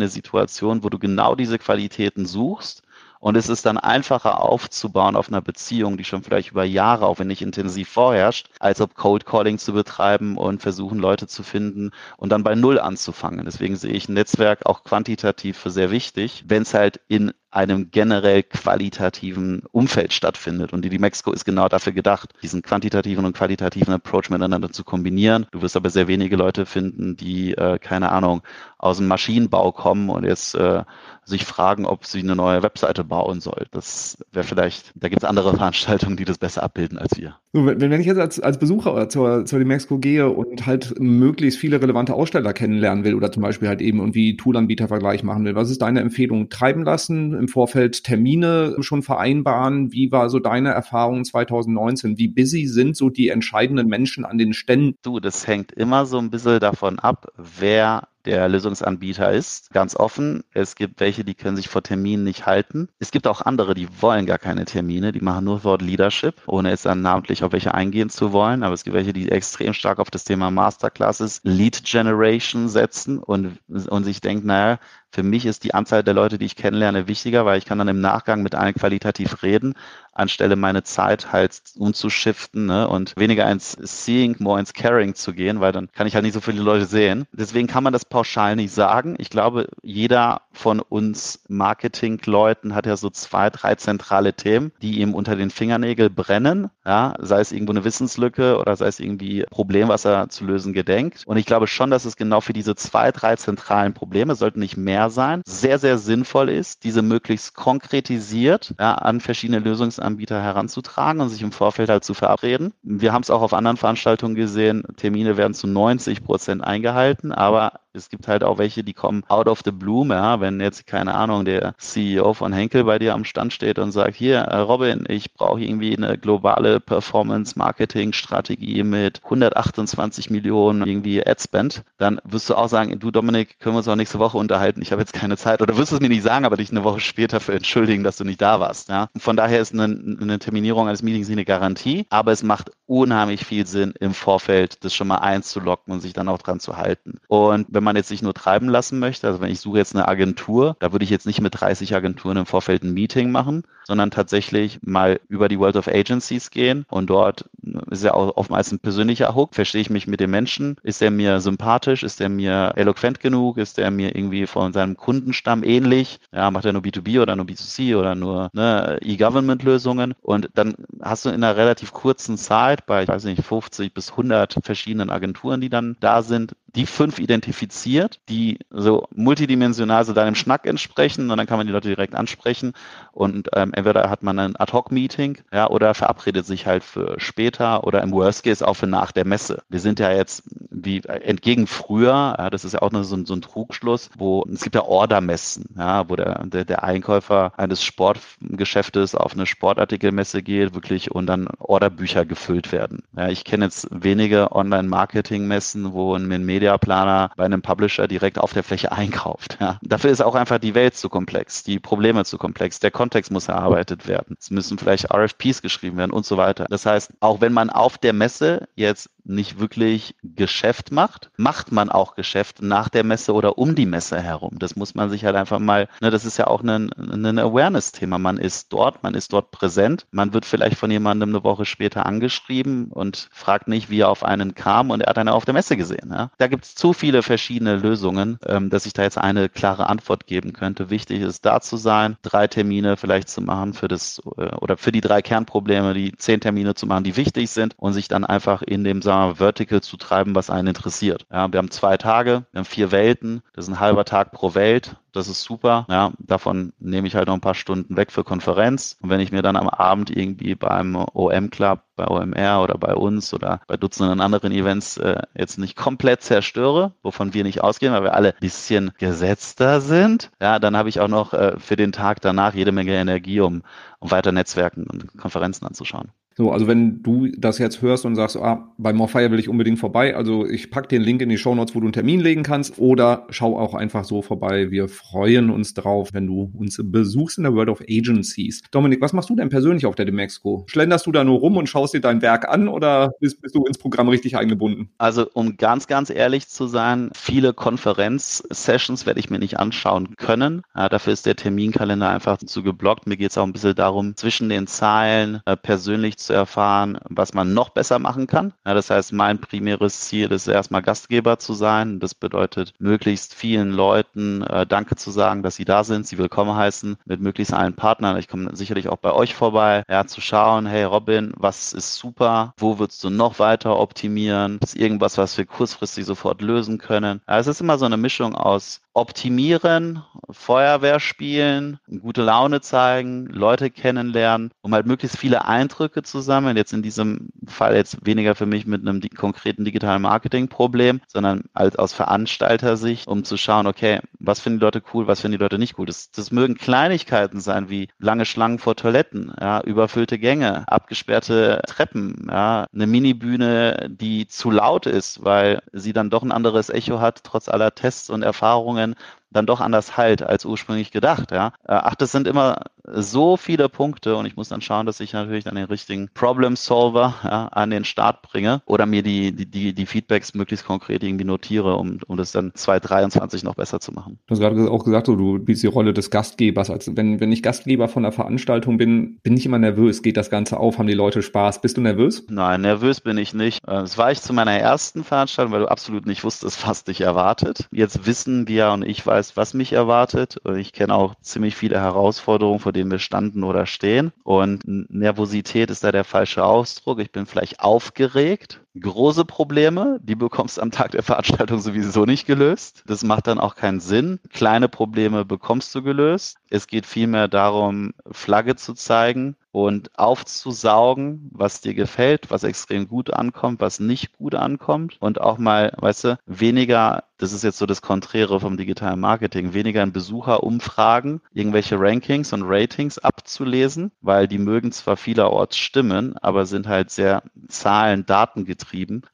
eine 0.00 0.08
Situation, 0.08 0.82
wo 0.84 0.88
du 0.90 0.98
genau 0.98 1.34
diese 1.34 1.58
Qualitäten 1.58 2.26
suchst 2.26 2.82
Und 3.24 3.36
es 3.38 3.48
ist 3.48 3.64
dann 3.64 3.78
einfacher 3.78 4.42
aufzubauen 4.42 5.16
auf 5.16 5.28
einer 5.28 5.40
Beziehung, 5.40 5.96
die 5.96 6.04
schon 6.04 6.22
vielleicht 6.22 6.50
über 6.50 6.64
Jahre, 6.64 7.06
auch 7.06 7.18
wenn 7.18 7.26
nicht 7.26 7.40
intensiv 7.40 7.88
vorherrscht, 7.88 8.50
als 8.60 8.82
ob 8.82 8.94
Cold 8.96 9.24
Calling 9.24 9.56
zu 9.56 9.72
betreiben 9.72 10.36
und 10.36 10.60
versuchen, 10.60 10.98
Leute 10.98 11.26
zu 11.26 11.42
finden 11.42 11.90
und 12.18 12.30
dann 12.32 12.44
bei 12.44 12.54
Null 12.54 12.78
anzufangen. 12.78 13.46
Deswegen 13.46 13.76
sehe 13.76 13.94
ich 13.94 14.10
ein 14.10 14.12
Netzwerk 14.14 14.66
auch 14.66 14.84
quantitativ 14.84 15.56
für 15.56 15.70
sehr 15.70 15.90
wichtig, 15.90 16.44
wenn 16.48 16.62
es 16.62 16.74
halt 16.74 17.00
in 17.08 17.32
einem 17.54 17.90
generell 17.92 18.42
qualitativen 18.42 19.62
Umfeld 19.70 20.12
stattfindet. 20.12 20.72
Und 20.72 20.84
die, 20.84 20.98
Mexico 20.98 21.30
ist 21.30 21.44
genau 21.44 21.68
dafür 21.68 21.92
gedacht, 21.92 22.30
diesen 22.42 22.62
quantitativen 22.62 23.24
und 23.24 23.36
qualitativen 23.36 23.94
Approach 23.94 24.28
miteinander 24.28 24.72
zu 24.72 24.82
kombinieren. 24.82 25.46
Du 25.52 25.62
wirst 25.62 25.76
aber 25.76 25.90
sehr 25.90 26.08
wenige 26.08 26.34
Leute 26.34 26.66
finden, 26.66 27.16
die, 27.16 27.52
äh, 27.52 27.78
keine 27.78 28.10
Ahnung, 28.10 28.42
aus 28.78 28.98
dem 28.98 29.06
Maschinenbau 29.06 29.72
kommen 29.72 30.10
und 30.10 30.24
jetzt 30.24 30.54
äh, 30.56 30.82
sich 31.24 31.44
fragen, 31.44 31.86
ob 31.86 32.04
sie 32.04 32.20
eine 32.20 32.36
neue 32.36 32.62
Webseite 32.62 33.02
bauen 33.02 33.40
soll. 33.40 33.66
Das 33.70 34.18
wäre 34.32 34.44
vielleicht, 34.44 34.92
da 34.94 35.08
gibt 35.08 35.22
es 35.22 35.28
andere 35.28 35.50
Veranstaltungen, 35.56 36.16
die 36.16 36.24
das 36.24 36.38
besser 36.38 36.62
abbilden 36.62 36.98
als 36.98 37.16
wir. 37.16 37.36
wenn, 37.52 37.80
wenn 37.80 38.00
ich 38.00 38.06
jetzt 38.06 38.18
als, 38.18 38.40
als 38.40 38.58
Besucher 38.58 39.08
zur, 39.08 39.46
zur 39.46 39.58
Demexco 39.58 39.98
gehe 39.98 40.28
und 40.28 40.66
halt 40.66 41.00
möglichst 41.00 41.58
viele 41.58 41.80
relevante 41.80 42.14
Aussteller 42.14 42.52
kennenlernen 42.52 43.04
will 43.04 43.14
oder 43.14 43.32
zum 43.32 43.42
Beispiel 43.42 43.68
halt 43.68 43.80
eben 43.80 44.00
irgendwie 44.00 44.36
Toolanbieter-Vergleich 44.36 45.22
machen 45.22 45.44
will, 45.44 45.54
was 45.54 45.70
ist 45.70 45.80
deine 45.80 46.00
Empfehlung? 46.00 46.50
Treiben 46.50 46.82
lassen, 46.82 47.32
im 47.44 47.48
Vorfeld 47.48 48.04
Termine 48.04 48.76
schon 48.80 49.02
vereinbaren? 49.02 49.92
Wie 49.92 50.10
war 50.10 50.30
so 50.30 50.38
deine 50.38 50.70
Erfahrung 50.70 51.24
2019? 51.24 52.16
Wie 52.16 52.28
busy 52.28 52.66
sind 52.66 52.96
so 52.96 53.10
die 53.10 53.28
entscheidenden 53.28 53.86
Menschen 53.86 54.24
an 54.24 54.38
den 54.38 54.54
Ständen? 54.54 54.96
Du, 55.02 55.20
das 55.20 55.46
hängt 55.46 55.72
immer 55.72 56.06
so 56.06 56.18
ein 56.18 56.30
bisschen 56.30 56.58
davon 56.58 56.98
ab, 56.98 57.26
wer 57.36 58.08
der 58.24 58.48
Lösungsanbieter 58.48 59.32
ist. 59.32 59.70
Ganz 59.70 59.96
offen. 59.96 60.44
Es 60.52 60.76
gibt 60.76 61.00
welche, 61.00 61.24
die 61.24 61.34
können 61.34 61.56
sich 61.56 61.68
vor 61.68 61.82
Terminen 61.82 62.24
nicht 62.24 62.46
halten. 62.46 62.88
Es 62.98 63.10
gibt 63.10 63.26
auch 63.26 63.40
andere, 63.40 63.74
die 63.74 63.88
wollen 64.00 64.26
gar 64.26 64.38
keine 64.38 64.64
Termine. 64.64 65.12
Die 65.12 65.20
machen 65.20 65.44
nur 65.44 65.64
Wort 65.64 65.82
Leadership, 65.82 66.42
ohne 66.46 66.70
jetzt 66.70 66.86
dann 66.86 67.02
namentlich 67.02 67.44
auf 67.44 67.52
welche 67.52 67.74
eingehen 67.74 68.10
zu 68.10 68.32
wollen. 68.32 68.62
Aber 68.62 68.74
es 68.74 68.84
gibt 68.84 68.94
welche, 68.94 69.12
die 69.12 69.30
extrem 69.30 69.74
stark 69.74 69.98
auf 69.98 70.10
das 70.10 70.24
Thema 70.24 70.50
Masterclasses, 70.50 71.40
Lead 71.44 71.84
Generation 71.84 72.68
setzen 72.68 73.18
und, 73.18 73.58
und 73.68 74.04
sich 74.04 74.20
denken, 74.20 74.46
naja, 74.46 74.78
für 75.14 75.22
mich 75.22 75.46
ist 75.46 75.62
die 75.62 75.74
Anzahl 75.74 76.02
der 76.02 76.12
Leute, 76.12 76.38
die 76.38 76.46
ich 76.46 76.56
kennenlerne, 76.56 77.06
wichtiger, 77.06 77.46
weil 77.46 77.58
ich 77.58 77.66
kann 77.66 77.78
dann 77.78 77.86
im 77.86 78.00
Nachgang 78.00 78.42
mit 78.42 78.56
allen 78.56 78.74
qualitativ 78.74 79.44
reden, 79.44 79.74
anstelle 80.14 80.56
meine 80.56 80.82
Zeit 80.82 81.32
halt 81.32 81.60
umzuschiften 81.76 82.66
ne, 82.66 82.88
und 82.88 83.14
weniger 83.16 83.50
ins 83.50 83.72
Seeing, 83.80 84.36
more 84.38 84.58
ins 84.58 84.72
Caring 84.72 85.14
zu 85.14 85.32
gehen, 85.32 85.60
weil 85.60 85.72
dann 85.72 85.90
kann 85.92 86.06
ich 86.06 86.14
halt 86.14 86.24
nicht 86.24 86.34
so 86.34 86.40
viele 86.40 86.62
Leute 86.62 86.86
sehen. 86.86 87.26
Deswegen 87.32 87.66
kann 87.66 87.84
man 87.84 87.92
das 87.92 88.04
pauschal 88.04 88.56
nicht 88.56 88.72
sagen. 88.72 89.16
Ich 89.18 89.30
glaube, 89.30 89.68
jeder 89.82 90.42
von 90.52 90.80
uns 90.80 91.40
Marketing-Leuten 91.48 92.74
hat 92.74 92.86
ja 92.86 92.96
so 92.96 93.10
zwei, 93.10 93.50
drei 93.50 93.74
zentrale 93.74 94.34
Themen, 94.34 94.72
die 94.82 95.00
ihm 95.00 95.14
unter 95.14 95.36
den 95.36 95.50
Fingernägeln 95.50 96.14
brennen. 96.14 96.70
Ja, 96.86 97.14
sei 97.18 97.40
es 97.40 97.52
irgendwo 97.52 97.72
eine 97.72 97.84
Wissenslücke 97.84 98.58
oder 98.58 98.76
sei 98.76 98.86
es 98.86 99.00
irgendwie 99.00 99.42
ein 99.42 99.50
Problem, 99.50 99.88
was 99.88 100.04
er 100.04 100.28
zu 100.28 100.44
lösen 100.44 100.72
gedenkt. 100.72 101.24
Und 101.26 101.36
ich 101.36 101.46
glaube 101.46 101.66
schon, 101.66 101.90
dass 101.90 102.04
es 102.04 102.16
genau 102.16 102.40
für 102.40 102.52
diese 102.52 102.74
zwei, 102.76 103.10
drei 103.10 103.36
zentralen 103.36 103.94
Probleme 103.94 104.34
sollten 104.34 104.60
nicht 104.60 104.76
mehr 104.76 105.10
sein, 105.10 105.42
sehr, 105.46 105.78
sehr 105.78 105.98
sinnvoll 105.98 106.48
ist, 106.48 106.84
diese 106.84 107.02
möglichst 107.02 107.54
konkretisiert 107.54 108.74
ja, 108.78 108.94
an 108.94 109.20
verschiedene 109.20 109.58
Lösungsanbieter 110.04 110.42
heranzutragen 110.42 111.20
und 111.20 111.30
sich 111.30 111.42
im 111.42 111.52
Vorfeld 111.52 111.88
halt 111.88 112.04
zu 112.04 112.14
verabreden. 112.14 112.72
Wir 112.82 113.12
haben 113.12 113.22
es 113.22 113.30
auch 113.30 113.42
auf 113.42 113.54
anderen 113.54 113.76
Veranstaltungen 113.76 114.34
gesehen, 114.34 114.84
Termine 114.96 115.36
werden 115.36 115.54
zu 115.54 115.66
90 115.66 116.22
Prozent 116.22 116.62
eingehalten, 116.62 117.32
aber 117.32 117.80
es 117.94 118.08
gibt 118.08 118.28
halt 118.28 118.44
auch 118.44 118.58
welche, 118.58 118.84
die 118.84 118.92
kommen 118.92 119.24
out 119.28 119.48
of 119.48 119.60
the 119.64 119.70
bloom, 119.70 120.10
ja, 120.10 120.40
wenn 120.40 120.60
jetzt, 120.60 120.86
keine 120.86 121.14
Ahnung, 121.14 121.44
der 121.44 121.74
CEO 121.78 122.34
von 122.34 122.52
Henkel 122.52 122.84
bei 122.84 122.98
dir 122.98 123.14
am 123.14 123.24
Stand 123.24 123.52
steht 123.52 123.78
und 123.78 123.92
sagt, 123.92 124.16
hier, 124.16 124.38
äh, 124.38 124.58
Robin, 124.58 125.04
ich 125.08 125.32
brauche 125.32 125.60
irgendwie 125.60 125.96
eine 125.96 126.18
globale 126.18 126.80
Performance-Marketing-Strategie 126.80 128.82
mit 128.82 129.22
128 129.24 130.30
Millionen 130.30 130.86
irgendwie 130.86 131.24
Adspend, 131.24 131.84
dann 131.98 132.20
wirst 132.24 132.50
du 132.50 132.56
auch 132.56 132.68
sagen, 132.68 132.98
du 132.98 133.10
Dominik, 133.10 133.60
können 133.60 133.74
wir 133.74 133.78
uns 133.78 133.88
auch 133.88 133.96
nächste 133.96 134.18
Woche 134.18 134.38
unterhalten, 134.38 134.82
ich 134.82 134.92
habe 134.92 135.02
jetzt 135.02 135.12
keine 135.12 135.36
Zeit. 135.36 135.62
Oder 135.62 135.76
wirst 135.76 135.92
du 135.92 135.96
es 135.96 136.02
mir 136.02 136.08
nicht 136.08 136.22
sagen, 136.22 136.44
aber 136.44 136.56
dich 136.56 136.70
eine 136.70 136.84
Woche 136.84 137.00
später 137.00 137.40
für 137.40 137.54
entschuldigen, 137.54 138.02
dass 138.02 138.16
du 138.16 138.24
nicht 138.24 138.40
da 138.40 138.60
warst. 138.60 138.88
Ja? 138.88 139.08
Von 139.16 139.36
daher 139.36 139.60
ist 139.60 139.72
eine, 139.72 139.84
eine 139.84 140.38
Terminierung 140.38 140.88
eines 140.88 141.02
Meetings 141.02 141.30
eine 141.30 141.44
Garantie, 141.44 142.06
aber 142.10 142.32
es 142.32 142.42
macht 142.42 142.70
unheimlich 142.86 143.44
viel 143.44 143.66
Sinn, 143.66 143.94
im 144.00 144.14
Vorfeld 144.14 144.84
das 144.84 144.94
schon 144.94 145.08
mal 145.08 145.18
einzulocken 145.18 145.92
und 145.92 146.00
sich 146.00 146.12
dann 146.12 146.28
auch 146.28 146.38
dran 146.38 146.60
zu 146.60 146.76
halten. 146.76 147.18
Und 147.28 147.66
wenn 147.70 147.83
man 147.84 147.96
jetzt 147.96 148.08
sich 148.08 148.22
nur 148.22 148.34
treiben 148.34 148.68
lassen 148.68 148.98
möchte, 148.98 149.26
also 149.26 149.40
wenn 149.40 149.50
ich 149.50 149.60
suche 149.60 149.78
jetzt 149.78 149.94
eine 149.94 150.08
Agentur, 150.08 150.76
da 150.80 150.92
würde 150.92 151.04
ich 151.04 151.10
jetzt 151.10 151.26
nicht 151.26 151.40
mit 151.40 151.60
30 151.60 151.94
Agenturen 151.94 152.36
im 152.36 152.46
Vorfeld 152.46 152.82
ein 152.82 152.94
Meeting 152.94 153.30
machen, 153.30 153.64
sondern 153.84 154.10
tatsächlich 154.10 154.80
mal 154.82 155.20
über 155.28 155.48
die 155.48 155.58
World 155.58 155.76
of 155.76 155.88
Agencies 155.88 156.50
gehen 156.50 156.86
und 156.90 157.10
dort 157.10 157.44
ist 157.90 158.04
ja 158.04 158.14
auch 158.14 158.36
oftmals 158.36 158.72
ein 158.72 158.78
persönlicher 158.78 159.34
Hook. 159.34 159.54
Verstehe 159.54 159.80
ich 159.80 159.90
mich 159.90 160.06
mit 160.06 160.20
dem 160.20 160.30
Menschen? 160.30 160.76
Ist 160.82 161.02
er 161.02 161.10
mir 161.10 161.40
sympathisch? 161.40 162.02
Ist 162.02 162.20
er 162.20 162.28
mir 162.28 162.72
eloquent 162.76 163.20
genug? 163.20 163.58
Ist 163.58 163.78
er 163.78 163.90
mir 163.90 164.14
irgendwie 164.14 164.46
von 164.46 164.72
seinem 164.72 164.96
Kundenstamm 164.96 165.62
ähnlich? 165.62 166.20
Ja, 166.32 166.50
macht 166.50 166.64
er 166.64 166.72
nur 166.72 166.82
B2B 166.82 167.20
oder 167.20 167.36
nur 167.36 167.46
B2C 167.46 167.96
oder 167.96 168.14
nur 168.14 168.50
ne, 168.52 168.98
E-Government-Lösungen? 169.02 170.14
Und 170.22 170.50
dann 170.54 170.74
hast 171.02 171.24
du 171.24 171.30
in 171.30 171.42
einer 171.42 171.56
relativ 171.56 171.92
kurzen 171.92 172.36
Zeit 172.36 172.86
bei, 172.86 173.02
ich 173.02 173.08
weiß 173.08 173.24
nicht, 173.24 173.42
50 173.42 173.92
bis 173.94 174.10
100 174.10 174.58
verschiedenen 174.62 175.10
Agenturen, 175.10 175.60
die 175.60 175.70
dann 175.70 175.96
da 176.00 176.22
sind, 176.22 176.54
die 176.74 176.86
fünf 176.86 177.18
identifiziert, 177.18 178.20
die 178.28 178.58
so 178.70 179.06
multidimensional 179.14 180.04
so 180.04 180.12
deinem 180.12 180.34
Schnack 180.34 180.66
entsprechen 180.66 181.30
und 181.30 181.38
dann 181.38 181.46
kann 181.46 181.58
man 181.58 181.66
die 181.66 181.72
Leute 181.72 181.88
direkt 181.88 182.14
ansprechen 182.14 182.72
und 183.12 183.48
ähm, 183.54 183.72
entweder 183.74 184.10
hat 184.10 184.22
man 184.22 184.38
ein 184.38 184.56
Ad-Hoc-Meeting 184.58 185.38
ja, 185.52 185.68
oder 185.70 185.94
verabredet 185.94 186.46
sich 186.46 186.66
halt 186.66 186.82
für 186.82 187.14
später 187.18 187.84
oder 187.84 188.02
im 188.02 188.12
Worst 188.12 188.44
Case 188.44 188.66
auch 188.66 188.74
für 188.74 188.86
nach 188.86 189.12
der 189.12 189.26
Messe. 189.26 189.62
Wir 189.68 189.80
sind 189.80 190.00
ja 190.00 190.10
jetzt 190.12 190.42
wie 190.70 191.00
entgegen 191.04 191.66
früher, 191.66 192.34
ja, 192.38 192.50
das 192.50 192.64
ist 192.64 192.72
ja 192.72 192.82
auch 192.82 192.90
nur 192.90 193.04
so, 193.04 193.24
so 193.24 193.34
ein 193.34 193.42
Trugschluss, 193.42 194.10
wo 194.16 194.44
es 194.52 194.62
gibt 194.62 194.74
ja 194.74 194.82
Ordermessen, 194.82 195.66
ja, 195.78 196.08
wo 196.08 196.16
der, 196.16 196.44
der, 196.46 196.64
der 196.64 196.82
Einkäufer 196.82 197.52
eines 197.56 197.82
Sportgeschäftes 197.84 199.14
auf 199.14 199.34
eine 199.34 199.46
Sportartikelmesse 199.46 200.42
geht, 200.42 200.74
wirklich 200.74 201.10
und 201.12 201.26
dann 201.26 201.48
Orderbücher 201.58 202.24
gefüllt 202.24 202.72
werden. 202.72 203.02
Ja, 203.16 203.28
ich 203.28 203.44
kenne 203.44 203.66
jetzt 203.66 203.86
wenige 203.90 204.52
Online-Marketing-Messen, 204.52 205.92
wo 205.92 206.14
ein 206.14 206.26
Mediaplaner 206.64 207.30
bei 207.36 207.44
einem 207.44 207.60
Publisher 207.62 208.08
direkt 208.08 208.38
auf 208.38 208.52
der 208.54 208.62
Fläche 208.62 208.90
einkauft. 208.90 209.58
Ja. 209.60 209.78
Dafür 209.82 210.10
ist 210.10 210.22
auch 210.22 210.34
einfach 210.34 210.58
die 210.58 210.74
Welt 210.74 210.96
zu 210.96 211.08
komplex, 211.08 211.62
die 211.62 211.78
Probleme 211.78 212.24
zu 212.24 212.38
komplex, 212.38 212.80
der 212.80 212.90
Kontext 212.90 213.30
muss 213.30 213.48
erarbeitet 213.48 214.08
werden. 214.08 214.36
Es 214.38 214.50
müssen 214.50 214.78
vielleicht 214.78 215.12
RFPs 215.12 215.60
geschrieben 215.60 215.98
werden 215.98 216.10
und 216.10 216.24
so 216.24 216.36
weiter. 216.36 216.66
Das 216.70 216.86
heißt, 216.86 217.12
auch 217.20 217.40
wenn 217.40 217.52
man 217.52 217.68
auf 217.68 217.98
der 217.98 218.14
Messe 218.14 218.66
jetzt 218.76 219.10
nicht 219.24 219.58
wirklich 219.58 220.14
Geschäft 220.22 220.92
macht, 220.92 221.30
macht 221.36 221.72
man 221.72 221.90
auch 221.90 222.14
Geschäft 222.14 222.62
nach 222.62 222.88
der 222.88 223.04
Messe 223.04 223.32
oder 223.32 223.58
um 223.58 223.74
die 223.74 223.86
Messe 223.86 224.20
herum. 224.20 224.58
Das 224.58 224.76
muss 224.76 224.94
man 224.94 225.10
sich 225.10 225.24
halt 225.24 225.36
einfach 225.36 225.58
mal, 225.58 225.88
ne, 226.00 226.10
das 226.10 226.24
ist 226.24 226.36
ja 226.36 226.46
auch 226.46 226.62
ein, 226.62 226.92
ein 226.92 227.38
Awareness-Thema. 227.38 228.18
Man 228.18 228.38
ist 228.38 228.72
dort, 228.72 229.02
man 229.02 229.14
ist 229.14 229.32
dort 229.32 229.50
präsent, 229.50 230.06
man 230.10 230.34
wird 230.34 230.44
vielleicht 230.44 230.76
von 230.76 230.90
jemandem 230.90 231.30
eine 231.30 231.44
Woche 231.44 231.64
später 231.64 232.06
angeschrieben 232.06 232.88
und 232.90 233.28
fragt 233.32 233.68
nicht, 233.68 233.90
wie 233.90 234.00
er 234.00 234.10
auf 234.10 234.24
einen 234.24 234.54
kam 234.54 234.90
und 234.90 235.00
er 235.00 235.08
hat 235.08 235.18
einen 235.18 235.30
auf 235.30 235.44
der 235.44 235.54
Messe 235.54 235.76
gesehen. 235.76 236.10
Ja? 236.10 236.30
Da 236.38 236.46
gibt 236.46 236.64
es 236.64 236.74
zu 236.74 236.92
viele 236.92 237.22
verschiedene 237.22 237.76
Lösungen, 237.76 238.38
ähm, 238.46 238.70
dass 238.70 238.86
ich 238.86 238.92
da 238.92 239.02
jetzt 239.02 239.18
eine 239.18 239.48
klare 239.48 239.88
Antwort 239.88 240.26
geben 240.26 240.52
könnte. 240.52 240.90
Wichtig 240.90 241.22
ist 241.22 241.46
da 241.46 241.60
zu 241.60 241.76
sein, 241.76 242.16
drei 242.22 242.46
Termine 242.46 242.96
vielleicht 242.96 243.28
zu 243.28 243.40
machen 243.40 243.72
für 243.72 243.88
das 243.88 244.20
äh, 244.36 244.54
oder 244.56 244.76
für 244.76 244.92
die 244.92 245.00
drei 245.00 245.22
Kernprobleme, 245.22 245.94
die 245.94 246.12
zehn 246.16 246.40
Termine 246.40 246.74
zu 246.74 246.86
machen, 246.86 247.04
die 247.04 247.16
wichtig 247.16 247.50
sind 247.50 247.74
und 247.78 247.94
sich 247.94 248.08
dann 248.08 248.24
einfach 248.24 248.62
in 248.62 248.84
dem 248.84 249.00
sagen 249.00 249.13
wir, 249.14 249.36
Vertical 249.36 249.80
zu 249.80 249.96
treiben, 249.96 250.34
was 250.34 250.50
einen 250.50 250.68
interessiert. 250.68 251.26
Ja, 251.30 251.52
wir 251.52 251.58
haben 251.58 251.70
zwei 251.70 251.96
Tage, 251.96 252.44
wir 252.52 252.58
haben 252.60 252.64
vier 252.64 252.92
Welten, 252.92 253.42
das 253.54 253.66
ist 253.66 253.74
ein 253.74 253.80
halber 253.80 254.04
Tag 254.04 254.32
pro 254.32 254.54
Welt. 254.54 254.96
Das 255.14 255.28
ist 255.28 255.44
super. 255.44 255.86
Ja, 255.88 256.12
davon 256.18 256.72
nehme 256.80 257.06
ich 257.06 257.14
halt 257.14 257.28
noch 257.28 257.34
ein 257.34 257.40
paar 257.40 257.54
Stunden 257.54 257.96
weg 257.96 258.10
für 258.10 258.24
Konferenz. 258.24 258.96
Und 259.00 259.10
wenn 259.10 259.20
ich 259.20 259.30
mir 259.30 259.42
dann 259.42 259.54
am 259.54 259.68
Abend 259.68 260.10
irgendwie 260.10 260.56
beim 260.56 260.96
OM 260.96 261.50
Club, 261.50 261.82
bei 261.94 262.08
OMR 262.08 262.62
oder 262.62 262.76
bei 262.76 262.94
uns 262.94 263.32
oder 263.32 263.60
bei 263.68 263.76
Dutzenden 263.76 264.20
anderen 264.20 264.50
Events 264.50 264.96
äh, 264.96 265.22
jetzt 265.36 265.58
nicht 265.58 265.76
komplett 265.76 266.22
zerstöre, 266.22 266.92
wovon 267.04 267.32
wir 267.32 267.44
nicht 267.44 267.62
ausgehen, 267.62 267.92
weil 267.92 268.02
wir 268.02 268.14
alle 268.14 268.30
ein 268.30 268.40
bisschen 268.40 268.90
gesetzter 268.98 269.80
sind, 269.80 270.32
ja, 270.40 270.58
dann 270.58 270.76
habe 270.76 270.88
ich 270.88 270.98
auch 270.98 271.08
noch 271.08 271.32
äh, 271.32 271.60
für 271.60 271.76
den 271.76 271.92
Tag 271.92 272.20
danach 272.20 272.54
jede 272.54 272.72
Menge 272.72 272.94
Energie, 272.94 273.38
um, 273.38 273.62
um 274.00 274.10
weiter 274.10 274.32
Netzwerken 274.32 274.84
und 274.84 275.16
Konferenzen 275.16 275.64
anzuschauen. 275.64 276.10
So, 276.36 276.50
also 276.50 276.66
wenn 276.66 277.02
du 277.02 277.28
das 277.38 277.58
jetzt 277.58 277.80
hörst 277.80 278.04
und 278.04 278.16
sagst, 278.16 278.36
ah, 278.36 278.72
bei 278.76 278.92
Morfire 278.92 279.30
will 279.30 279.38
ich 279.38 279.48
unbedingt 279.48 279.78
vorbei, 279.78 280.16
also 280.16 280.46
ich 280.46 280.70
pack 280.70 280.88
den 280.88 281.00
Link 281.00 281.22
in 281.22 281.28
die 281.28 281.38
Show 281.38 281.54
Notes, 281.54 281.74
wo 281.74 281.80
du 281.80 281.86
einen 281.86 281.92
Termin 281.92 282.20
legen 282.20 282.42
kannst 282.42 282.78
oder 282.78 283.26
schau 283.30 283.56
auch 283.56 283.74
einfach 283.74 284.04
so 284.04 284.20
vorbei. 284.20 284.70
Wir 284.72 284.88
freuen 284.88 285.50
uns 285.50 285.74
drauf, 285.74 286.10
wenn 286.12 286.26
du 286.26 286.50
uns 286.58 286.80
besuchst 286.82 287.38
in 287.38 287.44
der 287.44 287.54
World 287.54 287.68
of 287.68 287.82
Agencies. 287.88 288.62
Dominik, 288.72 289.00
was 289.00 289.12
machst 289.12 289.30
du 289.30 289.36
denn 289.36 289.48
persönlich 289.48 289.86
auf 289.86 289.94
der 289.94 290.06
Demexco? 290.06 290.64
Schlenderst 290.66 291.06
du 291.06 291.12
da 291.12 291.22
nur 291.22 291.38
rum 291.38 291.56
und 291.56 291.68
schaust 291.68 291.94
dir 291.94 292.00
dein 292.00 292.20
Werk 292.20 292.48
an 292.48 292.66
oder 292.66 293.12
bist, 293.20 293.40
bist 293.40 293.54
du 293.54 293.64
ins 293.64 293.78
Programm 293.78 294.08
richtig 294.08 294.36
eingebunden? 294.36 294.88
Also, 294.98 295.28
um 295.34 295.56
ganz, 295.56 295.86
ganz 295.86 296.10
ehrlich 296.10 296.48
zu 296.48 296.66
sein, 296.66 297.10
viele 297.14 297.52
Konferenz-Sessions 297.52 299.06
werde 299.06 299.20
ich 299.20 299.30
mir 299.30 299.38
nicht 299.38 299.60
anschauen 299.60 300.16
können. 300.16 300.62
Ja, 300.74 300.88
dafür 300.88 301.12
ist 301.12 301.26
der 301.26 301.36
Terminkalender 301.36 302.08
einfach 302.08 302.38
zu 302.38 302.64
geblockt. 302.64 303.06
Mir 303.06 303.16
geht 303.16 303.30
es 303.30 303.38
auch 303.38 303.44
ein 303.44 303.52
bisschen 303.52 303.76
darum, 303.76 304.16
zwischen 304.16 304.48
den 304.48 304.66
Zeilen 304.66 305.40
äh, 305.46 305.56
persönlich 305.56 306.16
zu 306.16 306.23
erfahren, 306.32 306.98
was 307.08 307.34
man 307.34 307.54
noch 307.54 307.70
besser 307.70 307.98
machen 307.98 308.26
kann. 308.26 308.52
Ja, 308.66 308.74
das 308.74 308.90
heißt, 308.90 309.12
mein 309.12 309.40
primäres 309.40 310.00
Ziel 310.00 310.32
ist 310.32 310.46
erstmal 310.46 310.82
Gastgeber 310.82 311.38
zu 311.38 311.54
sein. 311.54 312.00
Das 312.00 312.14
bedeutet, 312.14 312.72
möglichst 312.78 313.34
vielen 313.34 313.72
Leuten 313.72 314.42
äh, 314.42 314.66
Danke 314.66 314.96
zu 314.96 315.10
sagen, 315.10 315.42
dass 315.42 315.56
sie 315.56 315.64
da 315.64 315.84
sind, 315.84 316.06
sie 316.06 316.18
willkommen 316.18 316.54
heißen, 316.54 316.96
mit 317.04 317.20
möglichst 317.20 317.52
allen 317.52 317.74
Partnern. 317.74 318.16
Ich 318.16 318.28
komme 318.28 318.54
sicherlich 318.56 318.88
auch 318.88 318.98
bei 318.98 319.12
euch 319.12 319.34
vorbei, 319.34 319.84
ja, 319.88 320.06
zu 320.06 320.20
schauen, 320.20 320.66
hey 320.66 320.84
Robin, 320.84 321.32
was 321.36 321.72
ist 321.72 321.96
super? 321.96 322.54
Wo 322.56 322.78
würdest 322.78 323.02
du 323.04 323.10
noch 323.10 323.38
weiter 323.38 323.78
optimieren? 323.78 324.58
Ist 324.62 324.76
irgendwas, 324.76 325.18
was 325.18 325.36
wir 325.36 325.46
kurzfristig 325.46 326.04
sofort 326.04 326.40
lösen 326.42 326.78
können? 326.78 327.20
Ja, 327.28 327.38
es 327.38 327.46
ist 327.46 327.60
immer 327.60 327.78
so 327.78 327.84
eine 327.84 327.96
Mischung 327.96 328.34
aus 328.34 328.80
optimieren, 328.94 330.04
Feuerwehr 330.30 331.00
spielen, 331.00 331.78
gute 332.00 332.22
Laune 332.22 332.60
zeigen, 332.60 333.26
Leute 333.26 333.70
kennenlernen, 333.70 334.52
um 334.62 334.72
halt 334.72 334.86
möglichst 334.86 335.18
viele 335.18 335.44
Eindrücke 335.46 336.02
zu 336.04 336.20
sammeln. 336.20 336.56
Jetzt 336.56 336.72
in 336.72 336.82
diesem 336.82 337.30
Fall 337.46 337.74
jetzt 337.74 338.06
weniger 338.06 338.36
für 338.36 338.46
mich 338.46 338.66
mit 338.66 338.86
einem 338.86 339.00
konkreten 339.16 339.64
digitalen 339.64 340.02
Marketing-Problem, 340.02 341.00
sondern 341.08 341.44
als 341.54 341.76
aus 341.76 341.92
Veranstalter-Sicht, 341.92 343.08
um 343.08 343.24
zu 343.24 343.36
schauen, 343.36 343.66
okay, 343.66 344.00
was 344.20 344.40
finden 344.40 344.60
die 344.60 344.64
Leute 344.64 344.82
cool, 344.94 345.08
was 345.08 345.20
finden 345.20 345.38
die 345.38 345.42
Leute 345.42 345.58
nicht 345.58 345.76
cool. 345.78 345.86
Das, 345.86 346.12
das 346.12 346.30
mögen 346.30 346.54
Kleinigkeiten 346.54 347.40
sein, 347.40 347.68
wie 347.68 347.88
lange 347.98 348.24
Schlangen 348.24 348.60
vor 348.60 348.76
Toiletten, 348.76 349.32
ja, 349.40 349.60
überfüllte 349.60 350.18
Gänge, 350.20 350.68
abgesperrte 350.68 351.62
Treppen, 351.66 352.28
ja, 352.30 352.66
eine 352.72 352.86
Minibühne, 352.86 353.88
die 353.90 354.28
zu 354.28 354.52
laut 354.52 354.86
ist, 354.86 355.24
weil 355.24 355.62
sie 355.72 355.92
dann 355.92 356.10
doch 356.10 356.22
ein 356.22 356.32
anderes 356.32 356.70
Echo 356.70 357.00
hat, 357.00 357.24
trotz 357.24 357.48
aller 357.48 357.74
Tests 357.74 358.08
und 358.08 358.22
Erfahrungen 358.22 358.83
then 358.84 358.94
dann 359.34 359.46
doch 359.46 359.60
anders 359.60 359.96
halt 359.96 360.22
als 360.22 360.44
ursprünglich 360.44 360.90
gedacht. 360.90 361.30
Ja. 361.32 361.48
Äh, 361.64 361.74
ach, 361.74 361.94
das 361.94 362.12
sind 362.12 362.26
immer 362.26 362.62
so 362.86 363.36
viele 363.36 363.68
Punkte 363.68 364.16
und 364.16 364.26
ich 364.26 364.36
muss 364.36 364.48
dann 364.48 364.60
schauen, 364.60 364.86
dass 364.86 365.00
ich 365.00 365.12
natürlich 365.12 365.44
dann 365.44 365.54
den 365.54 365.64
richtigen 365.64 366.08
Problem 366.12 366.54
Solver 366.56 367.14
ja, 367.24 367.48
an 367.48 367.70
den 367.70 367.84
Start 367.84 368.22
bringe 368.22 368.62
oder 368.66 368.86
mir 368.86 369.02
die, 369.02 369.32
die, 369.32 369.74
die 369.74 369.86
Feedbacks 369.86 370.34
möglichst 370.34 370.66
konkret 370.66 371.02
irgendwie 371.02 371.24
notiere, 371.24 371.76
um, 371.76 371.98
um 372.06 372.16
das 372.16 372.32
dann 372.32 372.52
2023 372.54 373.42
noch 373.42 373.54
besser 373.54 373.80
zu 373.80 373.92
machen. 373.92 374.18
Du 374.26 374.32
hast 374.32 374.40
gerade 374.40 374.70
auch 374.70 374.84
gesagt, 374.84 375.08
du 375.08 375.38
spielst 375.38 375.62
die 375.62 375.68
Rolle 375.68 375.94
des 375.94 376.10
Gastgebers. 376.10 376.70
Also 376.70 376.96
wenn, 376.96 377.20
wenn 377.20 377.32
ich 377.32 377.42
Gastgeber 377.42 377.88
von 377.88 378.04
einer 378.04 378.12
Veranstaltung 378.12 378.76
bin, 378.76 379.18
bin 379.22 379.36
ich 379.36 379.46
immer 379.46 379.58
nervös. 379.58 380.02
Geht 380.02 380.16
das 380.16 380.30
Ganze 380.30 380.58
auf? 380.58 380.78
Haben 380.78 380.86
die 380.86 380.94
Leute 380.94 381.22
Spaß? 381.22 381.62
Bist 381.62 381.76
du 381.76 381.80
nervös? 381.80 382.24
Nein, 382.28 382.60
nervös 382.60 383.00
bin 383.00 383.16
ich 383.16 383.32
nicht. 383.32 383.66
Äh, 383.66 383.72
das 383.72 383.96
war 383.96 384.12
ich 384.12 384.20
zu 384.20 384.34
meiner 384.34 384.52
ersten 384.52 385.04
Veranstaltung, 385.04 385.52
weil 385.52 385.60
du 385.60 385.70
absolut 385.70 386.06
nicht 386.06 386.22
wusstest, 386.22 386.66
was 386.66 386.84
dich 386.84 387.00
erwartet. 387.00 387.66
Jetzt 387.72 388.06
wissen 388.06 388.46
wir 388.46 388.70
und 388.72 388.82
ich 388.84 389.06
weiß, 389.06 389.23
weiß, 389.24 389.36
was 389.36 389.54
mich 389.54 389.72
erwartet. 389.72 390.38
Und 390.44 390.58
ich 390.58 390.72
kenne 390.72 390.94
auch 390.94 391.14
ziemlich 391.20 391.56
viele 391.56 391.80
Herausforderungen, 391.80 392.60
vor 392.60 392.72
denen 392.72 392.90
wir 392.90 392.98
standen 392.98 393.44
oder 393.44 393.66
stehen. 393.66 394.12
Und 394.22 394.62
Nervosität 394.64 395.70
ist 395.70 395.84
da 395.84 395.92
der 395.92 396.04
falsche 396.04 396.44
Ausdruck. 396.44 397.00
Ich 397.00 397.12
bin 397.12 397.26
vielleicht 397.26 397.60
aufgeregt. 397.60 398.60
Große 398.80 399.24
Probleme, 399.24 400.00
die 400.02 400.16
bekommst 400.16 400.56
du 400.56 400.62
am 400.62 400.72
Tag 400.72 400.90
der 400.90 401.04
Veranstaltung 401.04 401.60
sowieso 401.60 402.06
nicht 402.06 402.26
gelöst. 402.26 402.82
Das 402.86 403.04
macht 403.04 403.28
dann 403.28 403.38
auch 403.38 403.54
keinen 403.54 403.78
Sinn. 403.78 404.18
Kleine 404.30 404.68
Probleme 404.68 405.24
bekommst 405.24 405.72
du 405.76 405.82
gelöst. 405.82 406.38
Es 406.50 406.66
geht 406.66 406.84
vielmehr 406.84 407.28
darum, 407.28 407.94
Flagge 408.10 408.56
zu 408.56 408.74
zeigen 408.74 409.36
und 409.54 409.96
aufzusaugen, 409.96 411.30
was 411.32 411.60
dir 411.60 411.74
gefällt, 411.74 412.28
was 412.32 412.42
extrem 412.42 412.88
gut 412.88 413.14
ankommt, 413.14 413.60
was 413.60 413.78
nicht 413.78 414.12
gut 414.18 414.34
ankommt 414.34 414.96
und 414.98 415.20
auch 415.20 415.38
mal, 415.38 415.72
weißt 415.76 416.04
du, 416.04 416.18
weniger, 416.26 417.04
das 417.18 417.32
ist 417.32 417.44
jetzt 417.44 417.58
so 417.58 417.66
das 417.66 417.80
Konträre 417.80 418.40
vom 418.40 418.56
digitalen 418.56 418.98
Marketing, 418.98 419.54
weniger 419.54 419.84
in 419.84 419.92
Besucherumfragen, 419.92 421.20
irgendwelche 421.32 421.78
Rankings 421.78 422.32
und 422.32 422.42
Ratings 422.42 422.98
abzulesen, 422.98 423.92
weil 424.00 424.26
die 424.26 424.38
mögen 424.38 424.72
zwar 424.72 424.96
vielerorts 424.96 425.56
stimmen, 425.56 426.16
aber 426.18 426.46
sind 426.46 426.66
halt 426.66 426.90
sehr 426.90 427.22
Zahlen, 427.46 428.06
Daten 428.06 428.44
getrieben. 428.44 428.63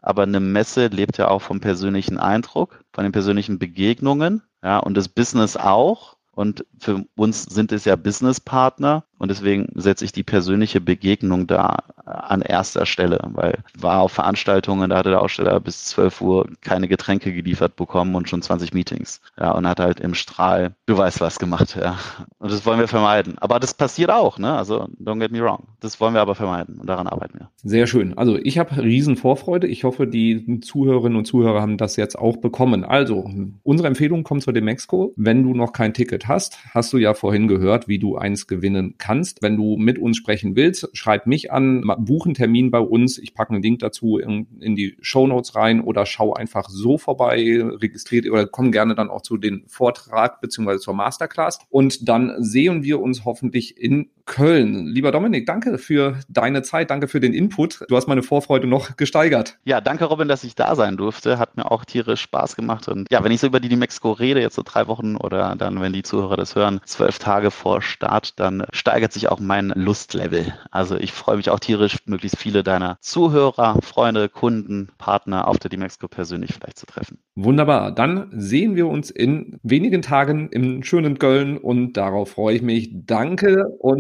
Aber 0.01 0.23
eine 0.23 0.41
Messe 0.41 0.87
lebt 0.89 1.19
ja 1.19 1.29
auch 1.29 1.43
vom 1.43 1.61
persönlichen 1.61 2.19
Eindruck, 2.19 2.85
von 2.93 3.05
den 3.05 3.13
persönlichen 3.13 3.59
Begegnungen, 3.59 4.43
ja, 4.63 4.79
und 4.79 4.95
das 4.97 5.09
Business 5.09 5.57
auch. 5.57 6.17
Und 6.33 6.65
für 6.79 7.05
uns 7.17 7.45
sind 7.45 7.73
es 7.73 7.85
ja 7.85 7.97
Businesspartner. 7.97 9.05
Und 9.21 9.31
deswegen 9.31 9.69
setze 9.75 10.07
ich 10.07 10.13
die 10.13 10.23
persönliche 10.23 10.81
Begegnung 10.81 11.47
da 11.47 11.77
an 12.07 12.41
erster 12.41 12.87
Stelle, 12.87 13.21
weil 13.35 13.59
war 13.79 14.01
auf 14.01 14.13
Veranstaltungen, 14.13 14.89
da 14.89 14.97
hatte 14.97 15.11
der 15.11 15.21
Aussteller 15.21 15.61
bis 15.61 15.85
12 15.85 16.21
Uhr 16.23 16.49
keine 16.63 16.89
Getränke 16.89 17.31
geliefert 17.31 17.77
bekommen 17.77 18.15
und 18.15 18.31
schon 18.31 18.41
20 18.41 18.73
Meetings. 18.73 19.21
Ja, 19.39 19.53
und 19.53 19.69
hat 19.69 19.79
halt 19.79 20.01
im 20.01 20.15
Strahl, 20.15 20.73
du 20.87 20.97
weißt 20.97 21.21
was 21.21 21.39
gemacht, 21.39 21.77
ja. 21.79 21.99
Und 22.39 22.51
das 22.51 22.65
wollen 22.65 22.81
wir 22.81 22.89
vermeiden. 22.89 23.37
Aber 23.39 23.61
das 23.61 23.75
passiert 23.75 24.11
auch, 24.11 24.39
ne? 24.39 24.57
Also, 24.57 24.89
don't 24.99 25.19
get 25.19 25.33
me 25.33 25.43
wrong. 25.43 25.65
Das 25.81 26.01
wollen 26.01 26.15
wir 26.15 26.23
aber 26.23 26.35
vermeiden 26.35 26.81
und 26.81 26.87
daran 26.89 27.07
arbeiten 27.07 27.41
wir. 27.41 27.51
Sehr 27.63 27.87
schön. 27.87 28.17
Also, 28.17 28.39
ich 28.39 28.59
habe 28.59 28.83
riesen 28.83 29.17
Vorfreude. 29.17 29.67
Ich 29.67 29.85
hoffe, 29.85 30.07
die 30.07 30.61
Zuhörerinnen 30.63 31.19
und 31.19 31.27
Zuhörer 31.27 31.61
haben 31.61 31.77
das 31.77 31.97
jetzt 31.97 32.19
auch 32.19 32.39
bekommen. 32.39 32.85
Also, 32.85 33.31
unsere 33.65 33.87
Empfehlung 33.87 34.25
kommt 34.25 34.45
zu 34.45 34.53
dem 34.53 34.65
Mexiko. 34.65 35.13
Wenn 35.17 35.43
du 35.43 35.53
noch 35.53 35.75
kein 35.75 35.93
Ticket 35.93 36.27
hast, 36.27 36.59
hast 36.73 36.91
du 36.95 36.97
ja 36.97 37.13
vorhin 37.13 37.49
gehört, 37.49 37.87
wie 37.87 37.99
du 37.99 38.17
eins 38.17 38.47
gewinnen 38.47 38.95
kannst 38.97 39.10
kannst. 39.11 39.43
Wenn 39.43 39.57
du 39.57 39.77
mit 39.77 39.99
uns 39.99 40.17
sprechen 40.17 40.55
willst, 40.55 40.89
schreib 40.93 41.27
mich 41.27 41.51
an, 41.51 41.83
buch 41.99 42.27
einen 42.27 42.35
Termin 42.35 42.71
bei 42.71 42.79
uns. 42.79 43.19
Ich 43.19 43.35
packe 43.35 43.53
einen 43.53 43.63
Link 43.63 43.81
dazu 43.81 44.19
in, 44.19 44.47
in 44.61 44.77
die 44.77 44.97
Show 45.01 45.27
Notes 45.27 45.57
rein 45.57 45.81
oder 45.81 46.07
schau 46.07 46.33
einfach 46.33 46.69
so 46.69 46.97
vorbei, 46.97 47.61
registriert 47.61 48.31
oder 48.31 48.47
komm 48.47 48.71
gerne 48.71 48.95
dann 48.95 49.11
auch 49.11 49.23
zu 49.23 49.37
den 49.37 49.65
Vortrag 49.67 50.41
beziehungsweise 50.41 50.79
zur 50.79 50.95
Masterclass. 50.95 51.59
Und 51.71 52.09
dann 52.09 52.37
sehen 52.39 52.85
wir 52.85 53.01
uns 53.01 53.25
hoffentlich 53.25 53.77
in 53.77 54.11
Köln. 54.27 54.87
Lieber 54.87 55.13
Dominik, 55.13 55.47
danke 55.47 55.79
für 55.79 56.19
deine 56.29 56.63
Zeit, 56.63 56.91
danke 56.91 57.09
für 57.09 57.21
den 57.21 57.33
Input. 57.33 57.81
Du 57.89 57.97
hast 57.97 58.09
meine 58.09 58.23
Vorfreude 58.23 58.67
noch 58.67 58.97
gesteigert. 58.97 59.59
Ja, 59.65 59.81
danke 59.81 60.05
Robin, 60.05 60.29
dass 60.29 60.45
ich 60.45 60.55
da 60.55 60.75
sein 60.75 60.97
durfte. 60.97 61.39
Hat 61.39 61.57
mir 61.57 61.71
auch 61.71 61.85
tierisch 61.85 62.21
Spaß 62.23 62.57
gemacht. 62.57 62.89
Und 62.89 63.07
ja, 63.11 63.25
wenn 63.25 63.33
ich 63.33 63.41
so 63.41 63.47
über 63.47 63.61
die, 63.61 63.69
die 63.69 63.77
Mexiko 63.77 64.13
rede, 64.13 64.41
jetzt 64.41 64.55
so 64.55 64.63
drei 64.65 64.87
Wochen 64.87 65.17
oder 65.17 65.57
dann, 65.57 65.81
wenn 65.81 65.93
die 65.93 66.03
Zuhörer 66.03 66.37
das 66.37 66.55
hören, 66.55 66.81
zwölf 66.85 67.19
Tage 67.19 67.51
vor 67.51 67.83
Start, 67.83 68.39
dann 68.39 68.65
steigert 68.73 69.13
sich 69.13 69.29
auch 69.29 69.41
mein 69.41 69.73
Lustlevel. 69.75 70.55
Also 70.71 70.97
ich 70.97 71.13
freue 71.13 71.37
mich 71.37 71.51
auch 71.51 71.61
tierisch, 71.61 71.99
möglichst 72.07 72.39
viele 72.39 72.63
deiner 72.63 72.99
Zuhörer, 73.01 73.79
Freunde, 73.83 74.29
Kunden, 74.29 74.89
Partner 74.99 75.49
auf 75.49 75.59
der 75.59 75.71
D-Mexiko 75.71 76.09
persönlich 76.09 76.55
vielleicht 76.55 76.79
zu 76.79 76.87
treffen. 76.87 77.19
Wunderbar. 77.35 77.93
Dann 77.93 78.31
sehen 78.33 78.77
wir 78.77 78.87
uns 78.87 79.11
in 79.11 79.59
wenigen 79.63 80.03
Tagen 80.03 80.49
im 80.51 80.83
schönen 80.83 81.19
Köln 81.19 81.57
und 81.57 81.95
darauf 81.95 82.33
freue 82.33 82.57
ich 82.57 82.63
mich. 82.63 82.91
Danke 82.93 83.67